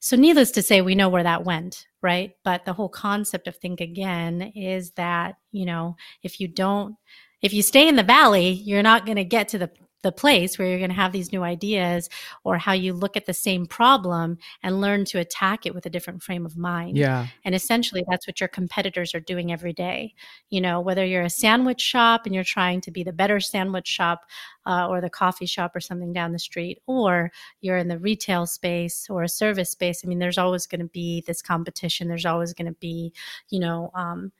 So, 0.00 0.16
needless 0.16 0.50
to 0.52 0.62
say, 0.62 0.80
we 0.80 0.94
know 0.94 1.08
where 1.08 1.22
that 1.22 1.44
went, 1.44 1.86
right? 2.02 2.32
But 2.42 2.64
the 2.64 2.72
whole 2.72 2.88
concept 2.88 3.46
of 3.46 3.56
think 3.56 3.80
again 3.80 4.52
is 4.56 4.92
that, 4.92 5.36
you 5.52 5.66
know, 5.66 5.96
if 6.22 6.40
you 6.40 6.48
don't, 6.48 6.96
if 7.42 7.52
you 7.52 7.62
stay 7.62 7.86
in 7.86 7.96
the 7.96 8.02
valley, 8.02 8.50
you're 8.50 8.82
not 8.82 9.06
going 9.06 9.16
to 9.16 9.24
get 9.24 9.48
to 9.48 9.58
the 9.58 9.70
the 10.02 10.12
place 10.12 10.58
where 10.58 10.68
you're 10.68 10.78
going 10.78 10.90
to 10.90 10.96
have 10.96 11.12
these 11.12 11.32
new 11.32 11.42
ideas 11.42 12.08
or 12.44 12.56
how 12.58 12.72
you 12.72 12.92
look 12.92 13.16
at 13.16 13.26
the 13.26 13.34
same 13.34 13.66
problem 13.66 14.38
and 14.62 14.80
learn 14.80 15.04
to 15.04 15.18
attack 15.18 15.66
it 15.66 15.74
with 15.74 15.86
a 15.86 15.90
different 15.90 16.22
frame 16.22 16.46
of 16.46 16.56
mind. 16.56 16.96
Yeah. 16.96 17.26
And 17.44 17.54
essentially, 17.54 18.04
that's 18.08 18.26
what 18.26 18.40
your 18.40 18.48
competitors 18.48 19.14
are 19.14 19.20
doing 19.20 19.52
every 19.52 19.72
day. 19.72 20.14
You 20.48 20.60
know, 20.60 20.80
whether 20.80 21.04
you're 21.04 21.22
a 21.22 21.30
sandwich 21.30 21.80
shop 21.80 22.22
and 22.24 22.34
you're 22.34 22.44
trying 22.44 22.80
to 22.82 22.90
be 22.90 23.02
the 23.02 23.12
better 23.12 23.40
sandwich 23.40 23.88
shop 23.88 24.22
uh, 24.66 24.88
or 24.88 25.00
the 25.00 25.10
coffee 25.10 25.46
shop 25.46 25.74
or 25.74 25.80
something 25.80 26.12
down 26.12 26.32
the 26.32 26.38
street, 26.38 26.78
or 26.86 27.30
you're 27.60 27.78
in 27.78 27.88
the 27.88 27.98
retail 27.98 28.46
space 28.46 29.08
or 29.10 29.22
a 29.22 29.28
service 29.28 29.70
space. 29.70 30.02
I 30.04 30.08
mean, 30.08 30.18
there's 30.18 30.38
always 30.38 30.66
going 30.66 30.80
to 30.80 30.86
be 30.86 31.22
this 31.26 31.42
competition. 31.42 32.08
There's 32.08 32.26
always 32.26 32.54
going 32.54 32.72
to 32.72 32.78
be, 32.80 33.12
you 33.50 33.60
know, 33.60 33.90
um, 33.94 34.32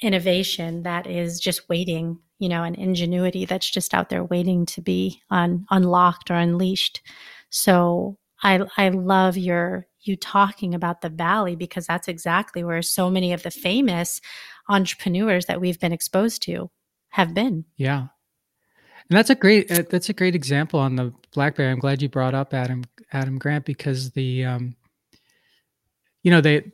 innovation 0.00 0.82
that 0.82 1.06
is 1.06 1.40
just 1.40 1.68
waiting, 1.68 2.18
you 2.44 2.50
know, 2.50 2.62
an 2.62 2.74
ingenuity 2.74 3.46
that's 3.46 3.70
just 3.70 3.94
out 3.94 4.10
there 4.10 4.22
waiting 4.22 4.66
to 4.66 4.82
be 4.82 5.22
un- 5.30 5.64
unlocked 5.70 6.30
or 6.30 6.34
unleashed. 6.34 7.00
So 7.48 8.18
I 8.42 8.60
I 8.76 8.90
love 8.90 9.38
your 9.38 9.86
you 10.02 10.14
talking 10.14 10.74
about 10.74 11.00
the 11.00 11.08
valley 11.08 11.56
because 11.56 11.86
that's 11.86 12.06
exactly 12.06 12.62
where 12.62 12.82
so 12.82 13.08
many 13.08 13.32
of 13.32 13.42
the 13.42 13.50
famous 13.50 14.20
entrepreneurs 14.68 15.46
that 15.46 15.58
we've 15.58 15.80
been 15.80 15.90
exposed 15.90 16.42
to 16.42 16.70
have 17.08 17.32
been. 17.32 17.64
Yeah. 17.78 18.08
And 19.08 19.16
that's 19.16 19.30
a 19.30 19.34
great 19.34 19.72
uh, 19.72 19.84
that's 19.88 20.10
a 20.10 20.12
great 20.12 20.34
example 20.34 20.78
on 20.78 20.96
the 20.96 21.14
BlackBerry. 21.32 21.70
I'm 21.70 21.78
glad 21.78 22.02
you 22.02 22.10
brought 22.10 22.34
up 22.34 22.52
Adam 22.52 22.84
Adam 23.10 23.38
Grant 23.38 23.64
because 23.64 24.10
the 24.10 24.44
um 24.44 24.76
you 26.22 26.30
know 26.30 26.42
they 26.42 26.72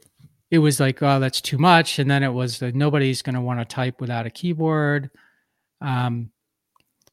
it 0.50 0.58
was 0.58 0.80
like 0.80 1.00
oh 1.00 1.20
that's 1.20 1.40
too 1.40 1.58
much 1.58 2.00
and 2.00 2.10
then 2.10 2.24
it 2.24 2.32
was 2.32 2.60
uh, 2.60 2.72
nobody's 2.74 3.22
going 3.22 3.36
to 3.36 3.40
want 3.40 3.60
to 3.60 3.64
type 3.64 4.00
without 4.00 4.26
a 4.26 4.30
keyboard. 4.30 5.10
Um 5.80 6.30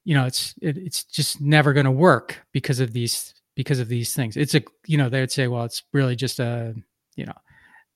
you 0.06 0.14
know 0.16 0.26
it's 0.26 0.54
it, 0.62 0.78
it's 0.78 1.04
just 1.04 1.42
never 1.42 1.74
going 1.74 1.86
to 1.86 1.92
work 1.92 2.40
because 2.54 2.80
of 2.80 2.94
these 2.94 3.34
because 3.56 3.80
of 3.80 3.88
these 3.90 4.14
things. 4.16 4.38
It's 4.38 4.56
a 4.56 4.62
you 4.86 4.98
know 4.98 5.10
they'd 5.10 5.32
say 5.32 5.48
well 5.48 5.64
it's 5.66 5.84
really 5.94 6.16
just 6.16 6.40
a 6.40 6.74
you 7.16 7.26
know 7.26 7.34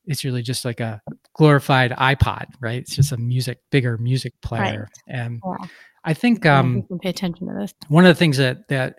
it's 0.06 0.26
really 0.26 0.42
just 0.42 0.66
like 0.66 0.80
a 0.80 1.02
glorified 1.36 1.92
iPod, 1.92 2.48
right? 2.60 2.80
It's 2.82 2.96
just 2.96 3.12
a 3.12 3.18
music 3.18 3.60
bigger 3.70 3.98
music 3.98 4.34
player. 4.42 4.88
And 5.08 5.40
Yeah. 5.46 5.68
I 6.04 6.14
think 6.16 6.46
um 6.46 6.84
can 6.84 7.00
pay 7.00 7.10
attention 7.10 7.48
to 7.48 7.54
this. 7.54 7.74
one 7.88 8.06
of 8.06 8.10
the 8.10 8.20
things 8.20 8.38
that 8.38 8.68
that 8.70 8.96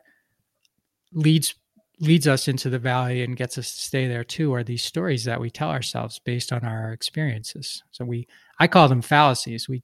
leads 1.13 1.55
leads 2.01 2.27
us 2.27 2.49
into 2.49 2.71
the 2.71 2.79
valley 2.79 3.23
and 3.23 3.37
gets 3.37 3.59
us 3.59 3.75
to 3.75 3.81
stay 3.81 4.09
there 4.09 4.25
too 4.25 4.53
are 4.55 4.65
these 4.65 4.83
stories 4.83 5.25
that 5.25 5.41
we 5.41 5.51
tell 5.51 5.71
ourselves 5.71 6.19
based 6.25 6.53
on 6.53 6.65
our 6.65 6.93
experiences 6.93 7.83
so 7.93 8.05
we 8.05 8.27
i 8.59 8.67
call 8.67 8.89
them 8.89 9.03
fallacies 9.03 9.69
we 9.69 9.83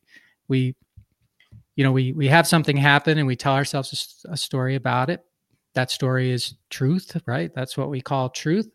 we 0.49 0.75
you 1.79 1.85
know 1.85 1.93
we 1.93 2.13
we 2.13 2.27
have 2.27 2.49
something 2.49 2.77
happen 2.77 3.19
and 3.19 3.27
we 3.29 3.37
tell 3.37 3.55
ourselves 3.55 4.27
a 4.29 4.37
story 4.37 4.75
about 4.75 5.11
it. 5.11 5.25
That 5.75 5.93
story 5.93 6.33
is 6.33 6.55
truth 6.71 7.17
right? 7.25 7.55
That's 7.55 7.77
what 7.77 7.89
we 7.89 8.01
call 8.01 8.31
truth. 8.31 8.69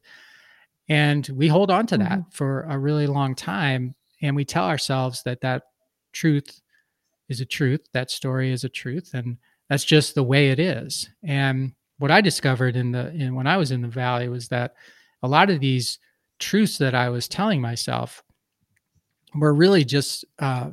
And 0.88 1.28
we 1.28 1.50
hold 1.50 1.70
on 1.70 1.86
to 1.88 1.98
that 1.98 2.22
for 2.32 2.62
a 2.62 2.80
really 2.80 3.06
long 3.06 3.36
time 3.36 3.94
and 4.22 4.38
we 4.38 4.46
tell 4.46 4.64
ourselves 4.64 5.22
that 5.24 5.42
that 5.42 5.64
truth 6.14 6.62
is 7.28 7.42
a 7.42 7.46
truth 7.46 7.82
that 7.92 8.10
story 8.10 8.54
is 8.54 8.64
a 8.64 8.70
truth 8.70 9.12
and 9.14 9.38
that's 9.68 9.84
just 9.84 10.16
the 10.16 10.24
way 10.24 10.52
it 10.52 10.60
is. 10.60 11.10
And 11.24 11.74
what 11.98 12.10
i 12.10 12.22
discovered 12.22 12.78
in 12.78 12.94
the 12.94 13.12
in 13.12 13.36
when 13.36 13.48
i 13.48 13.58
was 13.58 13.72
in 13.72 13.82
the 13.82 13.88
valley 13.90 14.30
was 14.30 14.48
that 14.48 14.76
a 15.24 15.28
lot 15.28 15.50
of 15.50 15.60
these 15.60 16.00
truths 16.40 16.78
that 16.78 16.96
i 16.96 17.10
was 17.10 17.28
telling 17.28 17.62
myself 17.62 18.24
were 19.36 19.54
really 19.54 19.84
just 19.84 20.26
uh, 20.40 20.72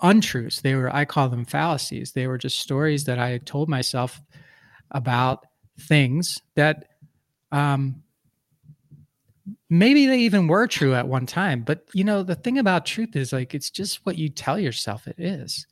untruths. 0.00 0.60
They 0.60 0.74
were 0.74 0.94
i 0.94 1.04
call 1.04 1.28
them 1.28 1.44
fallacies. 1.44 2.12
They 2.12 2.26
were 2.26 2.38
just 2.38 2.60
stories 2.60 3.04
that 3.04 3.18
i 3.18 3.30
had 3.30 3.46
told 3.46 3.68
myself 3.68 4.20
about 4.92 5.46
things 5.80 6.40
that 6.54 6.86
um, 7.52 8.02
maybe 9.68 10.06
they 10.06 10.18
even 10.20 10.46
were 10.48 10.66
true 10.66 10.94
at 10.94 11.06
one 11.06 11.26
time 11.26 11.62
but 11.62 11.86
you 11.92 12.02
know 12.02 12.22
the 12.22 12.34
thing 12.34 12.58
about 12.58 12.86
truth 12.86 13.14
is 13.14 13.32
like 13.32 13.54
it's 13.54 13.70
just 13.70 14.04
what 14.04 14.18
you 14.18 14.28
tell 14.28 14.58
yourself 14.58 15.06
it 15.06 15.16
is. 15.18 15.66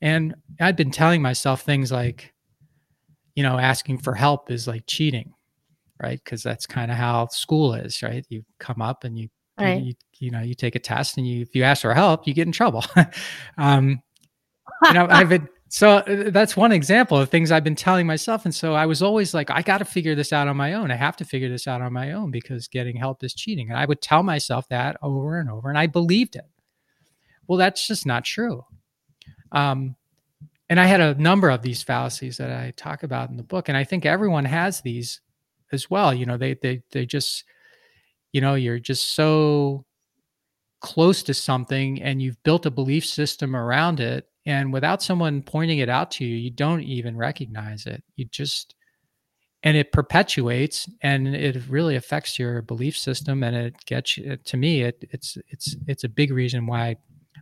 And 0.00 0.34
i'd 0.60 0.76
been 0.76 0.90
telling 0.90 1.22
myself 1.22 1.62
things 1.62 1.90
like 1.92 2.32
you 3.34 3.42
know 3.42 3.58
asking 3.58 3.98
for 3.98 4.14
help 4.14 4.50
is 4.50 4.66
like 4.66 4.84
cheating 4.86 5.34
right? 6.02 6.20
Because 6.22 6.42
that's 6.42 6.66
kind 6.66 6.90
of 6.90 6.96
how 6.96 7.26
school 7.28 7.74
is 7.74 8.02
right? 8.02 8.24
You 8.28 8.44
come 8.58 8.80
up 8.80 9.04
and 9.04 9.18
you 9.18 9.28
Right. 9.58 9.82
you, 9.82 9.94
you 10.20 10.30
know 10.30 10.40
you 10.40 10.54
take 10.54 10.74
a 10.74 10.78
test 10.80 11.18
and 11.18 11.26
you 11.26 11.42
if 11.42 11.54
you 11.54 11.64
ask 11.64 11.82
for 11.82 11.94
help 11.94 12.26
you 12.26 12.34
get 12.34 12.46
in 12.46 12.52
trouble 12.52 12.84
um 13.58 14.00
you 14.82 14.92
know 14.92 15.06
i've 15.10 15.28
been 15.28 15.48
so 15.68 15.98
uh, 15.98 16.30
that's 16.30 16.56
one 16.56 16.72
example 16.72 17.18
of 17.18 17.28
things 17.30 17.50
i've 17.52 17.64
been 17.64 17.74
telling 17.76 18.06
myself 18.06 18.44
and 18.44 18.54
so 18.54 18.74
i 18.74 18.86
was 18.86 19.02
always 19.02 19.34
like 19.34 19.50
i 19.50 19.62
got 19.62 19.78
to 19.78 19.84
figure 19.84 20.14
this 20.14 20.32
out 20.32 20.48
on 20.48 20.56
my 20.56 20.74
own 20.74 20.90
i 20.90 20.96
have 20.96 21.16
to 21.16 21.24
figure 21.24 21.48
this 21.48 21.66
out 21.68 21.82
on 21.82 21.92
my 21.92 22.12
own 22.12 22.30
because 22.30 22.68
getting 22.68 22.96
help 22.96 23.22
is 23.24 23.34
cheating 23.34 23.70
and 23.70 23.78
i 23.78 23.84
would 23.84 24.00
tell 24.00 24.22
myself 24.22 24.68
that 24.68 24.96
over 25.02 25.38
and 25.38 25.50
over 25.50 25.68
and 25.68 25.78
i 25.78 25.86
believed 25.86 26.36
it 26.36 26.46
Well, 27.46 27.58
that's 27.58 27.86
just 27.86 28.06
not 28.06 28.24
true. 28.24 28.64
Um, 29.52 29.96
and 30.68 30.78
I 30.80 30.86
had 30.86 31.00
a 31.00 31.14
number 31.14 31.50
of 31.50 31.62
these 31.62 31.82
fallacies 31.82 32.36
that 32.38 32.50
I 32.50 32.72
talk 32.76 33.02
about 33.02 33.30
in 33.30 33.36
the 33.36 33.42
book, 33.42 33.68
and 33.68 33.76
I 33.78 33.84
think 33.84 34.04
everyone 34.06 34.44
has 34.44 34.80
these 34.82 35.20
as 35.72 35.90
well. 35.90 36.12
You 36.14 36.26
know, 36.26 36.36
they 36.36 36.54
they 36.54 36.82
they 36.92 37.06
just, 37.06 37.44
you 38.32 38.40
know, 38.40 38.54
you're 38.54 38.78
just 38.78 39.14
so 39.14 39.84
close 40.80 41.22
to 41.24 41.34
something, 41.34 42.02
and 42.02 42.22
you've 42.22 42.42
built 42.42 42.66
a 42.66 42.70
belief 42.70 43.04
system 43.04 43.56
around 43.56 44.00
it, 44.00 44.28
and 44.46 44.72
without 44.72 45.02
someone 45.02 45.42
pointing 45.42 45.78
it 45.78 45.88
out 45.88 46.10
to 46.12 46.24
you, 46.24 46.36
you 46.36 46.50
don't 46.50 46.82
even 46.82 47.16
recognize 47.16 47.86
it. 47.86 48.02
You 48.16 48.26
just 48.26 48.74
and 49.62 49.76
it 49.76 49.92
perpetuates 49.92 50.88
and 51.02 51.34
it 51.34 51.68
really 51.68 51.96
affects 51.96 52.38
your 52.38 52.62
belief 52.62 52.96
system 52.96 53.42
and 53.42 53.56
it 53.56 53.74
gets 53.86 54.18
to 54.44 54.56
me 54.56 54.82
it, 54.82 55.04
it's 55.10 55.36
it's 55.48 55.76
it's 55.86 56.04
a 56.04 56.08
big 56.08 56.32
reason 56.32 56.66
why 56.66 56.96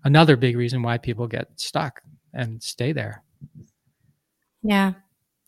another 0.05 0.37
big 0.37 0.57
reason 0.57 0.83
why 0.83 0.99
people 0.99 1.27
get 1.27 1.49
stuck 1.57 2.01
and 2.33 2.63
stay 2.63 2.93
there. 2.93 3.23
Yeah, 4.63 4.93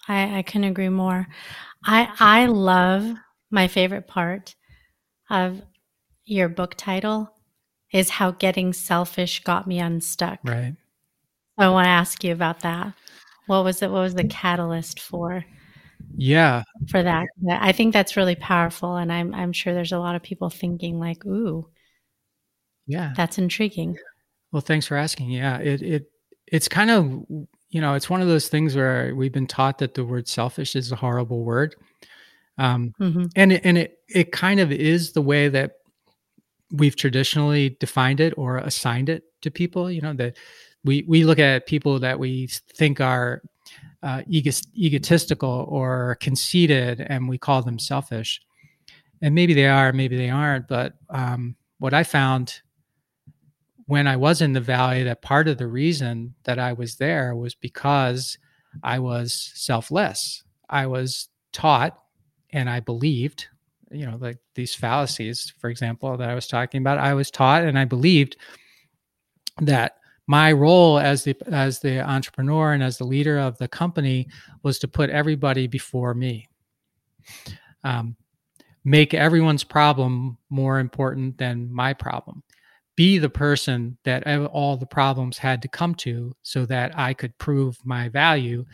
I, 0.06 0.38
I 0.38 0.42
can 0.42 0.64
agree 0.64 0.88
more. 0.88 1.26
I 1.84 2.08
I 2.18 2.46
love 2.46 3.10
my 3.50 3.68
favorite 3.68 4.06
part 4.06 4.54
of 5.30 5.62
your 6.24 6.48
book 6.48 6.74
title 6.76 7.32
is 7.92 8.10
how 8.10 8.32
getting 8.32 8.72
selfish 8.72 9.42
got 9.44 9.66
me 9.66 9.78
unstuck. 9.78 10.40
Right. 10.44 10.74
I 11.56 11.68
want 11.70 11.86
to 11.86 11.90
ask 11.90 12.22
you 12.22 12.32
about 12.32 12.60
that. 12.60 12.92
What 13.46 13.64
was 13.64 13.82
it? 13.82 13.90
What 13.90 14.00
was 14.00 14.14
the 14.14 14.24
catalyst 14.24 15.00
for? 15.00 15.44
Yeah. 16.16 16.62
For 16.88 17.02
that, 17.02 17.26
I 17.50 17.72
think 17.72 17.92
that's 17.92 18.16
really 18.16 18.36
powerful, 18.36 18.96
and 18.96 19.12
I'm 19.12 19.34
I'm 19.34 19.52
sure 19.52 19.74
there's 19.74 19.92
a 19.92 19.98
lot 19.98 20.14
of 20.14 20.22
people 20.22 20.50
thinking 20.50 21.00
like, 21.00 21.24
"Ooh, 21.26 21.68
yeah, 22.86 23.12
that's 23.16 23.38
intriguing." 23.38 23.96
Well, 24.52 24.60
thanks 24.60 24.86
for 24.86 24.96
asking. 24.96 25.30
Yeah, 25.30 25.58
it 25.58 25.82
it 25.82 26.10
it's 26.46 26.68
kind 26.68 26.90
of 26.90 27.04
you 27.70 27.80
know 27.80 27.94
it's 27.94 28.10
one 28.10 28.22
of 28.22 28.28
those 28.28 28.48
things 28.48 28.76
where 28.76 29.14
we've 29.14 29.32
been 29.32 29.46
taught 29.46 29.78
that 29.78 29.94
the 29.94 30.04
word 30.04 30.28
selfish 30.28 30.76
is 30.76 30.92
a 30.92 30.96
horrible 30.96 31.44
word 31.44 31.74
um, 32.58 32.92
mm-hmm. 33.00 33.24
and 33.36 33.52
it, 33.52 33.60
and 33.64 33.78
it 33.78 33.98
it 34.08 34.32
kind 34.32 34.60
of 34.60 34.72
is 34.72 35.12
the 35.12 35.22
way 35.22 35.48
that 35.48 35.72
we've 36.72 36.96
traditionally 36.96 37.76
defined 37.80 38.20
it 38.20 38.34
or 38.36 38.58
assigned 38.58 39.08
it 39.08 39.24
to 39.40 39.50
people 39.50 39.90
you 39.90 40.00
know 40.00 40.12
that 40.12 40.36
we 40.84 41.04
we 41.08 41.24
look 41.24 41.38
at 41.38 41.66
people 41.66 41.98
that 41.98 42.18
we 42.18 42.46
think 42.74 43.00
are 43.00 43.42
uh, 44.02 44.22
ego- 44.28 44.50
egotistical 44.76 45.66
or 45.68 46.16
conceited 46.20 47.00
and 47.00 47.28
we 47.28 47.38
call 47.38 47.62
them 47.62 47.78
selfish 47.78 48.40
and 49.22 49.34
maybe 49.34 49.54
they 49.54 49.66
are 49.66 49.92
maybe 49.92 50.16
they 50.16 50.30
aren't 50.30 50.68
but 50.68 50.94
um, 51.10 51.56
what 51.78 51.94
i 51.94 52.02
found 52.02 52.60
when 53.88 54.06
I 54.06 54.16
was 54.16 54.42
in 54.42 54.52
the 54.52 54.60
valley, 54.60 55.02
that 55.04 55.22
part 55.22 55.48
of 55.48 55.56
the 55.56 55.66
reason 55.66 56.34
that 56.44 56.58
I 56.58 56.74
was 56.74 56.96
there 56.96 57.34
was 57.34 57.54
because 57.54 58.36
I 58.82 58.98
was 58.98 59.50
selfless. 59.54 60.44
I 60.68 60.86
was 60.86 61.30
taught 61.54 61.98
and 62.50 62.68
I 62.68 62.80
believed, 62.80 63.46
you 63.90 64.06
know, 64.06 64.16
like 64.20 64.38
these 64.54 64.74
fallacies, 64.74 65.52
for 65.58 65.70
example, 65.70 66.16
that 66.16 66.28
I 66.28 66.34
was 66.34 66.46
talking 66.46 66.80
about. 66.80 66.98
I 66.98 67.14
was 67.14 67.30
taught 67.30 67.64
and 67.64 67.78
I 67.78 67.84
believed 67.84 68.36
that 69.60 69.96
my 70.26 70.52
role 70.52 70.98
as 70.98 71.24
the 71.24 71.36
as 71.46 71.80
the 71.80 72.00
entrepreneur 72.00 72.72
and 72.72 72.82
as 72.82 72.98
the 72.98 73.04
leader 73.04 73.38
of 73.38 73.56
the 73.58 73.68
company 73.68 74.28
was 74.62 74.78
to 74.80 74.88
put 74.88 75.10
everybody 75.10 75.66
before 75.66 76.14
me. 76.14 76.48
Um, 77.84 78.16
make 78.84 79.14
everyone's 79.14 79.64
problem 79.64 80.38
more 80.50 80.78
important 80.78 81.38
than 81.38 81.72
my 81.72 81.92
problem 81.92 82.42
be 82.98 83.16
the 83.16 83.30
person 83.30 83.96
that 84.02 84.26
all 84.46 84.76
the 84.76 84.84
problems 84.84 85.38
had 85.38 85.62
to 85.62 85.68
come 85.68 85.94
to 85.94 86.34
so 86.42 86.66
that 86.66 86.98
I 86.98 87.14
could 87.14 87.38
prove 87.38 87.78
my 87.84 88.08
value 88.08 88.64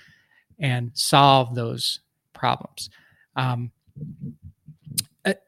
and 0.59 0.91
solve 0.95 1.55
those 1.55 2.01
problems. 2.33 2.89
Um, 3.37 3.71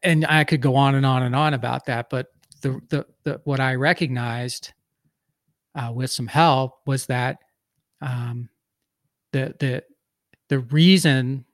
and 0.03 0.24
I 0.26 0.45
could 0.45 0.62
go 0.62 0.74
on 0.74 0.95
and 0.95 1.05
on 1.05 1.22
and 1.22 1.37
on 1.37 1.55
about 1.55 1.87
that, 1.87 2.09
but 2.09 2.28
the, 2.62 2.80
the, 2.89 3.07
the 3.24 3.41
what 3.45 3.61
I 3.61 3.74
recognized 3.74 4.72
uh, 5.74 5.93
with 5.93 6.11
some 6.11 6.26
help 6.26 6.78
was 6.87 7.07
that 7.07 7.39
um, 8.01 8.49
the 9.32 9.55
the 9.59 9.84
the 10.49 10.61
reason 10.61 11.45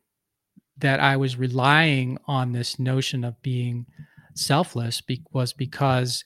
that 0.78 1.01
I 1.01 1.16
was 1.16 1.37
relying 1.37 2.18
on 2.26 2.53
this 2.53 2.78
notion 2.78 3.24
of 3.24 3.41
being 3.43 3.87
selfless 4.35 5.01
be- 5.01 5.22
was 5.33 5.53
because 5.53 6.24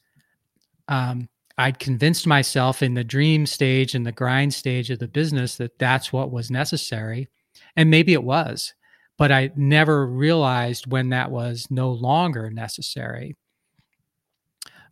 um, 0.88 1.28
I'd 1.58 1.78
convinced 1.78 2.26
myself 2.26 2.82
in 2.82 2.94
the 2.94 3.04
dream 3.04 3.46
stage 3.46 3.94
and 3.94 4.06
the 4.06 4.12
grind 4.12 4.52
stage 4.54 4.90
of 4.90 4.98
the 4.98 5.08
business 5.08 5.56
that 5.56 5.78
that's 5.78 6.12
what 6.12 6.30
was 6.30 6.50
necessary. 6.50 7.28
And 7.76 7.90
maybe 7.90 8.12
it 8.12 8.22
was, 8.22 8.74
but 9.18 9.32
I 9.32 9.50
never 9.56 10.06
realized 10.06 10.90
when 10.90 11.10
that 11.10 11.30
was 11.30 11.66
no 11.70 11.90
longer 11.90 12.50
necessary. 12.50 13.36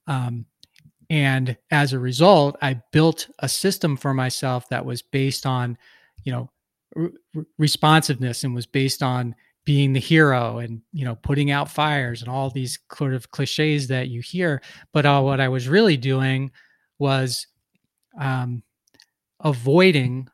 Um, 0.06 0.46
and 1.10 1.56
as 1.70 1.92
a 1.92 1.98
result, 1.98 2.56
I 2.62 2.80
built 2.90 3.28
a 3.40 3.48
system 3.48 3.96
for 3.96 4.14
myself 4.14 4.68
that 4.70 4.84
was 4.84 5.02
based 5.02 5.46
on, 5.46 5.76
you 6.24 6.32
know, 6.32 6.50
responsiveness 7.58 8.44
and 8.44 8.54
was 8.54 8.66
based 8.66 9.02
on 9.02 9.34
being 9.64 9.92
the 9.92 10.00
hero 10.00 10.58
and 10.58 10.82
you 10.92 11.04
know 11.04 11.14
putting 11.16 11.50
out 11.50 11.70
fires 11.70 12.20
and 12.20 12.30
all 12.30 12.50
these 12.50 12.78
sort 12.94 13.14
of 13.14 13.30
cliches 13.30 13.88
that 13.88 14.08
you 14.08 14.20
hear 14.20 14.60
but 14.92 15.06
uh, 15.06 15.20
what 15.20 15.40
i 15.40 15.48
was 15.48 15.68
really 15.68 15.96
doing 15.96 16.50
was 16.98 17.46
um, 18.20 18.62
avoiding 19.40 20.28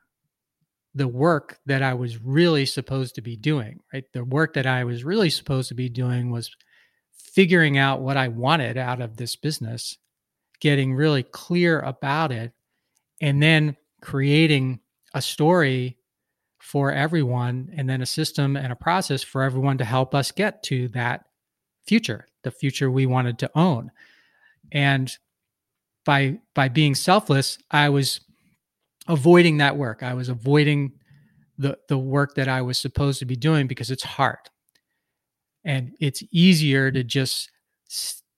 the 0.95 1.09
work 1.09 1.59
that 1.66 1.82
i 1.82 1.95
was 1.95 2.20
really 2.20 2.66
supposed 2.66 3.14
to 3.14 3.22
be 3.22 3.36
doing 3.36 3.80
right? 3.93 4.05
The 4.12 4.24
work 4.24 4.55
that 4.55 4.66
i 4.66 4.84
was 4.84 5.05
really 5.05 5.30
supposed 5.30 5.68
to 5.68 5.74
be 5.74 5.88
doing 5.88 6.30
was 6.30 6.55
figuring 7.12 7.78
out 7.78 8.01
what 8.01 8.16
i 8.16 8.28
wanted 8.28 8.76
out 8.76 9.01
of 9.01 9.16
this 9.16 9.36
business 9.36 9.99
getting 10.61 10.95
really 10.95 11.22
clear 11.22 11.80
about 11.80 12.32
it 12.32 12.53
and 13.20 13.43
then 13.43 13.76
creating 14.03 14.80
a 15.14 15.22
story 15.22 15.97
for 16.59 16.93
everyone 16.93 17.72
and 17.76 17.88
then 17.88 18.03
a 18.03 18.07
system 18.07 18.57
and 18.57 18.72
a 18.72 18.76
process 18.76 19.22
for 19.22 19.43
everyone 19.43 19.78
to 19.78 19.84
help 19.84 20.14
us 20.14 20.30
get 20.30 20.62
to 20.62 20.88
that 20.88 21.24
future 21.86 22.26
the 22.43 22.51
future 22.51 22.91
we 22.91 23.07
wanted 23.07 23.38
to 23.38 23.51
own. 23.55 23.91
And 24.72 25.14
by 26.05 26.38
by 26.55 26.68
being 26.68 26.95
selfless 26.95 27.59
i 27.70 27.88
was 27.88 28.20
avoiding 29.11 29.58
that 29.58 29.76
work 29.76 30.02
i 30.02 30.14
was 30.14 30.28
avoiding 30.28 30.92
the 31.58 31.76
the 31.88 31.98
work 31.98 32.34
that 32.34 32.48
i 32.48 32.62
was 32.62 32.78
supposed 32.78 33.18
to 33.18 33.26
be 33.26 33.36
doing 33.36 33.66
because 33.66 33.90
it's 33.90 34.04
hard 34.04 34.38
and 35.64 35.92
it's 36.00 36.22
easier 36.32 36.90
to 36.90 37.04
just 37.04 37.50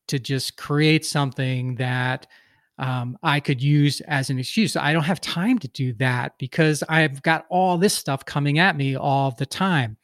to 0.08 0.18
just 0.18 0.56
create 0.56 1.04
something 1.04 1.76
that 1.76 2.26
um, 2.78 3.16
I 3.22 3.38
could 3.40 3.62
use 3.62 4.00
as 4.02 4.30
an 4.30 4.38
excuse. 4.38 4.76
I 4.76 4.92
don't 4.92 5.04
have 5.04 5.20
time 5.20 5.58
to 5.60 5.68
do 5.68 5.92
that 5.94 6.32
because 6.38 6.82
I've 6.88 7.22
got 7.22 7.44
all 7.48 7.78
this 7.78 7.94
stuff 7.94 8.24
coming 8.24 8.58
at 8.58 8.76
me 8.76 8.96
all 8.96 9.30
the 9.30 9.46
time. 9.46 9.96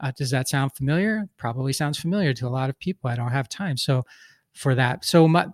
Uh, 0.00 0.12
does 0.16 0.30
that 0.30 0.48
sound 0.48 0.72
familiar? 0.74 1.28
Probably 1.38 1.72
sounds 1.72 1.98
familiar 1.98 2.34
to 2.34 2.46
a 2.46 2.50
lot 2.50 2.70
of 2.70 2.78
people. 2.78 3.08
I 3.08 3.16
don't 3.16 3.30
have 3.30 3.48
time. 3.48 3.76
So 3.76 4.04
for 4.52 4.74
that, 4.74 5.04
so 5.04 5.26
my, 5.26 5.46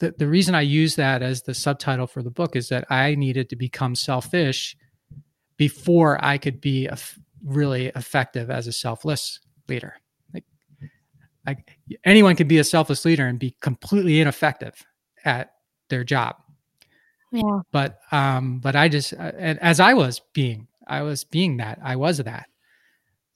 the, 0.00 0.14
the 0.16 0.26
reason 0.26 0.54
I 0.54 0.62
use 0.62 0.96
that 0.96 1.22
as 1.22 1.42
the 1.42 1.54
subtitle 1.54 2.06
for 2.06 2.22
the 2.22 2.30
book 2.30 2.56
is 2.56 2.70
that 2.70 2.90
I 2.90 3.14
needed 3.14 3.50
to 3.50 3.56
become 3.56 3.94
selfish 3.94 4.76
before 5.56 6.22
I 6.24 6.38
could 6.38 6.60
be 6.60 6.86
a, 6.86 6.98
really 7.44 7.88
effective 7.88 8.50
as 8.50 8.66
a 8.66 8.72
selfless 8.72 9.40
leader. 9.68 9.94
Like, 10.32 10.44
I, 11.46 11.56
anyone 12.04 12.34
can 12.34 12.48
be 12.48 12.58
a 12.58 12.64
selfless 12.64 13.04
leader 13.04 13.26
and 13.26 13.38
be 13.38 13.54
completely 13.60 14.20
ineffective 14.20 14.74
at 15.24 15.52
their 15.90 16.02
job. 16.02 16.36
Yeah. 17.30 17.60
But 17.70 18.00
um, 18.10 18.58
but 18.58 18.74
I 18.74 18.88
just 18.88 19.12
uh, 19.12 19.32
as 19.36 19.78
I 19.78 19.94
was 19.94 20.20
being, 20.32 20.66
I 20.88 21.02
was 21.02 21.22
being 21.24 21.58
that. 21.58 21.78
I 21.82 21.94
was 21.94 22.18
that. 22.18 22.46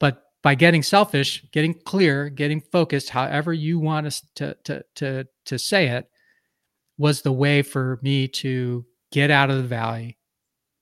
But 0.01 0.23
by 0.43 0.57
getting 0.57 0.83
selfish, 0.83 1.45
getting 1.53 1.75
clear, 1.75 2.29
getting 2.29 2.61
focused, 2.61 3.11
however 3.11 3.53
you 3.53 3.79
want 3.79 4.07
us 4.07 4.23
to 4.37 4.57
to 4.65 4.83
to 4.97 5.27
to 5.45 5.59
say 5.59 5.89
it, 5.89 6.09
was 6.99 7.23
the 7.23 7.33
way 7.33 7.63
for 7.63 7.99
me 8.03 8.29
to 8.29 8.85
get 9.11 9.31
out 9.31 9.51
of 9.51 9.57
the 9.57 9.69
valley, 9.69 10.19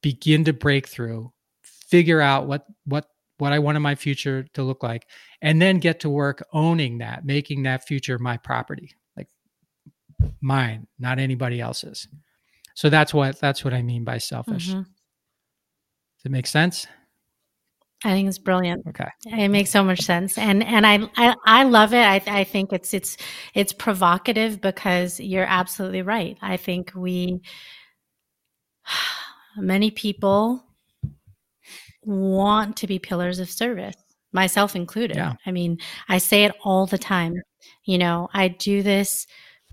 begin 0.02 0.44
to 0.44 0.52
break 0.52 0.88
through, 0.88 1.32
figure 1.62 2.20
out 2.20 2.46
what 2.46 2.66
what 2.84 3.06
what 3.38 3.52
I 3.52 3.58
wanted 3.58 3.80
my 3.80 3.94
future 3.94 4.46
to 4.54 4.62
look 4.62 4.82
like, 4.82 5.06
and 5.40 5.60
then 5.60 5.78
get 5.78 6.00
to 6.00 6.10
work 6.10 6.44
owning 6.52 6.98
that, 6.98 7.24
making 7.24 7.64
that 7.64 7.86
future 7.86 8.18
my 8.18 8.36
property 8.36 8.94
like 9.16 9.28
mine, 10.40 10.86
not 10.98 11.18
anybody 11.18 11.60
else's. 11.60 12.06
So 12.74 12.88
that's 12.88 13.12
what 13.12 13.40
that's 13.40 13.64
what 13.64 13.74
I 13.74 13.82
mean 13.82 14.04
by 14.04 14.18
selfish. 14.18 14.70
Mm-hmm. 14.70 14.82
Does 14.82 16.24
it 16.24 16.30
make 16.30 16.46
sense? 16.46 16.86
I 18.04 18.10
think 18.10 18.28
it's 18.28 18.38
brilliant. 18.38 18.86
Okay. 18.88 19.08
It 19.26 19.48
makes 19.48 19.70
so 19.70 19.84
much 19.84 20.00
sense. 20.00 20.36
And 20.36 20.62
and 20.64 20.86
I 20.86 21.08
I, 21.16 21.36
I 21.44 21.64
love 21.64 21.92
it. 21.92 22.04
I, 22.04 22.22
I 22.26 22.44
think 22.44 22.72
it's 22.72 22.92
it's 22.94 23.16
it's 23.54 23.72
provocative 23.72 24.60
because 24.60 25.20
you're 25.20 25.46
absolutely 25.46 26.02
right. 26.02 26.36
I 26.42 26.56
think 26.56 26.92
we 26.96 27.40
many 29.56 29.90
people 29.90 30.64
want 32.04 32.76
to 32.78 32.86
be 32.86 32.98
pillars 32.98 33.38
of 33.38 33.48
service, 33.50 33.94
myself 34.32 34.74
included. 34.74 35.16
Yeah. 35.16 35.34
I 35.46 35.52
mean, 35.52 35.78
I 36.08 36.18
say 36.18 36.44
it 36.44 36.54
all 36.64 36.86
the 36.86 36.98
time. 36.98 37.34
You 37.84 37.98
know, 37.98 38.28
I 38.34 38.48
do 38.48 38.82
this 38.82 39.26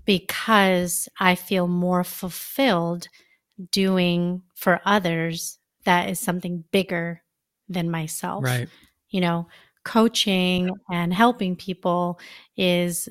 because 0.04 1.08
I 1.18 1.34
feel 1.34 1.66
more 1.66 2.04
fulfilled 2.04 3.08
doing 3.72 4.42
for 4.54 4.80
others 4.84 5.58
that 5.84 6.08
is 6.08 6.20
something 6.20 6.64
bigger 6.70 7.22
than 7.70 7.90
myself. 7.90 8.44
Right. 8.44 8.68
You 9.10 9.22
know, 9.22 9.48
coaching 9.84 10.70
and 10.90 11.14
helping 11.14 11.56
people 11.56 12.20
is 12.56 13.08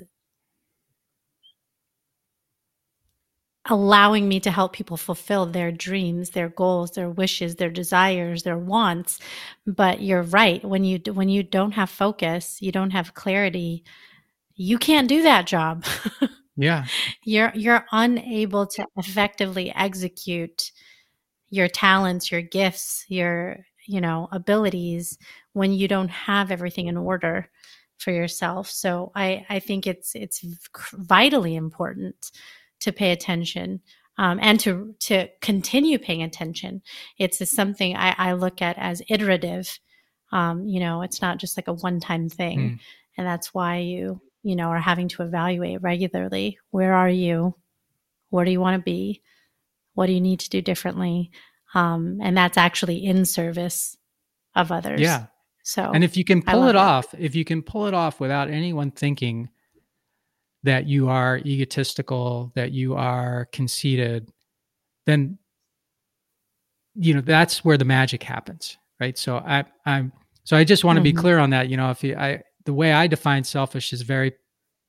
allowing 3.70 4.28
me 4.28 4.40
to 4.40 4.52
help 4.52 4.74
people 4.74 4.98
fulfill 4.98 5.46
their 5.46 5.72
dreams, 5.72 6.32
their 6.32 6.50
goals, 6.50 6.92
their 6.92 7.10
wishes, 7.10 7.56
their 7.56 7.70
desires, 7.70 8.44
their 8.44 8.58
wants. 8.58 9.20
But 9.68 10.02
you're 10.02 10.24
right. 10.24 10.64
When 10.64 10.84
you 10.84 11.00
when 11.14 11.30
you 11.30 11.44
don't 11.44 11.74
have 11.74 11.90
focus, 11.90 12.62
you 12.62 12.72
don't 12.72 12.92
have 12.92 13.14
clarity, 13.14 13.84
you 14.56 14.78
can't 14.80 15.10
do 15.10 15.24
that 15.24 15.48
job. 15.48 15.86
Yeah. 16.58 16.88
you're 17.24 17.52
you're 17.56 17.86
unable 17.92 18.68
to 18.68 18.86
effectively 18.98 19.72
execute 19.76 20.72
your 21.50 21.68
talents, 21.68 22.32
your 22.32 22.42
gifts, 22.42 23.06
your, 23.10 23.66
you 23.90 24.02
know, 24.02 24.28
abilities 24.32 25.18
when 25.54 25.74
you 25.74 25.88
don't 25.88 26.12
have 26.12 26.52
everything 26.52 26.88
in 26.88 26.98
order 26.98 27.50
for 27.98 28.12
yourself. 28.12 28.70
So 28.70 29.12
I 29.16 29.46
I 29.50 29.60
think 29.60 29.88
it's 29.88 30.16
it's 30.16 30.40
vitally 30.94 31.56
important 31.56 32.32
to 32.82 32.92
pay 32.94 33.12
attention 33.12 33.82
um, 34.18 34.40
and 34.42 34.60
to 34.62 34.96
to 35.00 35.28
continue 35.42 35.98
paying 36.00 36.24
attention. 36.24 36.82
It's 37.18 37.40
something 37.52 37.96
I, 37.96 38.16
I 38.18 38.34
look 38.34 38.62
at 38.62 38.78
as 38.78 39.02
iterative. 39.10 39.80
Um, 40.32 40.68
you 40.68 40.80
know, 40.80 41.02
it's 41.02 41.22
not 41.22 41.40
just 41.40 41.58
like 41.58 41.68
a 41.68 41.74
one 41.74 42.00
time 42.00 42.30
thing, 42.30 42.60
Mm. 42.60 42.80
and 43.18 43.28
that's 43.28 43.54
why 43.54 43.78
you 43.80 44.22
you 44.44 44.56
know 44.56 44.70
are 44.70 44.80
having 44.92 45.08
to 45.10 45.24
evaluate 45.24 45.82
regularly. 45.82 46.58
Where 46.72 46.94
are 46.94 47.10
you? 47.10 47.56
Where 48.30 48.46
do 48.46 48.52
you 48.52 48.62
want 48.62 48.76
to 48.78 48.84
be? 48.84 49.24
What 49.96 50.08
do 50.08 50.14
you 50.14 50.22
need 50.22 50.40
to 50.42 50.50
do 50.50 50.62
differently? 50.62 51.32
Um, 51.74 52.20
and 52.22 52.36
that's 52.36 52.58
actually 52.58 53.06
in 53.06 53.26
service 53.26 53.96
of 54.56 54.72
others. 54.72 55.00
Yeah. 55.02 55.28
So 55.64 55.92
And 55.94 56.04
if 56.04 56.18
you 56.18 56.24
can 56.26 56.42
pull 56.42 56.64
it 56.66 56.70
it. 56.72 56.76
off, 56.76 57.14
if 57.18 57.36
you 57.36 57.46
can 57.46 57.62
pull 57.62 57.86
it 57.86 57.94
off 57.94 58.20
without 58.20 58.50
anyone 58.50 58.90
thinking 58.92 59.50
that 60.64 60.88
you 60.88 61.10
are 61.10 61.38
egotistical, 61.40 62.52
that 62.56 62.72
you 62.72 62.96
are 62.96 63.46
conceited, 63.52 64.32
then 65.06 65.38
you 66.96 67.14
know 67.14 67.22
that's 67.22 67.64
where 67.64 67.78
the 67.78 67.86
magic 67.86 68.24
happens, 68.24 68.78
right? 69.00 69.18
So 69.18 69.38
I, 69.38 69.64
I'm 69.86 70.12
so 70.44 70.58
I 70.58 70.64
just 70.64 70.84
want 70.84 70.98
to 70.98 71.02
be 71.04 71.14
Mhm. 71.14 71.18
clear 71.18 71.38
on 71.40 71.52
that. 71.52 71.70
You 71.70 71.78
know, 71.78 71.92
if 71.92 72.04
you, 72.04 72.16
I 72.16 72.42
the 72.66 72.74
way 72.74 72.92
I 72.92 73.08
define 73.08 73.44
selfish 73.44 73.94
is 73.94 74.02
very 74.02 74.34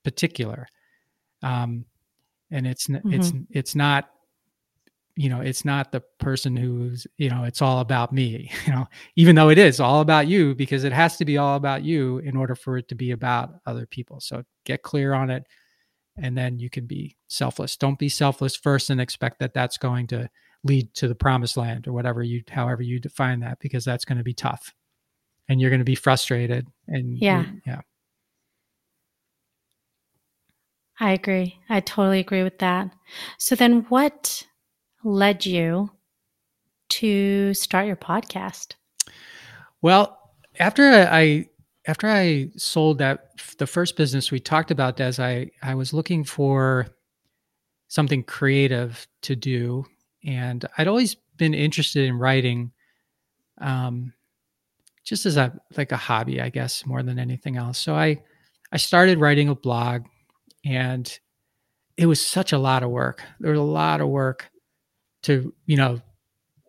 particular, 0.03 0.67
um, 1.43 1.85
and 2.51 2.67
it's 2.67 2.89
n 2.89 3.03
it's 3.13 3.33
it's 3.51 3.75
not 3.75 4.11
you 5.21 5.29
know 5.29 5.43
it's 5.43 5.67
not 5.67 5.93
the 5.93 6.01
person 6.19 6.57
who's 6.57 7.07
you 7.19 7.29
know 7.29 7.45
it's 7.45 7.61
all 7.61 7.81
about 7.81 8.11
me 8.11 8.51
you 8.67 8.73
know 8.73 8.87
even 9.17 9.37
though 9.37 9.51
it 9.51 9.59
is 9.59 9.79
all 9.79 10.01
about 10.01 10.27
you 10.27 10.55
because 10.55 10.83
it 10.83 10.95
has 10.95 11.19
to 11.19 11.27
be 11.27 11.37
all 11.37 11.57
about 11.57 11.83
you 11.83 12.19
in 12.21 12.39
order 12.39 12.55
for 12.55 12.79
it 12.79 12.89
to 12.89 12.95
be 12.95 13.11
about 13.11 13.57
other 13.67 13.85
people 13.85 14.19
so 14.19 14.43
get 14.65 14.83
clear 14.83 15.13
on 15.13 15.29
it 15.29 15.45
and 16.17 16.39
then 16.39 16.59
you 16.59 16.71
can 16.71 16.87
be 16.87 17.15
selfless 17.29 17.77
don't 17.77 17.99
be 17.99 18.09
selfless 18.09 18.57
first 18.57 18.89
and 18.89 18.99
expect 18.99 19.39
that 19.39 19.53
that's 19.53 19.77
going 19.77 20.07
to 20.07 20.27
lead 20.65 20.93
to 20.95 21.07
the 21.07 21.15
promised 21.15 21.59
land 21.59 21.87
or 21.87 21.93
whatever 21.93 22.23
you 22.23 22.43
however 22.49 22.83
you 22.83 22.99
define 22.99 23.41
that 23.41 23.59
because 23.61 23.85
that's 23.85 24.07
going 24.07 24.19
to 24.19 24.25
be 24.25 24.35
tough 24.35 24.73
and 25.51 25.61
you're 25.61 25.71
going 25.71 25.81
to 25.81 25.85
be 25.85 25.95
frustrated 25.95 26.67
and 26.89 27.19
Yeah. 27.21 27.45
yeah 27.67 27.81
I 31.03 31.13
agree. 31.13 31.59
I 31.71 31.81
totally 31.81 32.21
agree 32.21 32.43
with 32.43 32.59
that. 32.59 32.91
So 33.39 33.55
then 33.55 33.87
what 33.89 34.47
led 35.05 35.47
you 35.47 35.91
to 36.89 37.55
start 37.55 37.87
your 37.87 37.97
podcast? 37.97 38.75
Well, 39.83 40.19
after 40.59 40.91
I 40.91 41.47
after 41.87 42.09
I 42.09 42.51
sold 42.57 42.99
that 42.99 43.31
the 43.59 43.67
first 43.67 43.97
business 43.97 44.31
we 44.31 44.41
talked 44.41 44.71
about, 44.71 44.97
Des, 44.97 45.15
I 45.19 45.51
I 45.63 45.75
was 45.75 45.93
looking 45.93 46.25
for 46.25 46.89
something 47.89 48.23
creative 48.23 49.07
to 49.23 49.35
do, 49.35 49.87
and 50.25 50.65
I'd 50.77 50.89
always 50.89 51.17
been 51.37 51.55
interested 51.55 52.05
in 52.05 52.19
writing, 52.19 52.73
um, 53.59 54.13
just 55.05 55.25
as 55.27 55.37
a 55.37 55.59
like 55.77 55.93
a 55.93 55.97
hobby, 55.97 56.41
I 56.41 56.51
guess, 56.51 56.85
more 56.85 57.03
than 57.03 57.19
anything 57.19 57.57
else. 57.57 57.79
So 57.79 57.95
I 57.95 58.23
I 58.73 58.77
started 58.77 59.19
writing 59.19 59.49
a 59.49 59.55
blog, 59.55 60.05
and 60.65 61.19
it 61.97 62.07
was 62.07 62.25
such 62.25 62.53
a 62.53 62.59
lot 62.59 62.83
of 62.83 62.91
work. 62.91 63.23
There 63.41 63.53
was 63.53 63.61
a 63.61 63.65
lot 63.65 64.01
of 64.01 64.09
work 64.09 64.51
to 65.23 65.53
you 65.67 65.77
know 65.77 66.01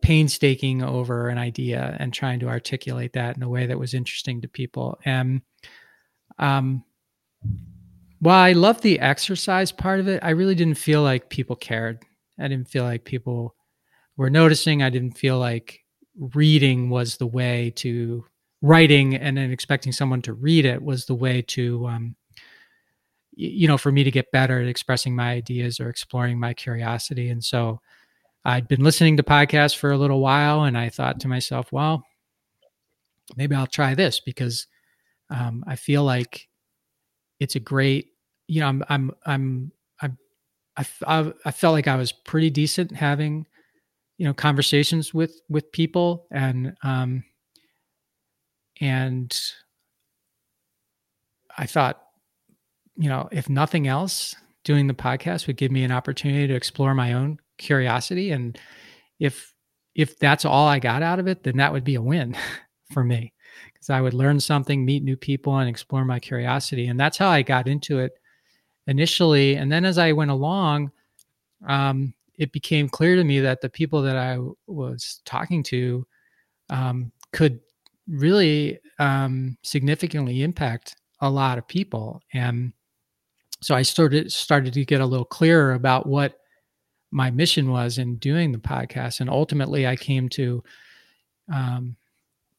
painstaking 0.01 0.83
over 0.83 1.29
an 1.29 1.37
idea 1.37 1.95
and 1.99 2.13
trying 2.13 2.39
to 2.39 2.49
articulate 2.49 3.13
that 3.13 3.37
in 3.37 3.43
a 3.43 3.49
way 3.49 3.67
that 3.67 3.79
was 3.79 3.93
interesting 3.93 4.41
to 4.41 4.47
people. 4.47 4.99
And 5.05 5.41
um, 6.39 6.83
while 8.19 8.43
I 8.43 8.53
love 8.53 8.81
the 8.81 8.99
exercise 8.99 9.71
part 9.71 9.99
of 9.99 10.07
it, 10.07 10.19
I 10.23 10.31
really 10.31 10.55
didn't 10.55 10.77
feel 10.77 11.03
like 11.03 11.29
people 11.29 11.55
cared. 11.55 12.03
I 12.39 12.47
didn't 12.47 12.69
feel 12.69 12.83
like 12.83 13.03
people 13.03 13.55
were 14.17 14.29
noticing. 14.29 14.81
I 14.81 14.89
didn't 14.89 15.17
feel 15.17 15.37
like 15.37 15.81
reading 16.33 16.89
was 16.89 17.17
the 17.17 17.27
way 17.27 17.71
to 17.77 18.25
writing 18.61 19.15
and 19.15 19.37
then 19.37 19.51
expecting 19.51 19.91
someone 19.91 20.21
to 20.21 20.33
read 20.33 20.65
it 20.65 20.81
was 20.81 21.05
the 21.05 21.15
way 21.15 21.41
to 21.41 21.87
um, 21.87 22.15
you 23.31 23.67
know 23.67 23.77
for 23.77 23.91
me 23.91 24.03
to 24.03 24.11
get 24.11 24.31
better 24.31 24.61
at 24.61 24.67
expressing 24.67 25.15
my 25.15 25.31
ideas 25.31 25.79
or 25.79 25.89
exploring 25.89 26.39
my 26.39 26.53
curiosity 26.53 27.29
and 27.29 27.43
so 27.43 27.81
I'd 28.43 28.67
been 28.67 28.83
listening 28.83 29.17
to 29.17 29.23
podcasts 29.23 29.75
for 29.75 29.91
a 29.91 29.97
little 29.97 30.19
while, 30.19 30.63
and 30.63 30.77
I 30.77 30.89
thought 30.89 31.19
to 31.21 31.27
myself, 31.27 31.71
well, 31.71 32.03
maybe 33.35 33.55
I'll 33.55 33.67
try 33.67 33.93
this 33.93 34.19
because 34.19 34.67
um, 35.29 35.63
I 35.67 35.75
feel 35.75 36.03
like 36.03 36.47
it's 37.39 37.55
a 37.55 37.59
great, 37.59 38.07
you 38.47 38.61
know, 38.61 38.67
I'm, 38.67 38.83
I'm, 38.89 39.11
I'm, 39.25 39.71
I'm 40.01 40.17
I, 40.77 40.85
I, 41.05 41.33
I 41.45 41.51
felt 41.51 41.73
like 41.73 41.87
I 41.87 41.95
was 41.95 42.11
pretty 42.11 42.49
decent 42.49 42.95
having, 42.95 43.45
you 44.17 44.25
know, 44.25 44.33
conversations 44.33 45.13
with 45.13 45.39
with 45.49 45.71
people, 45.71 46.27
and 46.31 46.75
um, 46.83 47.23
and 48.79 49.39
I 51.57 51.65
thought, 51.67 52.01
you 52.95 53.09
know, 53.09 53.29
if 53.31 53.49
nothing 53.49 53.87
else, 53.87 54.35
doing 54.63 54.87
the 54.87 54.93
podcast 54.93 55.47
would 55.47 55.57
give 55.57 55.71
me 55.71 55.83
an 55.83 55.91
opportunity 55.91 56.47
to 56.47 56.55
explore 56.55 56.95
my 56.95 57.13
own 57.13 57.39
curiosity 57.61 58.31
and 58.31 58.59
if 59.19 59.53
if 59.95 60.17
that's 60.19 60.45
all 60.45 60.67
i 60.67 60.79
got 60.79 61.03
out 61.03 61.19
of 61.19 61.27
it 61.27 61.43
then 61.43 61.57
that 61.57 61.71
would 61.71 61.83
be 61.83 61.95
a 61.95 62.01
win 62.01 62.35
for 62.91 63.03
me 63.03 63.33
because 63.71 63.89
i 63.89 64.01
would 64.01 64.13
learn 64.13 64.39
something 64.39 64.83
meet 64.83 65.03
new 65.03 65.15
people 65.15 65.57
and 65.57 65.69
explore 65.69 66.03
my 66.03 66.19
curiosity 66.19 66.87
and 66.87 66.99
that's 66.99 67.17
how 67.17 67.29
i 67.29 67.41
got 67.41 67.67
into 67.67 67.99
it 67.99 68.13
initially 68.87 69.55
and 69.55 69.71
then 69.71 69.85
as 69.85 69.97
i 69.97 70.11
went 70.11 70.31
along 70.31 70.91
um, 71.67 72.13
it 72.39 72.51
became 72.51 72.89
clear 72.89 73.15
to 73.15 73.23
me 73.23 73.39
that 73.39 73.61
the 73.61 73.69
people 73.69 74.01
that 74.01 74.17
i 74.17 74.33
w- 74.33 74.55
was 74.67 75.21
talking 75.25 75.61
to 75.61 76.05
um, 76.69 77.11
could 77.31 77.59
really 78.07 78.79
um, 78.99 79.57
significantly 79.61 80.41
impact 80.41 80.95
a 81.21 81.29
lot 81.29 81.57
of 81.59 81.67
people 81.67 82.19
and 82.33 82.73
so 83.61 83.75
i 83.75 83.83
started 83.83 84.31
started 84.31 84.73
to 84.73 84.83
get 84.83 85.01
a 85.01 85.05
little 85.05 85.25
clearer 85.25 85.73
about 85.73 86.07
what 86.07 86.40
my 87.11 87.29
mission 87.29 87.71
was 87.71 87.97
in 87.97 88.15
doing 88.17 88.51
the 88.51 88.57
podcast. 88.57 89.19
And 89.19 89.29
ultimately 89.29 89.85
i 89.85 89.95
came 89.95 90.29
to 90.29 90.63
um, 91.53 91.95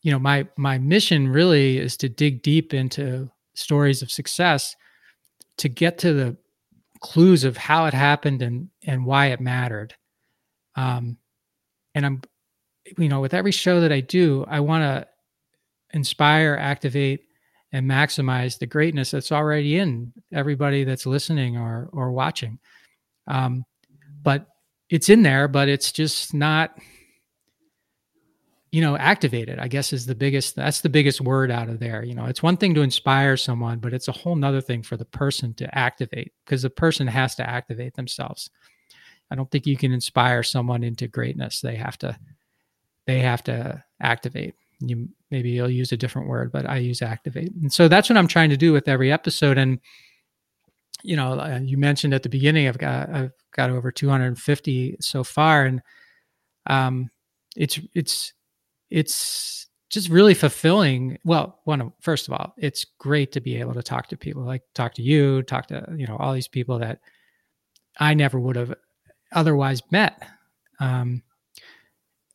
you 0.03 0.13
know 0.13 0.19
my 0.19 0.47
my 0.57 0.79
mission 0.79 1.29
really 1.29 1.79
is 1.79 1.97
to 1.99 2.09
dig 2.09 2.43
deep 2.43 2.75
into 2.75 3.31
stories 3.55 4.03
of 4.03 4.11
success 4.11 4.77
to 5.59 5.69
get 5.69 5.99
to 5.99 6.13
the 6.13 6.37
clues 7.01 7.45
of 7.45 7.57
how 7.57 7.87
it 7.87 7.95
happened 7.95 8.43
and 8.43 8.69
and 8.85 9.05
why 9.05 9.27
it 9.27 9.41
mattered. 9.41 9.95
Um, 10.77 11.19
and 11.95 12.07
i'm 12.07 12.23
you 12.99 13.09
know 13.09 13.21
with 13.21 13.35
every 13.35 13.53
show 13.53 13.81
that 13.81 13.93
i 13.93 14.01
do 14.01 14.45
i 14.49 14.59
want 14.59 14.83
to 14.83 15.07
inspire 15.93 16.57
activate 16.59 17.21
and 17.73 17.89
maximize 17.89 18.59
the 18.59 18.67
greatness 18.67 19.11
that's 19.11 19.33
already 19.33 19.79
in 19.79 20.13
everybody 20.33 20.85
that's 20.85 21.07
listening 21.07 21.57
or 21.57 21.89
or 21.93 22.13
watching. 22.13 22.59
Um, 23.27 23.65
but 24.23 24.47
it's 24.89 25.09
in 25.09 25.23
there 25.23 25.49
but 25.49 25.69
it's 25.69 25.93
just 25.93 26.33
not 26.33 26.79
you 28.73 28.81
know, 28.81 28.97
activated, 28.97 29.59
I 29.59 29.69
guess 29.69 29.93
is 29.93 30.07
the 30.07 30.15
biggest, 30.15 30.57
that's 30.57 30.81
the 30.81 30.89
biggest 30.89 31.21
word 31.21 31.51
out 31.51 31.69
of 31.69 31.79
there. 31.79 32.03
You 32.03 32.15
know, 32.15 32.25
it's 32.25 32.43
one 32.43 32.57
thing 32.57 32.73
to 32.75 32.81
inspire 32.81 33.37
someone, 33.37 33.81
but 33.81 33.93
it's 33.93 34.09
a 34.09 34.13
whole 34.13 34.35
nother 34.35 34.63
thing 34.63 34.83
for 34.83 34.97
the 34.97 35.05
person 35.05 35.53
to 35.55 35.79
activate 35.79 36.33
because 36.45 36.63
the 36.63 36.71
person 36.71 37.07
has 37.07 37.35
to 37.35 37.49
activate 37.49 37.95
themselves. 37.95 38.49
I 39.31 39.35
don't 39.35 39.51
think 39.51 39.67
you 39.67 39.77
can 39.77 39.93
inspire 39.93 40.43
someone 40.43 40.83
into 40.83 41.07
greatness. 41.07 41.61
They 41.61 41.77
have 41.77 41.99
to, 41.99 42.19
they 43.07 43.21
have 43.21 43.45
to 43.45 43.85
activate. 44.01 44.55
You 44.81 45.11
maybe 45.31 45.51
you'll 45.51 45.71
use 45.71 45.93
a 45.93 45.99
different 45.99 46.29
word, 46.29 46.51
but 46.51 46.67
I 46.67 46.79
use 46.79 47.03
activate. 47.03 47.53
And 47.53 47.71
so 47.71 47.89
that's 47.89 48.09
what 48.09 48.17
I'm 48.17 48.27
trying 48.27 48.51
to 48.51 48.57
do 48.57 48.73
with 48.73 48.89
every 48.89 49.13
episode. 49.13 49.59
And, 49.59 49.81
you 51.03 51.17
know, 51.17 51.39
uh, 51.39 51.61
you 51.63 51.77
mentioned 51.77 52.15
at 52.15 52.23
the 52.23 52.29
beginning, 52.29 52.69
I've 52.69 52.79
got, 52.79 53.11
I've 53.11 53.33
got 53.55 53.71
over 53.71 53.91
250 53.91 54.97
so 55.01 55.25
far. 55.25 55.65
And, 55.65 55.83
um, 56.67 57.11
it's, 57.57 57.79
it's, 57.95 58.33
it's 58.91 59.69
just 59.93 60.09
really 60.09 60.35
fulfilling. 60.35 61.19
Well, 61.23 61.61
one 61.65 61.93
first 62.01 62.27
of 62.27 62.35
all, 62.35 62.55
it's 62.57 62.87
great 62.99 63.31
to 63.33 63.41
be 63.41 63.57
able 63.57 63.75
to 63.75 63.83
talk 63.83 64.09
to 64.09 64.17
people 64.17 64.43
like 64.43 64.63
talk 64.75 64.95
to 64.95 65.03
you, 65.03 65.43
talk 65.43 65.67
to 65.69 65.87
you 65.97 66.07
know 66.07 66.17
all 66.17 66.33
these 66.33 66.49
people 66.49 66.79
that 66.79 66.99
I 68.01 68.15
never 68.15 68.41
would 68.41 68.57
have 68.57 68.75
otherwise 69.33 69.83
met, 69.91 70.21
um, 70.81 71.23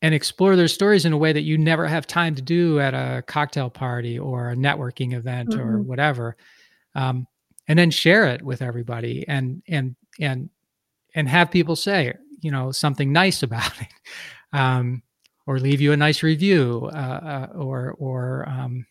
and 0.03 0.13
explore 0.13 0.55
their 0.55 0.67
stories 0.67 1.03
in 1.03 1.13
a 1.13 1.17
way 1.17 1.33
that 1.33 1.41
you 1.41 1.57
never 1.57 1.87
have 1.87 2.05
time 2.05 2.35
to 2.35 2.43
do 2.43 2.79
at 2.79 2.93
a 2.93 3.23
cocktail 3.23 3.71
party 3.71 4.19
or 4.19 4.51
a 4.51 4.55
networking 4.55 5.13
event 5.13 5.49
mm-hmm. 5.49 5.59
or 5.59 5.81
whatever, 5.81 6.37
um, 6.93 7.25
and 7.67 7.77
then 7.77 7.91
share 7.91 8.25
it 8.25 8.41
with 8.41 8.61
everybody 8.61 9.25
and 9.27 9.61
and 9.67 9.95
and 10.19 10.49
and 11.15 11.29
have 11.29 11.51
people 11.51 11.75
say 11.75 12.13
you 12.41 12.51
know 12.51 12.71
something 12.71 13.11
nice 13.11 13.43
about 13.43 13.71
it. 13.81 13.87
Um, 14.53 15.03
or 15.47 15.59
leave 15.59 15.79
you 15.79 15.93
a 15.93 15.97
nice 15.97 16.21
review 16.21 16.89
uh, 16.93 16.97
uh, 16.97 17.47
or 17.55 17.95
or 17.97 18.47
um, 18.47 18.85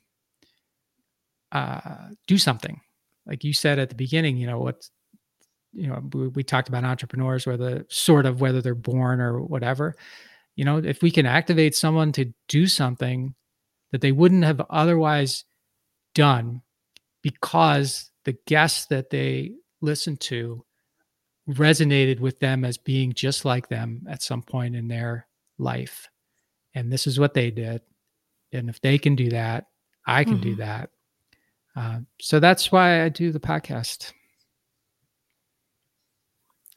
uh, 1.52 2.08
do 2.26 2.38
something 2.38 2.80
like 3.26 3.44
you 3.44 3.52
said 3.52 3.78
at 3.78 3.90
the 3.90 3.94
beginning 3.94 4.36
you 4.36 4.46
know 4.46 4.58
what 4.58 4.88
you 5.72 5.86
know 5.86 6.02
we, 6.12 6.28
we, 6.28 6.42
talked 6.42 6.68
about 6.68 6.84
entrepreneurs 6.84 7.46
whether 7.46 7.84
sort 7.88 8.26
of 8.26 8.40
whether 8.40 8.60
they're 8.62 8.74
born 8.74 9.20
or 9.20 9.42
whatever 9.42 9.94
you 10.56 10.64
know 10.64 10.78
if 10.78 11.02
we 11.02 11.10
can 11.10 11.26
activate 11.26 11.74
someone 11.74 12.10
to 12.12 12.32
do 12.48 12.66
something 12.66 13.34
that 13.92 14.00
they 14.00 14.12
wouldn't 14.12 14.44
have 14.44 14.60
otherwise 14.70 15.44
done 16.14 16.62
because 17.22 18.10
the 18.26 18.36
guests 18.46 18.84
that 18.86 19.08
they 19.08 19.52
listened 19.80 20.20
to 20.20 20.62
resonated 21.48 22.20
with 22.20 22.38
them 22.40 22.64
as 22.64 22.76
being 22.76 23.14
just 23.14 23.46
like 23.46 23.68
them 23.68 24.04
at 24.10 24.22
some 24.22 24.42
point 24.42 24.76
in 24.76 24.88
their 24.88 25.26
life 25.58 26.08
and 26.76 26.92
this 26.92 27.06
is 27.06 27.18
what 27.18 27.32
they 27.32 27.50
did. 27.50 27.80
And 28.52 28.68
if 28.68 28.80
they 28.82 28.98
can 28.98 29.16
do 29.16 29.30
that, 29.30 29.66
I 30.06 30.22
can 30.24 30.34
mm-hmm. 30.34 30.42
do 30.42 30.54
that. 30.56 30.90
Uh, 31.74 32.00
so 32.20 32.38
that's 32.38 32.70
why 32.70 33.02
I 33.02 33.08
do 33.08 33.32
the 33.32 33.40
podcast. 33.40 34.12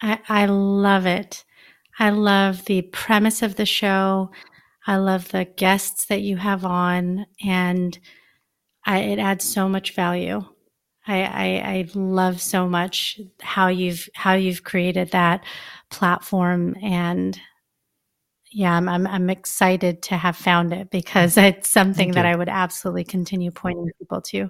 I, 0.02 0.20
I 0.30 0.45
love 0.45 1.06
it. 1.06 1.43
I 2.00 2.12
love 2.12 2.64
the 2.66 2.82
premise 2.84 3.41
of 3.41 3.58
the 3.58 3.66
show. 3.66 4.32
I 4.88 4.95
love 4.95 5.28
the 5.30 5.43
guests 5.43 6.06
that 6.06 6.22
you 6.22 6.38
have 6.38 6.64
on, 6.64 7.26
and 7.45 8.00
I, 8.86 9.00
it 9.00 9.20
adds 9.20 9.43
so 9.43 9.68
much 9.68 9.93
value. 9.93 10.45
I, 11.10 11.24
I, 11.24 11.45
I 11.64 11.89
love 11.95 12.39
so 12.39 12.68
much 12.68 13.20
how 13.41 13.68
you've 13.68 14.07
how 14.14 14.34
you've 14.34 14.64
created 14.64 15.12
that 15.12 15.43
platform 15.89 16.76
and 16.84 17.39
yeah, 18.51 18.76
I'm, 18.76 18.89
I'm, 18.89 19.05
I'm 19.05 19.30
excited 19.30 20.01
to 20.03 20.18
have 20.18 20.36
found 20.36 20.74
it 20.74 20.89
because 20.89 21.38
it's 21.38 21.70
something 21.70 22.12
that 22.12 22.26
I 22.26 22.36
would 22.36 22.49
absolutely 22.49 23.03
continue 23.03 23.51
pointing 23.51 23.91
people 23.99 24.22
to, 24.22 24.49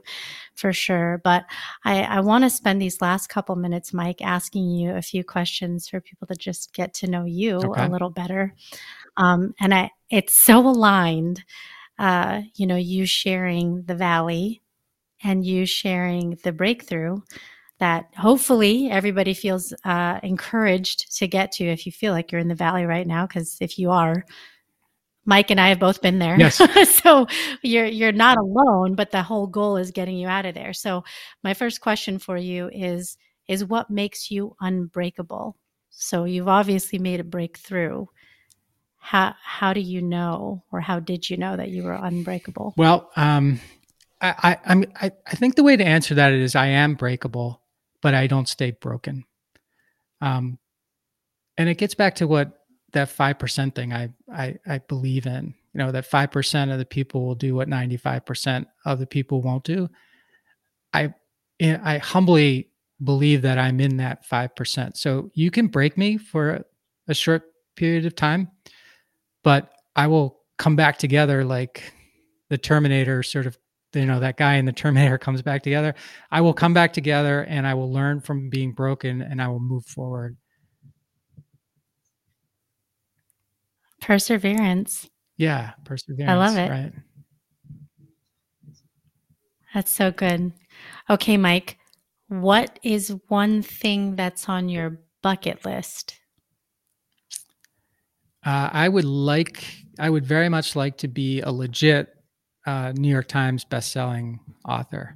for 0.55 0.71
sure. 0.71 1.19
But 1.23 1.45
I, 1.83 2.03
I 2.03 2.19
want 2.21 2.45
to 2.45 2.49
spend 2.49 2.81
these 2.81 3.01
last 3.01 3.27
couple 3.27 3.55
minutes, 3.57 3.93
Mike, 3.93 4.21
asking 4.21 4.69
you 4.69 4.91
a 4.95 5.01
few 5.01 5.23
questions 5.23 5.89
for 5.89 5.99
people 5.99 6.27
to 6.27 6.35
just 6.35 6.73
get 6.73 6.93
to 6.95 7.07
know 7.07 7.25
you 7.25 7.57
okay. 7.57 7.85
a 7.85 7.89
little 7.89 8.09
better. 8.09 8.55
Um, 9.17 9.53
and 9.59 9.73
I, 9.73 9.91
it's 10.09 10.35
so 10.35 10.59
aligned. 10.59 11.43
Uh, 11.97 12.43
you 12.55 12.65
know, 12.65 12.77
you 12.77 13.05
sharing 13.05 13.83
the 13.83 13.95
valley 13.95 14.61
and 15.23 15.45
you 15.45 15.65
sharing 15.65 16.37
the 16.43 16.51
breakthrough 16.51 17.17
that 17.79 18.13
hopefully 18.17 18.89
everybody 18.89 19.33
feels 19.33 19.73
uh, 19.85 20.19
encouraged 20.21 21.15
to 21.17 21.27
get 21.27 21.51
to 21.53 21.65
if 21.65 21.85
you 21.85 21.91
feel 21.91 22.13
like 22.13 22.31
you're 22.31 22.41
in 22.41 22.47
the 22.47 22.55
valley 22.55 22.85
right 22.85 23.07
now 23.07 23.25
because 23.25 23.57
if 23.61 23.79
you 23.79 23.89
are 23.89 24.25
mike 25.25 25.49
and 25.49 25.59
i 25.59 25.69
have 25.69 25.79
both 25.79 26.01
been 26.01 26.19
there. 26.19 26.37
Yes. 26.37 26.61
so 27.03 27.27
you're 27.61 27.85
you're 27.85 28.11
not 28.11 28.37
alone 28.37 28.95
but 28.95 29.11
the 29.11 29.23
whole 29.23 29.47
goal 29.47 29.77
is 29.77 29.91
getting 29.91 30.17
you 30.17 30.27
out 30.27 30.45
of 30.45 30.55
there. 30.55 30.73
So 30.73 31.03
my 31.43 31.53
first 31.53 31.81
question 31.81 32.19
for 32.19 32.37
you 32.37 32.69
is 32.73 33.17
is 33.47 33.65
what 33.65 33.89
makes 33.89 34.29
you 34.29 34.55
unbreakable? 34.61 35.57
So 35.89 36.25
you've 36.25 36.47
obviously 36.47 36.99
made 36.99 37.19
a 37.19 37.23
breakthrough. 37.23 38.05
How 38.97 39.35
how 39.41 39.73
do 39.73 39.79
you 39.79 40.01
know 40.01 40.63
or 40.71 40.81
how 40.81 40.99
did 40.99 41.29
you 41.29 41.37
know 41.37 41.57
that 41.57 41.69
you 41.69 41.83
were 41.83 41.93
unbreakable? 41.93 42.73
Well 42.77 43.09
um 43.15 43.59
I, 44.21 44.57
I, 44.65 44.85
I, 45.01 45.11
I 45.27 45.35
think 45.35 45.55
the 45.55 45.63
way 45.63 45.77
to 45.77 45.85
answer 45.85 46.15
that 46.15 46.33
is 46.33 46.55
I 46.55 46.67
am 46.67 46.95
breakable 46.95 47.61
but 48.01 48.13
I 48.13 48.27
don't 48.27 48.47
stay 48.47 48.71
broken. 48.71 49.25
Um, 50.21 50.57
and 51.57 51.69
it 51.69 51.77
gets 51.77 51.95
back 51.95 52.15
to 52.15 52.27
what 52.27 52.51
that 52.93 53.09
five 53.09 53.37
percent 53.37 53.75
thing 53.75 53.93
I, 53.93 54.09
I 54.31 54.57
I 54.65 54.77
believe 54.79 55.25
in. 55.25 55.53
You 55.73 55.77
know 55.79 55.91
that 55.91 56.05
five 56.05 56.31
percent 56.31 56.71
of 56.71 56.79
the 56.79 56.85
people 56.85 57.25
will 57.25 57.35
do 57.35 57.55
what 57.55 57.67
ninety 57.67 57.97
five 57.97 58.25
percent 58.25 58.67
of 58.85 58.99
the 58.99 59.07
people 59.07 59.41
won't 59.41 59.63
do. 59.63 59.89
I 60.93 61.13
I 61.61 61.97
humbly 61.97 62.69
believe 63.03 63.41
that 63.43 63.57
I'm 63.57 63.79
in 63.79 63.97
that 63.97 64.25
five 64.25 64.55
percent. 64.55 64.97
So 64.97 65.29
you 65.33 65.51
can 65.51 65.67
break 65.67 65.97
me 65.97 66.17
for 66.17 66.65
a 67.07 67.13
short 67.13 67.43
period 67.75 68.05
of 68.05 68.15
time, 68.15 68.49
but 69.43 69.71
I 69.95 70.07
will 70.07 70.39
come 70.57 70.75
back 70.75 70.97
together 70.97 71.43
like 71.43 71.93
the 72.49 72.57
Terminator 72.57 73.23
sort 73.23 73.45
of 73.45 73.57
you 73.93 74.05
know 74.05 74.19
that 74.19 74.37
guy 74.37 74.55
in 74.55 74.65
the 74.65 74.71
terminator 74.71 75.17
comes 75.17 75.41
back 75.41 75.63
together 75.63 75.95
i 76.31 76.41
will 76.41 76.53
come 76.53 76.73
back 76.73 76.93
together 76.93 77.43
and 77.45 77.65
i 77.65 77.73
will 77.73 77.91
learn 77.91 78.19
from 78.19 78.49
being 78.49 78.71
broken 78.71 79.21
and 79.21 79.41
i 79.41 79.47
will 79.47 79.59
move 79.59 79.85
forward. 79.85 80.37
Perseverance. 84.01 85.09
Yeah 85.37 85.71
perseverance 85.85 86.29
i 86.29 86.35
love 86.35 86.57
it. 86.57 86.69
right. 86.69 86.93
That's 89.73 89.91
so 89.91 90.11
good. 90.11 90.53
Okay 91.09 91.37
mike 91.37 91.77
what 92.27 92.77
is 92.83 93.15
one 93.27 93.63
thing 93.63 94.15
that's 94.15 94.47
on 94.47 94.69
your 94.69 94.99
bucket 95.23 95.65
list? 95.65 96.15
Uh, 98.45 98.69
i 98.71 98.87
would 98.87 99.05
like 99.05 99.63
i 99.99 100.09
would 100.09 100.25
very 100.25 100.47
much 100.47 100.75
like 100.75 100.97
to 100.97 101.07
be 101.07 101.41
a 101.41 101.51
legit 101.51 102.15
uh, 102.65 102.93
New 102.95 103.09
York 103.09 103.27
Times 103.27 103.65
best-selling 103.65 104.39
author. 104.67 105.15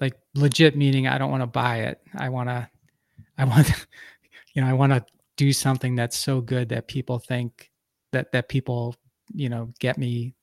Like 0.00 0.14
legit 0.34 0.76
meaning 0.76 1.06
I 1.06 1.18
don't 1.18 1.30
want 1.30 1.42
to 1.42 1.46
buy 1.46 1.78
it. 1.80 2.00
I 2.14 2.28
want 2.28 2.48
to 2.48 2.68
I 3.38 3.44
want 3.44 3.68
you 4.54 4.62
know, 4.62 4.68
I 4.68 4.72
want 4.72 4.92
to 4.92 5.04
do 5.36 5.52
something 5.52 5.94
that's 5.94 6.16
so 6.16 6.40
good 6.40 6.70
that 6.70 6.88
people 6.88 7.18
think 7.18 7.70
that 8.12 8.32
that 8.32 8.48
people, 8.48 8.96
you 9.34 9.48
know, 9.48 9.72
get 9.78 9.98
me 9.98 10.34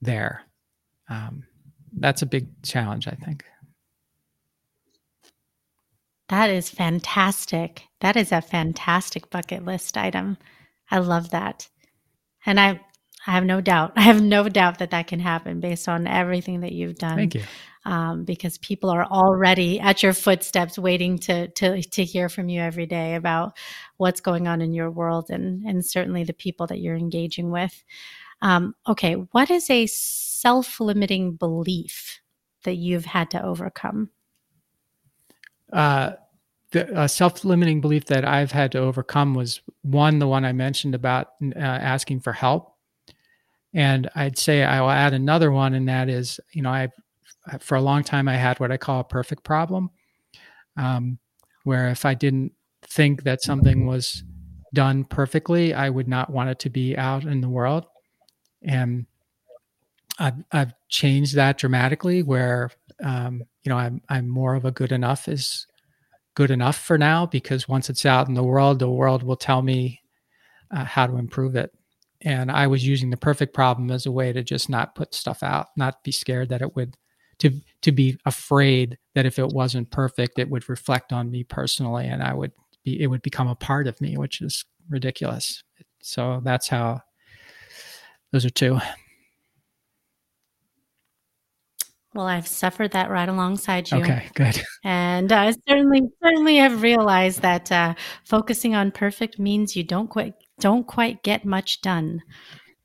there. 0.00 0.42
Um, 1.08 1.44
that's 1.96 2.22
a 2.22 2.26
big 2.26 2.48
challenge, 2.62 3.06
I 3.06 3.12
think. 3.12 3.44
That 6.28 6.48
is 6.48 6.70
fantastic. 6.70 7.84
That 8.00 8.16
is 8.16 8.32
a 8.32 8.40
fantastic 8.40 9.28
bucket 9.30 9.64
list 9.64 9.96
item. 9.96 10.38
I 10.90 10.98
love 10.98 11.30
that. 11.30 11.68
And 12.46 12.58
I 12.58 12.80
I 13.26 13.32
have 13.32 13.44
no 13.44 13.60
doubt. 13.60 13.92
I 13.96 14.02
have 14.02 14.22
no 14.22 14.48
doubt 14.48 14.78
that 14.78 14.90
that 14.90 15.06
can 15.06 15.20
happen 15.20 15.60
based 15.60 15.88
on 15.88 16.06
everything 16.06 16.60
that 16.60 16.72
you've 16.72 16.96
done. 16.96 17.16
Thank 17.16 17.34
you. 17.34 17.42
Um, 17.86 18.24
because 18.24 18.56
people 18.58 18.88
are 18.88 19.04
already 19.04 19.78
at 19.78 20.02
your 20.02 20.14
footsteps, 20.14 20.78
waiting 20.78 21.18
to 21.18 21.48
to 21.48 21.82
to 21.82 22.04
hear 22.04 22.30
from 22.30 22.48
you 22.48 22.62
every 22.62 22.86
day 22.86 23.14
about 23.14 23.58
what's 23.98 24.22
going 24.22 24.48
on 24.48 24.62
in 24.62 24.72
your 24.72 24.90
world, 24.90 25.28
and 25.28 25.66
and 25.66 25.84
certainly 25.84 26.24
the 26.24 26.32
people 26.32 26.66
that 26.68 26.80
you're 26.80 26.96
engaging 26.96 27.50
with. 27.50 27.84
Um, 28.40 28.74
okay, 28.88 29.14
what 29.14 29.50
is 29.50 29.68
a 29.68 29.86
self 29.86 30.80
limiting 30.80 31.36
belief 31.36 32.20
that 32.64 32.76
you've 32.76 33.04
had 33.04 33.30
to 33.32 33.44
overcome? 33.44 34.08
Uh, 35.70 36.12
the 36.70 37.06
self 37.06 37.44
limiting 37.44 37.80
belief 37.80 38.06
that 38.06 38.24
I've 38.24 38.52
had 38.52 38.72
to 38.72 38.78
overcome 38.78 39.34
was 39.34 39.60
one, 39.82 40.18
the 40.18 40.26
one 40.26 40.44
I 40.44 40.52
mentioned 40.52 40.94
about 40.94 41.28
uh, 41.54 41.58
asking 41.58 42.20
for 42.20 42.32
help 42.32 42.73
and 43.74 44.08
I'd 44.14 44.38
say 44.38 44.62
I 44.62 44.80
will 44.80 44.90
add 44.90 45.12
another 45.14 45.50
one, 45.50 45.74
and 45.74 45.88
that 45.88 46.08
is, 46.08 46.40
you 46.52 46.62
know, 46.62 46.70
I've 46.70 46.92
for 47.60 47.76
a 47.76 47.82
long 47.82 48.02
time 48.04 48.28
I 48.28 48.36
had 48.36 48.58
what 48.60 48.72
I 48.72 48.78
call 48.78 49.00
a 49.00 49.04
perfect 49.04 49.44
problem, 49.44 49.90
um, 50.76 51.18
where 51.64 51.90
if 51.90 52.06
I 52.06 52.14
didn't 52.14 52.52
think 52.82 53.24
that 53.24 53.42
something 53.42 53.86
was 53.86 54.24
done 54.72 55.04
perfectly, 55.04 55.74
I 55.74 55.90
would 55.90 56.08
not 56.08 56.30
want 56.30 56.50
it 56.50 56.58
to 56.60 56.70
be 56.70 56.96
out 56.96 57.24
in 57.24 57.40
the 57.40 57.48
world. 57.48 57.86
and 58.62 59.06
I've 60.18 60.34
I've 60.52 60.74
changed 60.88 61.34
that 61.36 61.58
dramatically. 61.58 62.22
Where 62.22 62.70
um, 63.02 63.42
you 63.62 63.70
know 63.70 63.76
I'm 63.78 64.00
I'm 64.08 64.28
more 64.28 64.54
of 64.54 64.64
a 64.64 64.70
good 64.70 64.92
enough 64.92 65.28
is 65.28 65.66
good 66.34 66.50
enough 66.50 66.78
for 66.78 66.98
now 66.98 67.26
because 67.26 67.68
once 67.68 67.90
it's 67.90 68.06
out 68.06 68.28
in 68.28 68.34
the 68.34 68.42
world, 68.42 68.78
the 68.78 68.90
world 68.90 69.22
will 69.22 69.36
tell 69.36 69.62
me 69.62 70.02
uh, 70.70 70.84
how 70.84 71.06
to 71.06 71.16
improve 71.16 71.56
it. 71.56 71.72
And 72.24 72.50
I 72.50 72.66
was 72.66 72.86
using 72.86 73.10
the 73.10 73.16
perfect 73.16 73.52
problem 73.52 73.90
as 73.90 74.06
a 74.06 74.12
way 74.12 74.32
to 74.32 74.42
just 74.42 74.70
not 74.70 74.94
put 74.94 75.14
stuff 75.14 75.42
out, 75.42 75.68
not 75.76 76.02
be 76.02 76.10
scared 76.10 76.48
that 76.48 76.62
it 76.62 76.74
would 76.74 76.96
to 77.38 77.50
to 77.82 77.92
be 77.92 78.16
afraid 78.24 78.96
that 79.14 79.26
if 79.26 79.38
it 79.38 79.48
wasn't 79.48 79.90
perfect, 79.90 80.38
it 80.38 80.48
would 80.48 80.68
reflect 80.68 81.12
on 81.12 81.30
me 81.30 81.44
personally, 81.44 82.06
and 82.06 82.22
I 82.22 82.32
would 82.32 82.52
be 82.84 83.02
it 83.02 83.08
would 83.08 83.22
become 83.22 83.48
a 83.48 83.54
part 83.54 83.86
of 83.86 84.00
me, 84.00 84.16
which 84.16 84.40
is 84.40 84.64
ridiculous. 84.88 85.62
So 86.00 86.40
that's 86.44 86.68
how 86.68 87.02
those 88.32 88.44
are 88.44 88.50
two. 88.50 88.78
Well, 92.14 92.26
I've 92.26 92.46
suffered 92.46 92.92
that 92.92 93.10
right 93.10 93.28
alongside 93.28 93.90
you. 93.90 93.98
Okay, 93.98 94.28
good. 94.34 94.62
And 94.84 95.32
I 95.32 95.52
certainly, 95.66 96.02
certainly 96.22 96.56
have 96.56 96.82
realized 96.82 97.42
that 97.42 97.72
uh, 97.72 97.94
focusing 98.24 98.74
on 98.74 98.92
perfect 98.92 99.38
means 99.38 99.74
you 99.74 99.82
don't 99.82 100.08
quite 100.08 100.34
don't 100.60 100.86
quite 100.86 101.22
get 101.22 101.44
much 101.44 101.80
done 101.80 102.22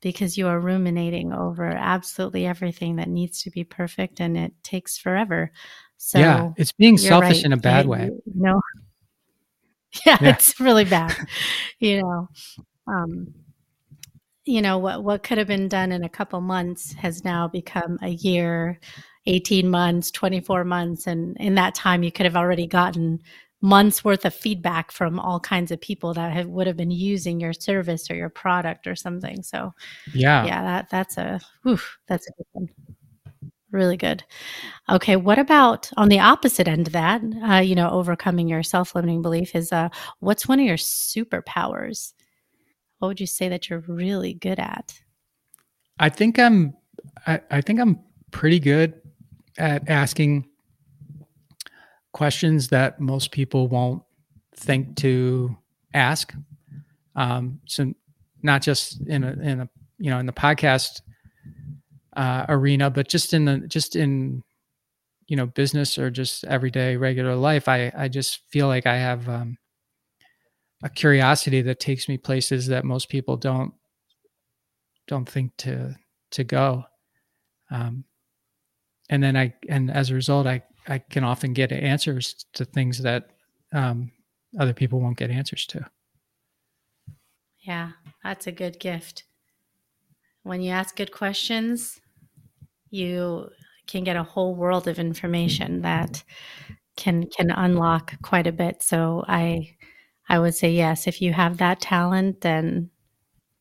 because 0.00 0.36
you 0.36 0.48
are 0.48 0.58
ruminating 0.58 1.32
over 1.32 1.66
absolutely 1.66 2.46
everything 2.46 2.96
that 2.96 3.08
needs 3.08 3.42
to 3.42 3.50
be 3.50 3.64
perfect, 3.64 4.18
and 4.18 4.36
it 4.36 4.52
takes 4.62 4.98
forever. 4.98 5.52
So 5.98 6.18
yeah, 6.18 6.50
it's 6.56 6.72
being 6.72 6.98
selfish 6.98 7.38
right. 7.38 7.44
in 7.44 7.52
a 7.52 7.56
bad 7.58 7.84
you, 7.84 7.90
way. 7.90 8.10
No, 8.34 8.60
yeah, 10.06 10.18
yeah, 10.20 10.30
it's 10.30 10.58
really 10.58 10.84
bad. 10.84 11.14
you 11.78 12.02
know, 12.02 12.28
um, 12.86 13.34
you 14.44 14.62
know 14.62 14.78
what 14.78 15.04
what 15.04 15.22
could 15.22 15.38
have 15.38 15.46
been 15.46 15.68
done 15.68 15.92
in 15.92 16.02
a 16.02 16.08
couple 16.08 16.40
months 16.40 16.92
has 16.94 17.24
now 17.24 17.46
become 17.46 17.98
a 18.02 18.08
year 18.08 18.80
18 19.30 19.68
months, 19.68 20.10
24 20.10 20.64
months. 20.64 21.06
And 21.06 21.36
in 21.38 21.54
that 21.54 21.74
time, 21.74 22.02
you 22.02 22.12
could 22.12 22.26
have 22.26 22.36
already 22.36 22.66
gotten 22.66 23.22
months 23.62 24.02
worth 24.02 24.24
of 24.24 24.34
feedback 24.34 24.90
from 24.90 25.20
all 25.20 25.38
kinds 25.38 25.70
of 25.70 25.80
people 25.80 26.14
that 26.14 26.32
have, 26.32 26.46
would 26.46 26.66
have 26.66 26.76
been 26.76 26.90
using 26.90 27.40
your 27.40 27.52
service 27.52 28.10
or 28.10 28.14
your 28.14 28.30
product 28.30 28.86
or 28.86 28.96
something. 28.96 29.42
So 29.42 29.72
yeah, 30.14 30.44
yeah, 30.46 30.62
that, 30.62 30.90
that's 30.90 31.18
a, 31.18 31.40
whew, 31.62 31.78
that's 32.08 32.26
a 32.26 32.32
good 32.32 32.46
one. 32.52 32.68
Really 33.70 33.96
good. 33.96 34.24
Okay. 34.88 35.14
What 35.14 35.38
about 35.38 35.90
on 35.96 36.08
the 36.08 36.18
opposite 36.18 36.66
end 36.66 36.88
of 36.88 36.92
that, 36.94 37.22
uh, 37.48 37.58
you 37.58 37.76
know, 37.76 37.90
overcoming 37.90 38.48
your 38.48 38.64
self-limiting 38.64 39.22
belief 39.22 39.54
is, 39.54 39.72
uh, 39.72 39.90
what's 40.18 40.48
one 40.48 40.58
of 40.58 40.66
your 40.66 40.76
superpowers? 40.76 42.12
What 42.98 43.08
would 43.08 43.20
you 43.20 43.28
say 43.28 43.48
that 43.48 43.70
you're 43.70 43.84
really 43.86 44.34
good 44.34 44.58
at? 44.58 44.98
I 46.00 46.08
think 46.08 46.38
I'm, 46.38 46.74
I, 47.26 47.40
I 47.50 47.60
think 47.60 47.78
I'm 47.78 48.00
pretty 48.32 48.58
good 48.58 48.99
at 49.60 49.88
asking 49.88 50.48
questions 52.12 52.68
that 52.68 53.00
most 53.00 53.30
people 53.30 53.68
won't 53.68 54.02
think 54.56 54.96
to 54.96 55.56
ask. 55.94 56.34
Um, 57.14 57.60
so 57.66 57.92
not 58.42 58.62
just 58.62 59.00
in 59.06 59.24
a 59.24 59.32
in 59.32 59.60
a 59.60 59.68
you 59.98 60.10
know 60.10 60.18
in 60.18 60.26
the 60.26 60.32
podcast 60.32 61.02
uh, 62.16 62.46
arena, 62.48 62.90
but 62.90 63.08
just 63.08 63.34
in 63.34 63.44
the 63.44 63.58
just 63.58 63.96
in 63.96 64.42
you 65.26 65.36
know 65.36 65.46
business 65.46 65.98
or 65.98 66.10
just 66.10 66.44
everyday 66.44 66.96
regular 66.96 67.36
life. 67.36 67.68
I 67.68 67.92
I 67.96 68.08
just 68.08 68.40
feel 68.50 68.66
like 68.66 68.86
I 68.86 68.96
have 68.96 69.28
um, 69.28 69.58
a 70.82 70.88
curiosity 70.88 71.62
that 71.62 71.80
takes 71.80 72.08
me 72.08 72.16
places 72.16 72.66
that 72.68 72.84
most 72.84 73.08
people 73.08 73.36
don't 73.36 73.74
don't 75.06 75.28
think 75.28 75.56
to 75.58 75.96
to 76.32 76.44
go. 76.44 76.84
Um, 77.70 78.04
and 79.10 79.22
then 79.22 79.36
I 79.36 79.52
and 79.68 79.90
as 79.90 80.10
a 80.10 80.14
result, 80.14 80.46
I 80.46 80.62
I 80.88 80.98
can 80.98 81.24
often 81.24 81.52
get 81.52 81.72
answers 81.72 82.46
to 82.54 82.64
things 82.64 83.02
that 83.02 83.30
um, 83.72 84.12
other 84.58 84.72
people 84.72 85.00
won't 85.00 85.18
get 85.18 85.30
answers 85.30 85.66
to. 85.66 85.86
Yeah, 87.58 87.90
that's 88.24 88.46
a 88.46 88.52
good 88.52 88.78
gift. 88.78 89.24
When 90.44 90.62
you 90.62 90.70
ask 90.70 90.96
good 90.96 91.12
questions, 91.12 92.00
you 92.88 93.50
can 93.86 94.04
get 94.04 94.16
a 94.16 94.22
whole 94.22 94.54
world 94.54 94.88
of 94.88 94.98
information 94.98 95.82
that 95.82 96.22
can 96.96 97.26
can 97.26 97.50
unlock 97.50 98.14
quite 98.22 98.46
a 98.46 98.52
bit. 98.52 98.82
So 98.82 99.24
I 99.26 99.74
I 100.28 100.38
would 100.38 100.54
say 100.54 100.70
yes, 100.70 101.08
if 101.08 101.20
you 101.20 101.32
have 101.32 101.58
that 101.58 101.80
talent, 101.80 102.42
then 102.42 102.90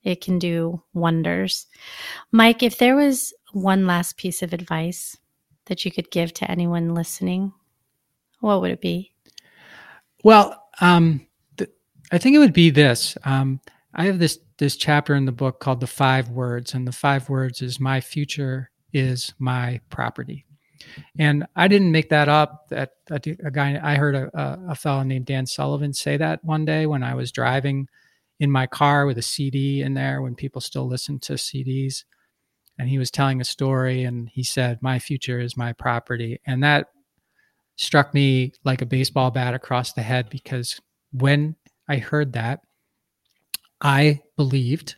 it 0.03 0.21
can 0.21 0.37
do 0.37 0.83
wonders. 0.93 1.65
Mike, 2.31 2.61
if 2.61 2.77
there 2.77 2.95
was 2.95 3.33
one 3.51 3.87
last 3.87 4.15
piece 4.15 4.43
of 4.43 4.53
advice 4.53 5.17
that 5.69 5.85
you 5.85 5.91
could 5.91 6.11
give 6.11 6.33
to 6.33 6.51
anyone 6.51 6.93
listening, 6.93 7.53
what 8.41 8.59
would 8.59 8.71
it 8.71 8.81
be? 8.81 9.13
Well, 10.23 10.61
um, 10.81 11.25
th- 11.57 11.69
I 12.11 12.17
think 12.17 12.35
it 12.35 12.39
would 12.39 12.53
be 12.53 12.71
this. 12.71 13.17
Um, 13.23 13.61
I 13.93 14.05
have 14.05 14.19
this 14.19 14.39
this 14.57 14.75
chapter 14.75 15.15
in 15.15 15.23
the 15.23 15.31
book 15.31 15.61
called 15.61 15.79
the 15.79 15.87
five 15.87 16.29
words, 16.29 16.73
and 16.73 16.85
the 16.85 16.91
five 16.91 17.29
words 17.29 17.61
is 17.61 17.79
my 17.79 18.01
future 18.01 18.69
is 18.91 19.33
my 19.39 19.79
property. 19.89 20.45
And 21.17 21.45
I 21.55 21.67
didn't 21.67 21.91
make 21.91 22.09
that 22.09 22.27
up. 22.27 22.67
That 22.69 22.91
a, 23.09 23.19
a 23.45 23.51
guy 23.51 23.79
I 23.81 23.95
heard 23.95 24.15
a, 24.15 24.29
a, 24.37 24.71
a 24.71 24.75
fellow 24.75 25.03
named 25.03 25.27
Dan 25.27 25.45
Sullivan 25.45 25.93
say 25.93 26.17
that 26.17 26.43
one 26.43 26.65
day 26.65 26.87
when 26.87 27.03
I 27.03 27.13
was 27.13 27.31
driving 27.31 27.87
in 28.39 28.49
my 28.49 28.65
car 28.67 29.05
with 29.05 29.17
a 29.17 29.21
CD 29.21 29.81
in 29.81 29.93
there 29.93 30.21
when 30.21 30.35
people 30.35 30.61
still 30.61 30.87
listen 30.87 31.19
to 31.19 31.33
CDs 31.33 32.03
and 32.79 32.89
he 32.89 32.97
was 32.97 33.11
telling 33.11 33.41
a 33.41 33.45
story 33.45 34.03
and 34.03 34.29
he 34.29 34.43
said 34.43 34.79
my 34.81 34.97
future 34.97 35.39
is 35.39 35.55
my 35.57 35.73
property. 35.73 36.39
And 36.47 36.63
that 36.63 36.87
struck 37.75 38.13
me 38.13 38.53
like 38.63 38.81
a 38.81 38.85
baseball 38.85 39.29
bat 39.31 39.53
across 39.53 39.93
the 39.93 40.01
head 40.01 40.29
because 40.29 40.81
when 41.13 41.55
i 41.87 41.95
heard 41.95 42.33
that 42.33 42.59
i 43.79 44.19
believed 44.35 44.95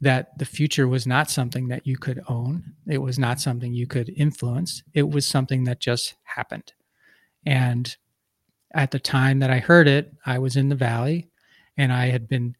that 0.00 0.36
the 0.38 0.46
future 0.46 0.88
was 0.88 1.06
not 1.06 1.30
something 1.30 1.68
that 1.68 1.86
you 1.86 1.96
could 1.96 2.22
own. 2.28 2.62
It 2.86 2.98
was 2.98 3.18
not 3.18 3.40
something 3.40 3.72
you 3.72 3.86
could 3.86 4.10
influence. 4.14 4.82
It 4.92 5.08
was 5.08 5.24
something 5.24 5.64
that 5.64 5.80
just 5.80 6.14
happened. 6.24 6.74
And 7.46 7.96
at 8.74 8.90
the 8.90 8.98
time 9.00 9.38
that 9.40 9.50
i 9.50 9.58
heard 9.58 9.88
it 9.88 10.12
i 10.26 10.38
was 10.38 10.56
in 10.56 10.68
the 10.68 10.74
valley 10.74 11.28
and 11.76 11.92
i 11.92 12.06
had 12.06 12.28
been 12.28 12.54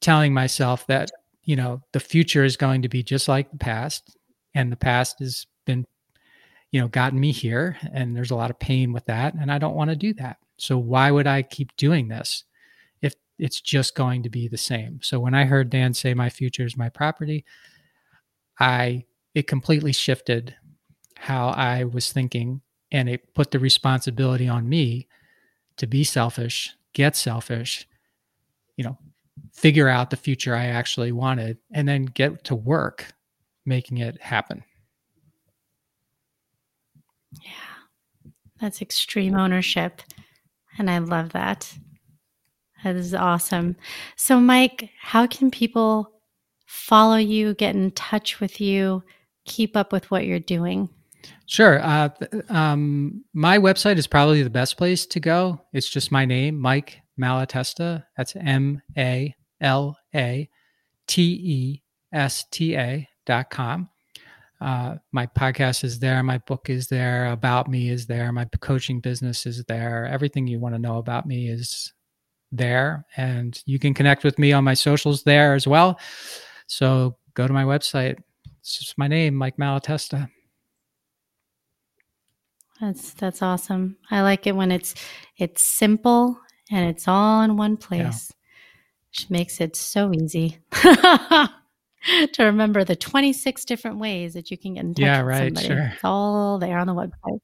telling 0.00 0.34
myself 0.34 0.86
that 0.86 1.10
you 1.44 1.56
know 1.56 1.82
the 1.92 2.00
future 2.00 2.44
is 2.44 2.56
going 2.56 2.82
to 2.82 2.88
be 2.88 3.02
just 3.02 3.28
like 3.28 3.50
the 3.50 3.58
past 3.58 4.16
and 4.54 4.72
the 4.72 4.76
past 4.76 5.18
has 5.20 5.46
been 5.66 5.86
you 6.72 6.80
know 6.80 6.88
gotten 6.88 7.20
me 7.20 7.32
here 7.32 7.76
and 7.92 8.16
there's 8.16 8.30
a 8.30 8.36
lot 8.36 8.50
of 8.50 8.58
pain 8.58 8.92
with 8.92 9.04
that 9.06 9.34
and 9.34 9.50
i 9.52 9.58
don't 9.58 9.76
want 9.76 9.90
to 9.90 9.96
do 9.96 10.12
that. 10.14 10.38
So 10.56 10.78
why 10.78 11.10
would 11.10 11.26
i 11.26 11.42
keep 11.42 11.76
doing 11.76 12.08
this 12.08 12.44
if 13.02 13.14
it's 13.38 13.60
just 13.60 13.94
going 13.94 14.22
to 14.22 14.30
be 14.30 14.48
the 14.48 14.58
same? 14.58 15.00
So 15.02 15.20
when 15.20 15.34
i 15.34 15.44
heard 15.44 15.70
dan 15.70 15.94
say 15.94 16.14
my 16.14 16.30
future 16.30 16.64
is 16.64 16.76
my 16.76 16.88
property 16.88 17.44
i 18.58 19.04
it 19.34 19.46
completely 19.46 19.92
shifted 19.92 20.54
how 21.16 21.48
i 21.48 21.84
was 21.84 22.12
thinking 22.12 22.60
and 22.92 23.08
it 23.08 23.34
put 23.34 23.50
the 23.50 23.58
responsibility 23.58 24.48
on 24.48 24.68
me 24.68 25.08
to 25.76 25.86
be 25.86 26.04
selfish 26.04 26.70
get 26.92 27.16
selfish 27.16 27.88
you 28.76 28.84
know 28.84 28.96
figure 29.52 29.88
out 29.88 30.10
the 30.10 30.16
future 30.16 30.54
I 30.54 30.66
actually 30.66 31.12
wanted 31.12 31.58
and 31.72 31.88
then 31.88 32.04
get 32.06 32.44
to 32.44 32.54
work 32.54 33.12
making 33.66 33.98
it 33.98 34.20
happen. 34.20 34.62
Yeah. 37.40 37.50
That's 38.60 38.82
extreme 38.82 39.34
ownership. 39.34 40.02
And 40.78 40.90
I 40.90 40.98
love 40.98 41.32
that. 41.32 41.72
That 42.82 42.96
is 42.96 43.14
awesome. 43.14 43.76
So, 44.16 44.38
Mike, 44.38 44.90
how 45.00 45.26
can 45.26 45.50
people 45.50 46.12
follow 46.66 47.16
you, 47.16 47.54
get 47.54 47.74
in 47.74 47.90
touch 47.92 48.40
with 48.40 48.60
you, 48.60 49.02
keep 49.44 49.76
up 49.76 49.92
with 49.92 50.10
what 50.10 50.26
you're 50.26 50.38
doing? 50.38 50.88
Sure. 51.46 51.80
Uh, 51.82 52.10
um, 52.48 53.24
my 53.32 53.58
website 53.58 53.96
is 53.96 54.06
probably 54.06 54.42
the 54.42 54.50
best 54.50 54.76
place 54.76 55.06
to 55.06 55.20
go. 55.20 55.60
It's 55.72 55.88
just 55.88 56.12
my 56.12 56.24
name, 56.24 56.58
Mike 56.58 57.00
Malatesta. 57.20 58.04
That's 58.16 58.36
M 58.36 58.82
A 58.96 59.34
L 59.60 59.96
A 60.14 60.48
T 61.06 61.22
E 61.22 61.82
S 62.12 62.44
T 62.50 62.76
A 62.76 63.08
dot 63.26 63.50
com. 63.50 63.88
Uh, 64.60 64.96
my 65.12 65.26
podcast 65.26 65.84
is 65.84 65.98
there. 65.98 66.22
My 66.22 66.38
book 66.38 66.70
is 66.70 66.86
there. 66.88 67.26
About 67.26 67.68
me 67.68 67.90
is 67.90 68.06
there. 68.06 68.32
My 68.32 68.46
coaching 68.60 69.00
business 69.00 69.46
is 69.46 69.62
there. 69.64 70.06
Everything 70.06 70.46
you 70.46 70.58
want 70.58 70.74
to 70.74 70.78
know 70.78 70.98
about 70.98 71.26
me 71.26 71.48
is 71.48 71.92
there. 72.50 73.04
And 73.16 73.60
you 73.66 73.78
can 73.78 73.94
connect 73.94 74.24
with 74.24 74.38
me 74.38 74.52
on 74.52 74.64
my 74.64 74.74
socials 74.74 75.22
there 75.24 75.54
as 75.54 75.66
well. 75.66 75.98
So 76.66 77.16
go 77.34 77.46
to 77.46 77.52
my 77.52 77.64
website. 77.64 78.18
It's 78.60 78.78
just 78.78 78.96
my 78.96 79.08
name, 79.08 79.34
Mike 79.34 79.58
Malatesta. 79.58 80.30
That's 82.80 83.12
that's 83.14 83.42
awesome. 83.42 83.96
I 84.10 84.22
like 84.22 84.46
it 84.46 84.56
when 84.56 84.72
it's 84.72 84.94
it's 85.36 85.62
simple 85.62 86.38
and 86.70 86.88
it's 86.88 87.06
all 87.08 87.42
in 87.42 87.56
one 87.56 87.76
place. 87.76 87.98
Yeah. 87.98 88.36
Which 89.10 89.30
makes 89.30 89.60
it 89.60 89.76
so 89.76 90.12
easy. 90.12 90.58
to 92.32 92.44
remember 92.44 92.84
the 92.84 92.96
26 92.96 93.64
different 93.64 93.98
ways 93.98 94.34
that 94.34 94.50
you 94.50 94.58
can 94.58 94.74
get 94.74 94.84
in 94.84 94.94
touch 94.94 95.02
Yeah, 95.02 95.18
with 95.22 95.26
right, 95.28 95.56
somebody. 95.56 95.66
sure. 95.66 95.90
It's 95.94 96.04
all 96.04 96.58
there 96.58 96.78
on 96.78 96.86
the 96.86 96.94
website. 96.94 97.38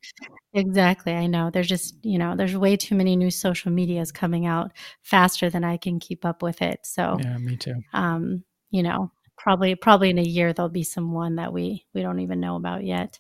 Exactly. 0.53 1.15
I 1.15 1.27
know. 1.27 1.51
There's 1.51 1.69
just, 1.69 1.95
you 2.05 2.19
know, 2.19 2.35
there's 2.37 2.57
way 2.57 2.77
too 2.77 2.95
many 2.95 3.17
new 3.17 3.31
social 3.31 3.71
medias 3.73 4.13
coming 4.13 4.47
out 4.47 4.73
faster 5.03 5.49
than 5.49 5.65
I 5.65 5.77
can 5.77 5.99
keep 6.01 6.25
up 6.25 6.43
with 6.43 6.61
it. 6.61 6.81
So, 6.83 7.17
Yeah, 7.21 7.39
me 7.39 7.57
too. 7.57 7.77
um, 7.95 8.45
you 8.71 8.83
know, 8.83 9.11
probably 9.39 9.75
probably 9.75 10.11
in 10.11 10.19
a 10.19 10.23
year 10.23 10.53
there'll 10.53 10.69
be 10.69 10.83
some 10.83 11.13
one 11.13 11.37
that 11.37 11.53
we 11.53 11.87
we 11.95 12.03
don't 12.03 12.21
even 12.21 12.41
know 12.41 12.57
about 12.57 12.85
yet. 12.85 13.19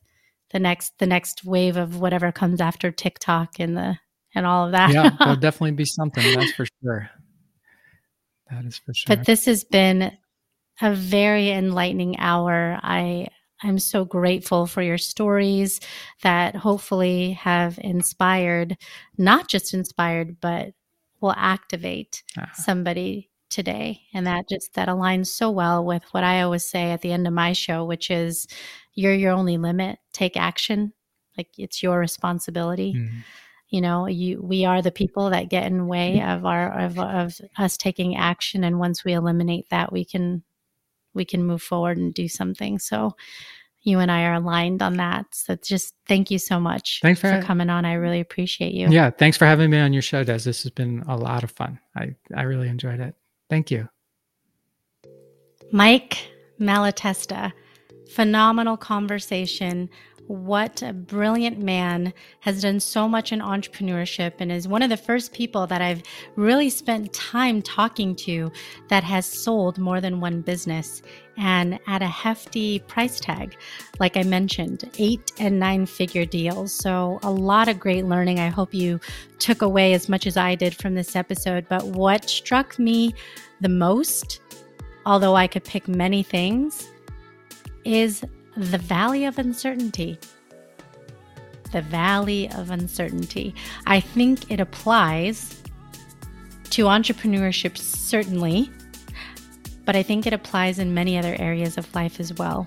The 0.50 0.58
next 0.58 0.98
the 0.98 1.06
next 1.06 1.44
wave 1.44 1.76
of 1.76 2.00
whatever 2.00 2.32
comes 2.32 2.60
after 2.60 2.90
TikTok 2.90 3.58
and 3.60 3.76
the 3.76 3.96
and 4.34 4.46
all 4.46 4.66
of 4.66 4.72
that. 4.72 4.92
Yeah, 4.92 5.10
there'll 5.18 5.36
definitely 5.40 5.72
be 5.72 5.84
something, 5.84 6.34
that's 6.34 6.52
for 6.52 6.66
sure. 6.82 7.10
That 8.50 8.64
is 8.64 8.78
for 8.78 8.94
sure. 8.94 9.16
But 9.16 9.26
this 9.26 9.44
has 9.46 9.64
been 9.64 10.12
a 10.80 10.94
very 10.94 11.50
enlightening 11.50 12.18
hour. 12.18 12.78
I 12.82 13.28
I'm 13.62 13.78
so 13.78 14.04
grateful 14.04 14.66
for 14.66 14.80
your 14.80 14.98
stories 14.98 15.80
that 16.22 16.56
hopefully 16.56 17.32
have 17.32 17.78
inspired, 17.82 18.78
not 19.18 19.48
just 19.48 19.74
inspired, 19.74 20.40
but 20.40 20.72
will 21.20 21.34
activate 21.36 22.22
Ah, 22.38 22.50
somebody 22.54 23.30
today. 23.50 24.00
And 24.14 24.26
that 24.26 24.48
just 24.48 24.74
that 24.74 24.88
aligns 24.88 25.26
so 25.26 25.50
well 25.50 25.84
with 25.84 26.02
what 26.12 26.24
I 26.24 26.40
always 26.40 26.64
say 26.64 26.90
at 26.92 27.02
the 27.02 27.12
end 27.12 27.26
of 27.26 27.34
my 27.34 27.52
show, 27.52 27.84
which 27.84 28.10
is 28.10 28.46
you're 28.94 29.14
your 29.14 29.32
only 29.32 29.58
limit. 29.58 29.98
Take 30.12 30.36
action. 30.36 30.94
Like 31.36 31.48
it's 31.58 31.82
your 31.82 31.98
responsibility 31.98 32.94
mm, 32.94 33.10
you 33.70 33.80
know 33.80 34.06
you 34.06 34.40
we 34.42 34.64
are 34.64 34.82
the 34.82 34.90
people 34.90 35.30
that 35.30 35.48
get 35.48 35.64
in 35.64 35.78
the 35.78 35.84
way 35.84 36.20
of 36.22 36.44
our 36.44 36.78
of, 36.78 36.98
of 36.98 37.40
us 37.56 37.76
taking 37.76 38.16
action 38.16 38.64
and 38.64 38.78
once 38.78 39.04
we 39.04 39.12
eliminate 39.12 39.68
that 39.70 39.92
we 39.92 40.04
can 40.04 40.42
we 41.14 41.24
can 41.24 41.44
move 41.44 41.62
forward 41.62 41.96
and 41.96 42.12
do 42.12 42.28
something 42.28 42.78
so 42.78 43.14
you 43.82 43.98
and 44.00 44.10
i 44.10 44.24
are 44.24 44.34
aligned 44.34 44.82
on 44.82 44.94
that 44.96 45.24
so 45.32 45.54
just 45.56 45.94
thank 46.06 46.30
you 46.30 46.38
so 46.38 46.58
much 46.60 46.98
Thanks 47.00 47.20
for- 47.20 47.40
coming 47.42 47.70
on 47.70 47.84
i 47.84 47.94
really 47.94 48.20
appreciate 48.20 48.74
you 48.74 48.88
Yeah, 48.90 49.10
thanks 49.10 49.36
for 49.36 49.46
having 49.46 49.70
me 49.70 49.78
on 49.78 49.92
your 49.92 50.02
show, 50.02 50.24
Des. 50.24 50.40
This 50.44 50.62
has 50.64 50.70
been 50.70 51.02
a 51.08 51.16
lot 51.16 51.44
of 51.44 51.50
fun. 51.52 51.78
I, 51.96 52.14
I 52.34 52.42
really 52.42 52.68
enjoyed 52.68 53.00
it. 53.00 53.14
Thank 53.48 53.70
you. 53.70 53.88
Mike 55.72 56.18
Malatesta, 56.60 57.52
phenomenal 58.12 58.76
conversation. 58.76 59.88
What 60.30 60.80
a 60.82 60.92
brilliant 60.92 61.58
man 61.58 62.14
has 62.38 62.62
done 62.62 62.78
so 62.78 63.08
much 63.08 63.32
in 63.32 63.40
entrepreneurship 63.40 64.34
and 64.38 64.52
is 64.52 64.68
one 64.68 64.80
of 64.80 64.88
the 64.88 64.96
first 64.96 65.32
people 65.32 65.66
that 65.66 65.82
I've 65.82 66.04
really 66.36 66.70
spent 66.70 67.12
time 67.12 67.60
talking 67.62 68.14
to 68.14 68.52
that 68.90 69.02
has 69.02 69.26
sold 69.26 69.76
more 69.76 70.00
than 70.00 70.20
one 70.20 70.40
business 70.40 71.02
and 71.36 71.80
at 71.88 72.00
a 72.00 72.06
hefty 72.06 72.78
price 72.78 73.18
tag. 73.18 73.56
Like 73.98 74.16
I 74.16 74.22
mentioned, 74.22 74.88
eight 74.98 75.32
and 75.40 75.58
nine 75.58 75.84
figure 75.84 76.24
deals. 76.24 76.72
So, 76.72 77.18
a 77.24 77.30
lot 77.32 77.66
of 77.66 77.80
great 77.80 78.04
learning. 78.04 78.38
I 78.38 78.50
hope 78.50 78.72
you 78.72 79.00
took 79.40 79.62
away 79.62 79.94
as 79.94 80.08
much 80.08 80.28
as 80.28 80.36
I 80.36 80.54
did 80.54 80.76
from 80.76 80.94
this 80.94 81.16
episode. 81.16 81.66
But 81.68 81.82
what 81.82 82.30
struck 82.30 82.78
me 82.78 83.14
the 83.60 83.68
most 83.68 84.40
although 85.06 85.34
I 85.34 85.48
could 85.48 85.64
pick 85.64 85.88
many 85.88 86.22
things, 86.22 86.88
is 87.84 88.22
the 88.56 88.78
valley 88.78 89.24
of 89.24 89.38
uncertainty. 89.38 90.18
The 91.72 91.82
valley 91.82 92.50
of 92.50 92.70
uncertainty. 92.70 93.54
I 93.86 94.00
think 94.00 94.50
it 94.50 94.60
applies 94.60 95.62
to 96.70 96.84
entrepreneurship, 96.84 97.78
certainly, 97.78 98.70
but 99.84 99.96
I 99.96 100.02
think 100.02 100.26
it 100.26 100.32
applies 100.32 100.78
in 100.78 100.94
many 100.94 101.18
other 101.18 101.36
areas 101.38 101.78
of 101.78 101.92
life 101.94 102.20
as 102.20 102.34
well. 102.34 102.66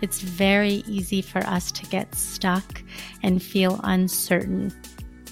It's 0.00 0.20
very 0.20 0.84
easy 0.86 1.22
for 1.22 1.38
us 1.40 1.72
to 1.72 1.86
get 1.86 2.14
stuck 2.14 2.82
and 3.22 3.42
feel 3.42 3.80
uncertain. 3.84 4.72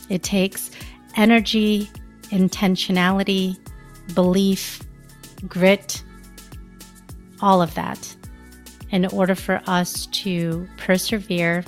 It 0.09 0.22
takes 0.22 0.70
energy, 1.16 1.90
intentionality, 2.24 3.59
belief, 4.14 4.80
grit, 5.49 6.03
all 7.40 7.61
of 7.61 7.74
that 7.74 8.16
in 8.95 9.07
order 9.07 9.34
for 9.34 9.61
us 9.66 10.07
to 10.07 10.68
persevere, 10.76 11.64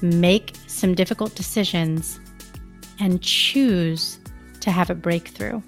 make 0.00 0.54
some 0.68 0.94
difficult 0.94 1.34
decisions, 1.34 2.20
and 3.00 3.20
choose 3.20 4.20
to 4.60 4.70
have 4.70 4.90
a 4.90 4.94
breakthrough. 4.94 5.60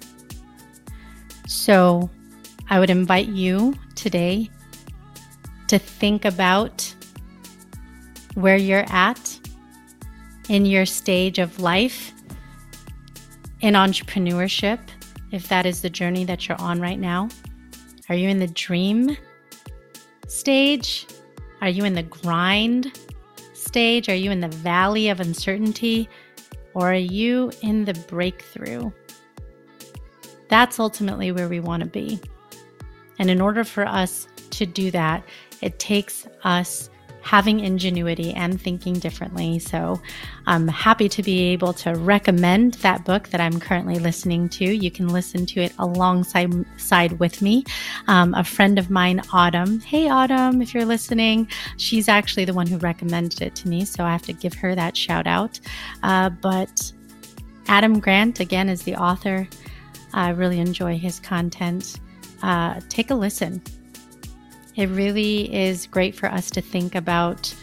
So, 1.47 2.09
I 2.69 2.79
would 2.79 2.89
invite 2.89 3.27
you 3.27 3.75
today 3.95 4.49
to 5.67 5.77
think 5.77 6.23
about 6.23 6.95
where 8.35 8.55
you're 8.55 8.85
at 8.87 9.37
in 10.47 10.65
your 10.65 10.85
stage 10.85 11.39
of 11.39 11.59
life 11.59 12.13
in 13.59 13.73
entrepreneurship, 13.73 14.79
if 15.33 15.49
that 15.49 15.65
is 15.65 15.81
the 15.81 15.89
journey 15.89 16.23
that 16.23 16.47
you're 16.47 16.61
on 16.61 16.79
right 16.79 16.99
now. 16.99 17.27
Are 18.07 18.15
you 18.15 18.29
in 18.29 18.39
the 18.39 18.47
dream 18.47 19.17
stage? 20.27 21.07
Are 21.61 21.69
you 21.69 21.85
in 21.85 21.93
the 21.93 22.03
grind 22.03 22.99
stage? 23.53 24.09
Are 24.09 24.15
you 24.15 24.31
in 24.31 24.39
the 24.39 24.47
valley 24.49 25.09
of 25.09 25.19
uncertainty? 25.19 26.09
Or 26.73 26.91
are 26.91 26.95
you 26.95 27.51
in 27.61 27.85
the 27.85 27.93
breakthrough? 28.07 28.91
That's 30.49 30.79
ultimately 30.79 31.31
where 31.31 31.49
we 31.49 31.59
want 31.59 31.81
to 31.81 31.89
be. 31.89 32.19
And 33.17 33.29
in 33.29 33.41
order 33.41 33.63
for 33.63 33.85
us 33.85 34.27
to 34.51 34.65
do 34.65 34.91
that, 34.91 35.23
it 35.61 35.79
takes 35.79 36.27
us 36.43 36.89
having 37.25 37.59
ingenuity 37.59 38.31
and 38.33 38.61
thinking 38.61 38.93
differently. 38.93 39.57
So 39.57 39.99
I'm 40.45 40.67
happy 40.67 41.09
to 41.09 41.23
be 41.23 41.39
able 41.53 41.73
to 41.73 41.95
recommend 41.95 42.75
that 42.75 43.03
book 43.03 43.29
that 43.29 43.41
I'm 43.41 43.59
currently 43.59 43.97
listening 43.97 44.47
to. 44.49 44.63
You 44.63 44.91
can 44.91 45.07
listen 45.09 45.47
to 45.47 45.61
it 45.61 45.73
alongside 45.79 46.53
side 46.77 47.13
with 47.13 47.41
me. 47.41 47.63
Um, 48.07 48.35
a 48.35 48.43
friend 48.43 48.77
of 48.77 48.91
mine, 48.91 49.23
Autumn. 49.33 49.79
Hey, 49.79 50.07
Autumn, 50.07 50.61
if 50.61 50.75
you're 50.75 50.85
listening, 50.85 51.47
she's 51.77 52.07
actually 52.07 52.45
the 52.45 52.53
one 52.53 52.67
who 52.67 52.77
recommended 52.77 53.41
it 53.41 53.55
to 53.55 53.67
me. 53.67 53.85
So 53.85 54.03
I 54.03 54.11
have 54.11 54.21
to 54.27 54.33
give 54.33 54.53
her 54.53 54.75
that 54.75 54.95
shout 54.95 55.25
out. 55.25 55.59
Uh, 56.03 56.29
but 56.29 56.91
Adam 57.67 57.99
Grant, 57.99 58.39
again, 58.39 58.69
is 58.69 58.83
the 58.83 58.95
author. 58.97 59.47
I 60.13 60.29
really 60.29 60.59
enjoy 60.59 60.99
his 60.99 61.19
content. 61.19 61.99
Uh, 62.43 62.81
take 62.87 63.09
a 63.09 63.15
listen. 63.15 63.63
It 64.75 64.87
really 64.89 65.53
is 65.53 65.87
great 65.87 66.15
for 66.15 66.27
us 66.27 66.49
to 66.51 66.61
think 66.61 66.95
about 66.95 67.53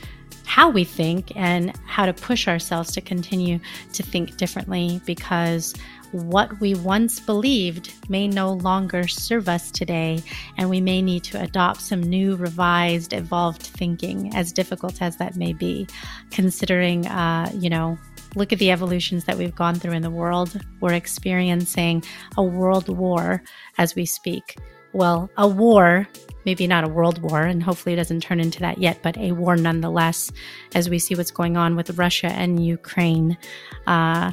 how 0.45 0.69
we 0.69 0.85
think 0.85 1.35
and 1.37 1.75
how 1.87 2.07
to 2.07 2.13
push 2.13 2.49
ourselves 2.49 2.93
to 2.93 3.01
continue 3.01 3.59
to 3.93 4.03
think 4.03 4.37
differently 4.37 5.01
because 5.07 5.75
what 6.13 6.61
we 6.61 6.75
once 6.75 7.21
believed 7.21 7.95
may 8.11 8.29
no 8.29 8.53
longer 8.53 9.09
serve 9.09 9.49
us 9.49 9.71
today, 9.71 10.23
and 10.59 10.69
we 10.69 10.81
may 10.81 11.01
need 11.01 11.25
to 11.25 11.41
adopt 11.41 11.81
some 11.81 12.03
new, 12.03 12.37
revised, 12.37 13.15
evolved 13.15 13.63
thinking, 13.63 14.35
as 14.35 14.53
difficult 14.53 15.01
as 15.01 15.17
that 15.17 15.37
may 15.37 15.55
be, 15.55 15.89
considering, 16.31 17.07
uh, 17.07 17.51
you 17.55 17.71
know, 17.71 17.99
look 18.35 18.53
at 18.53 18.59
the 18.59 18.71
evolutions 18.71 19.25
that 19.25 19.39
we've 19.39 19.55
gone 19.55 19.75
through 19.75 19.93
in 19.93 20.03
the 20.03 20.11
world. 20.11 20.61
We're 20.81 20.93
experiencing 20.93 22.05
a 22.37 22.43
world 22.43 22.89
war 22.89 23.43
as 23.79 23.95
we 23.95 24.05
speak. 24.05 24.59
Well, 24.93 25.31
a 25.37 25.49
war, 25.49 26.07
maybe 26.45 26.67
not 26.67 26.85
a 26.85 26.89
world 26.89 27.23
war, 27.23 27.43
and 27.43 27.63
hopefully 27.63 27.95
it 27.95 27.97
doesn't 27.97 28.21
turn 28.23 28.41
into 28.41 28.61
that 28.61 28.79
yet, 28.79 28.99
but 29.03 29.17
a 29.17 29.33
war 29.33 29.57
nonetheless, 29.57 30.31
as 30.75 30.91
we 30.91 30.99
see 30.99 31.15
what's 31.15 31.31
going 31.31 31.57
on 31.57 31.77
with 31.77 31.97
Russia 31.99 32.29
and 32.29 32.65
Ukraine. 32.65 33.39
Uh, 33.87 34.33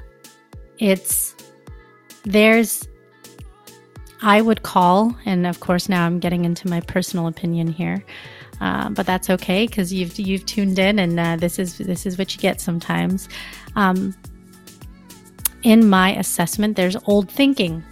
it's 0.79 1.35
there's 2.23 2.87
I 4.21 4.41
would 4.41 4.63
call, 4.63 5.15
and 5.25 5.47
of 5.47 5.59
course 5.61 5.87
now 5.87 6.05
I'm 6.05 6.19
getting 6.19 6.43
into 6.43 6.67
my 6.67 6.81
personal 6.81 7.27
opinion 7.27 7.67
here, 7.67 8.03
uh, 8.59 8.89
but 8.89 9.05
that's 9.05 9.29
okay 9.29 9.65
because 9.65 9.93
you've 9.93 10.19
you've 10.19 10.45
tuned 10.45 10.77
in, 10.77 10.99
and 10.99 11.19
uh, 11.19 11.35
this 11.37 11.57
is 11.57 11.77
this 11.77 12.05
is 12.05 12.17
what 12.17 12.35
you 12.35 12.41
get 12.41 12.59
sometimes. 12.59 13.29
Um, 13.75 14.13
in 15.63 15.87
my 15.89 16.15
assessment, 16.15 16.75
there's 16.75 16.97
old 17.05 17.29
thinking 17.29 17.83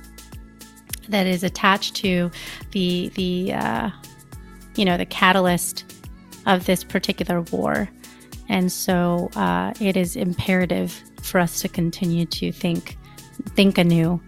that 1.09 1.27
is 1.27 1.43
attached 1.43 1.95
to 1.97 2.31
the 2.71 3.09
the 3.15 3.53
uh, 3.53 3.89
you 4.75 4.85
know 4.85 4.97
the 4.97 5.05
catalyst 5.05 5.85
of 6.45 6.65
this 6.65 6.83
particular 6.83 7.41
war, 7.41 7.89
and 8.49 8.71
so 8.71 9.29
uh, 9.35 9.73
it 9.79 9.97
is 9.97 10.15
imperative 10.15 11.01
for 11.21 11.39
us 11.39 11.61
to 11.61 11.67
continue 11.67 12.25
to 12.25 12.51
think 12.51 12.97
think 13.55 13.77
anew 13.77 14.21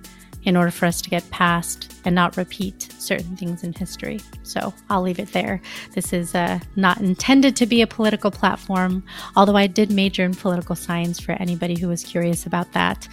in 0.43 0.55
order 0.55 0.71
for 0.71 0.85
us 0.85 1.01
to 1.01 1.09
get 1.09 1.29
past 1.31 1.93
and 2.05 2.15
not 2.15 2.37
repeat 2.37 2.93
certain 2.97 3.35
things 3.35 3.63
in 3.63 3.73
history. 3.73 4.19
So 4.43 4.73
I'll 4.89 5.01
leave 5.01 5.19
it 5.19 5.31
there. 5.33 5.61
This 5.93 6.13
is 6.13 6.33
uh, 6.33 6.59
not 6.75 6.99
intended 6.99 7.55
to 7.57 7.65
be 7.65 7.81
a 7.81 7.87
political 7.87 8.31
platform, 8.31 9.03
although 9.35 9.57
I 9.57 9.67
did 9.67 9.91
major 9.91 10.23
in 10.23 10.33
political 10.33 10.75
science 10.75 11.19
for 11.19 11.33
anybody 11.33 11.77
who 11.77 11.87
was 11.87 12.03
curious 12.03 12.45
about 12.45 12.71
that. 12.71 13.07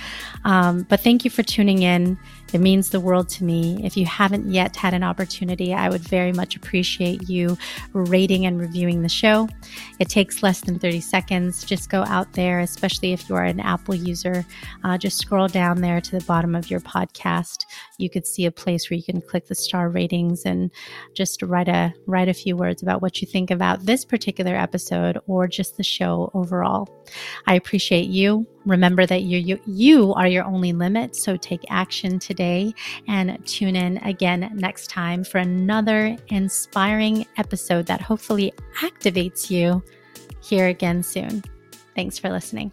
Um, 0.45 0.87
but 0.89 1.01
thank 1.01 1.25
you 1.25 1.31
for 1.31 1.43
tuning 1.43 1.83
in. 1.83 2.19
It 2.53 2.61
means 2.61 2.91
the 2.91 3.01
world 3.01 3.29
to 3.31 3.45
me. 3.45 3.81
If 3.85 3.97
you 3.97 4.07
haven't 4.07 4.51
yet 4.51 4.77
had 4.77 4.95
an 4.95 5.03
opportunity, 5.03 5.75
I 5.75 5.89
would 5.89 6.03
very 6.03 6.33
much 6.33 6.57
appreciate 6.57 7.29
you 7.29 7.59
rating 7.93 8.47
and 8.47 8.61
reviewing 8.61 9.03
the 9.03 9.09
show. 9.09 9.49
It 9.99 10.09
takes 10.09 10.43
less 10.43 10.61
than 10.61 10.79
30 10.79 11.01
seconds. 11.01 11.65
Just 11.65 11.91
go 11.91 12.05
out 12.05 12.33
there, 12.35 12.61
especially 12.61 13.13
if 13.13 13.29
you 13.29 13.35
are 13.35 13.45
an 13.45 13.61
Apple 13.61 13.95
user, 13.95 14.45
uh, 14.85 14.97
just 14.97 15.19
scroll 15.19 15.49
down 15.49 15.81
there 15.81 16.01
to 16.01 16.19
the 16.19 16.25
bottom 16.25 16.55
of 16.55 16.71
your 16.71 16.81
podcast. 16.81 17.65
You 17.99 18.09
could 18.09 18.27
see 18.27 18.47
a 18.47 18.53
place 18.53 18.89
where 18.91 18.97
you 18.97 19.05
can 19.05 19.21
click 19.21 19.47
the 19.47 19.55
star 19.55 19.89
ratings 19.89 20.45
and 20.45 20.71
just 21.15 21.43
write 21.43 21.69
a 21.69 21.93
write 22.07 22.29
a 22.29 22.35
few 22.35 22.57
words 22.57 22.83
about 22.83 23.03
what 23.03 23.21
you 23.21 23.27
think 23.27 23.51
about 23.51 23.85
this 23.85 24.05
particular 24.05 24.55
episode 24.55 25.19
or 25.27 25.49
just 25.49 25.77
the 25.77 25.83
show 25.83 26.31
overall. 26.35 26.89
I 27.47 27.55
appreciate 27.55 28.09
you. 28.09 28.47
Remember 28.67 29.07
that 29.07 29.23
you, 29.23 29.39
you, 29.39 29.61
you 29.65 30.13
are 30.15 30.27
your 30.27 30.45
only 30.45 30.73
limit. 30.73 31.17
So 31.17 31.37
take 31.37 31.65
action 31.71 32.19
today 32.19 32.75
and 33.09 33.45
tune 33.47 33.77
in 33.77 33.99
again 33.99 34.51
next 34.55 34.91
time 34.91 35.25
for 35.25 35.39
another 35.39 36.17
inspiring 36.29 37.25
episode 37.39 37.87
that 37.87 38.01
hopefully 38.01 38.53
activates 38.81 39.51
you 39.51 39.83
here 40.43 40.67
again 40.67 41.03
soon. 41.03 41.43
Thanks 41.95 42.19
for 42.19 42.29
listening. 42.29 42.73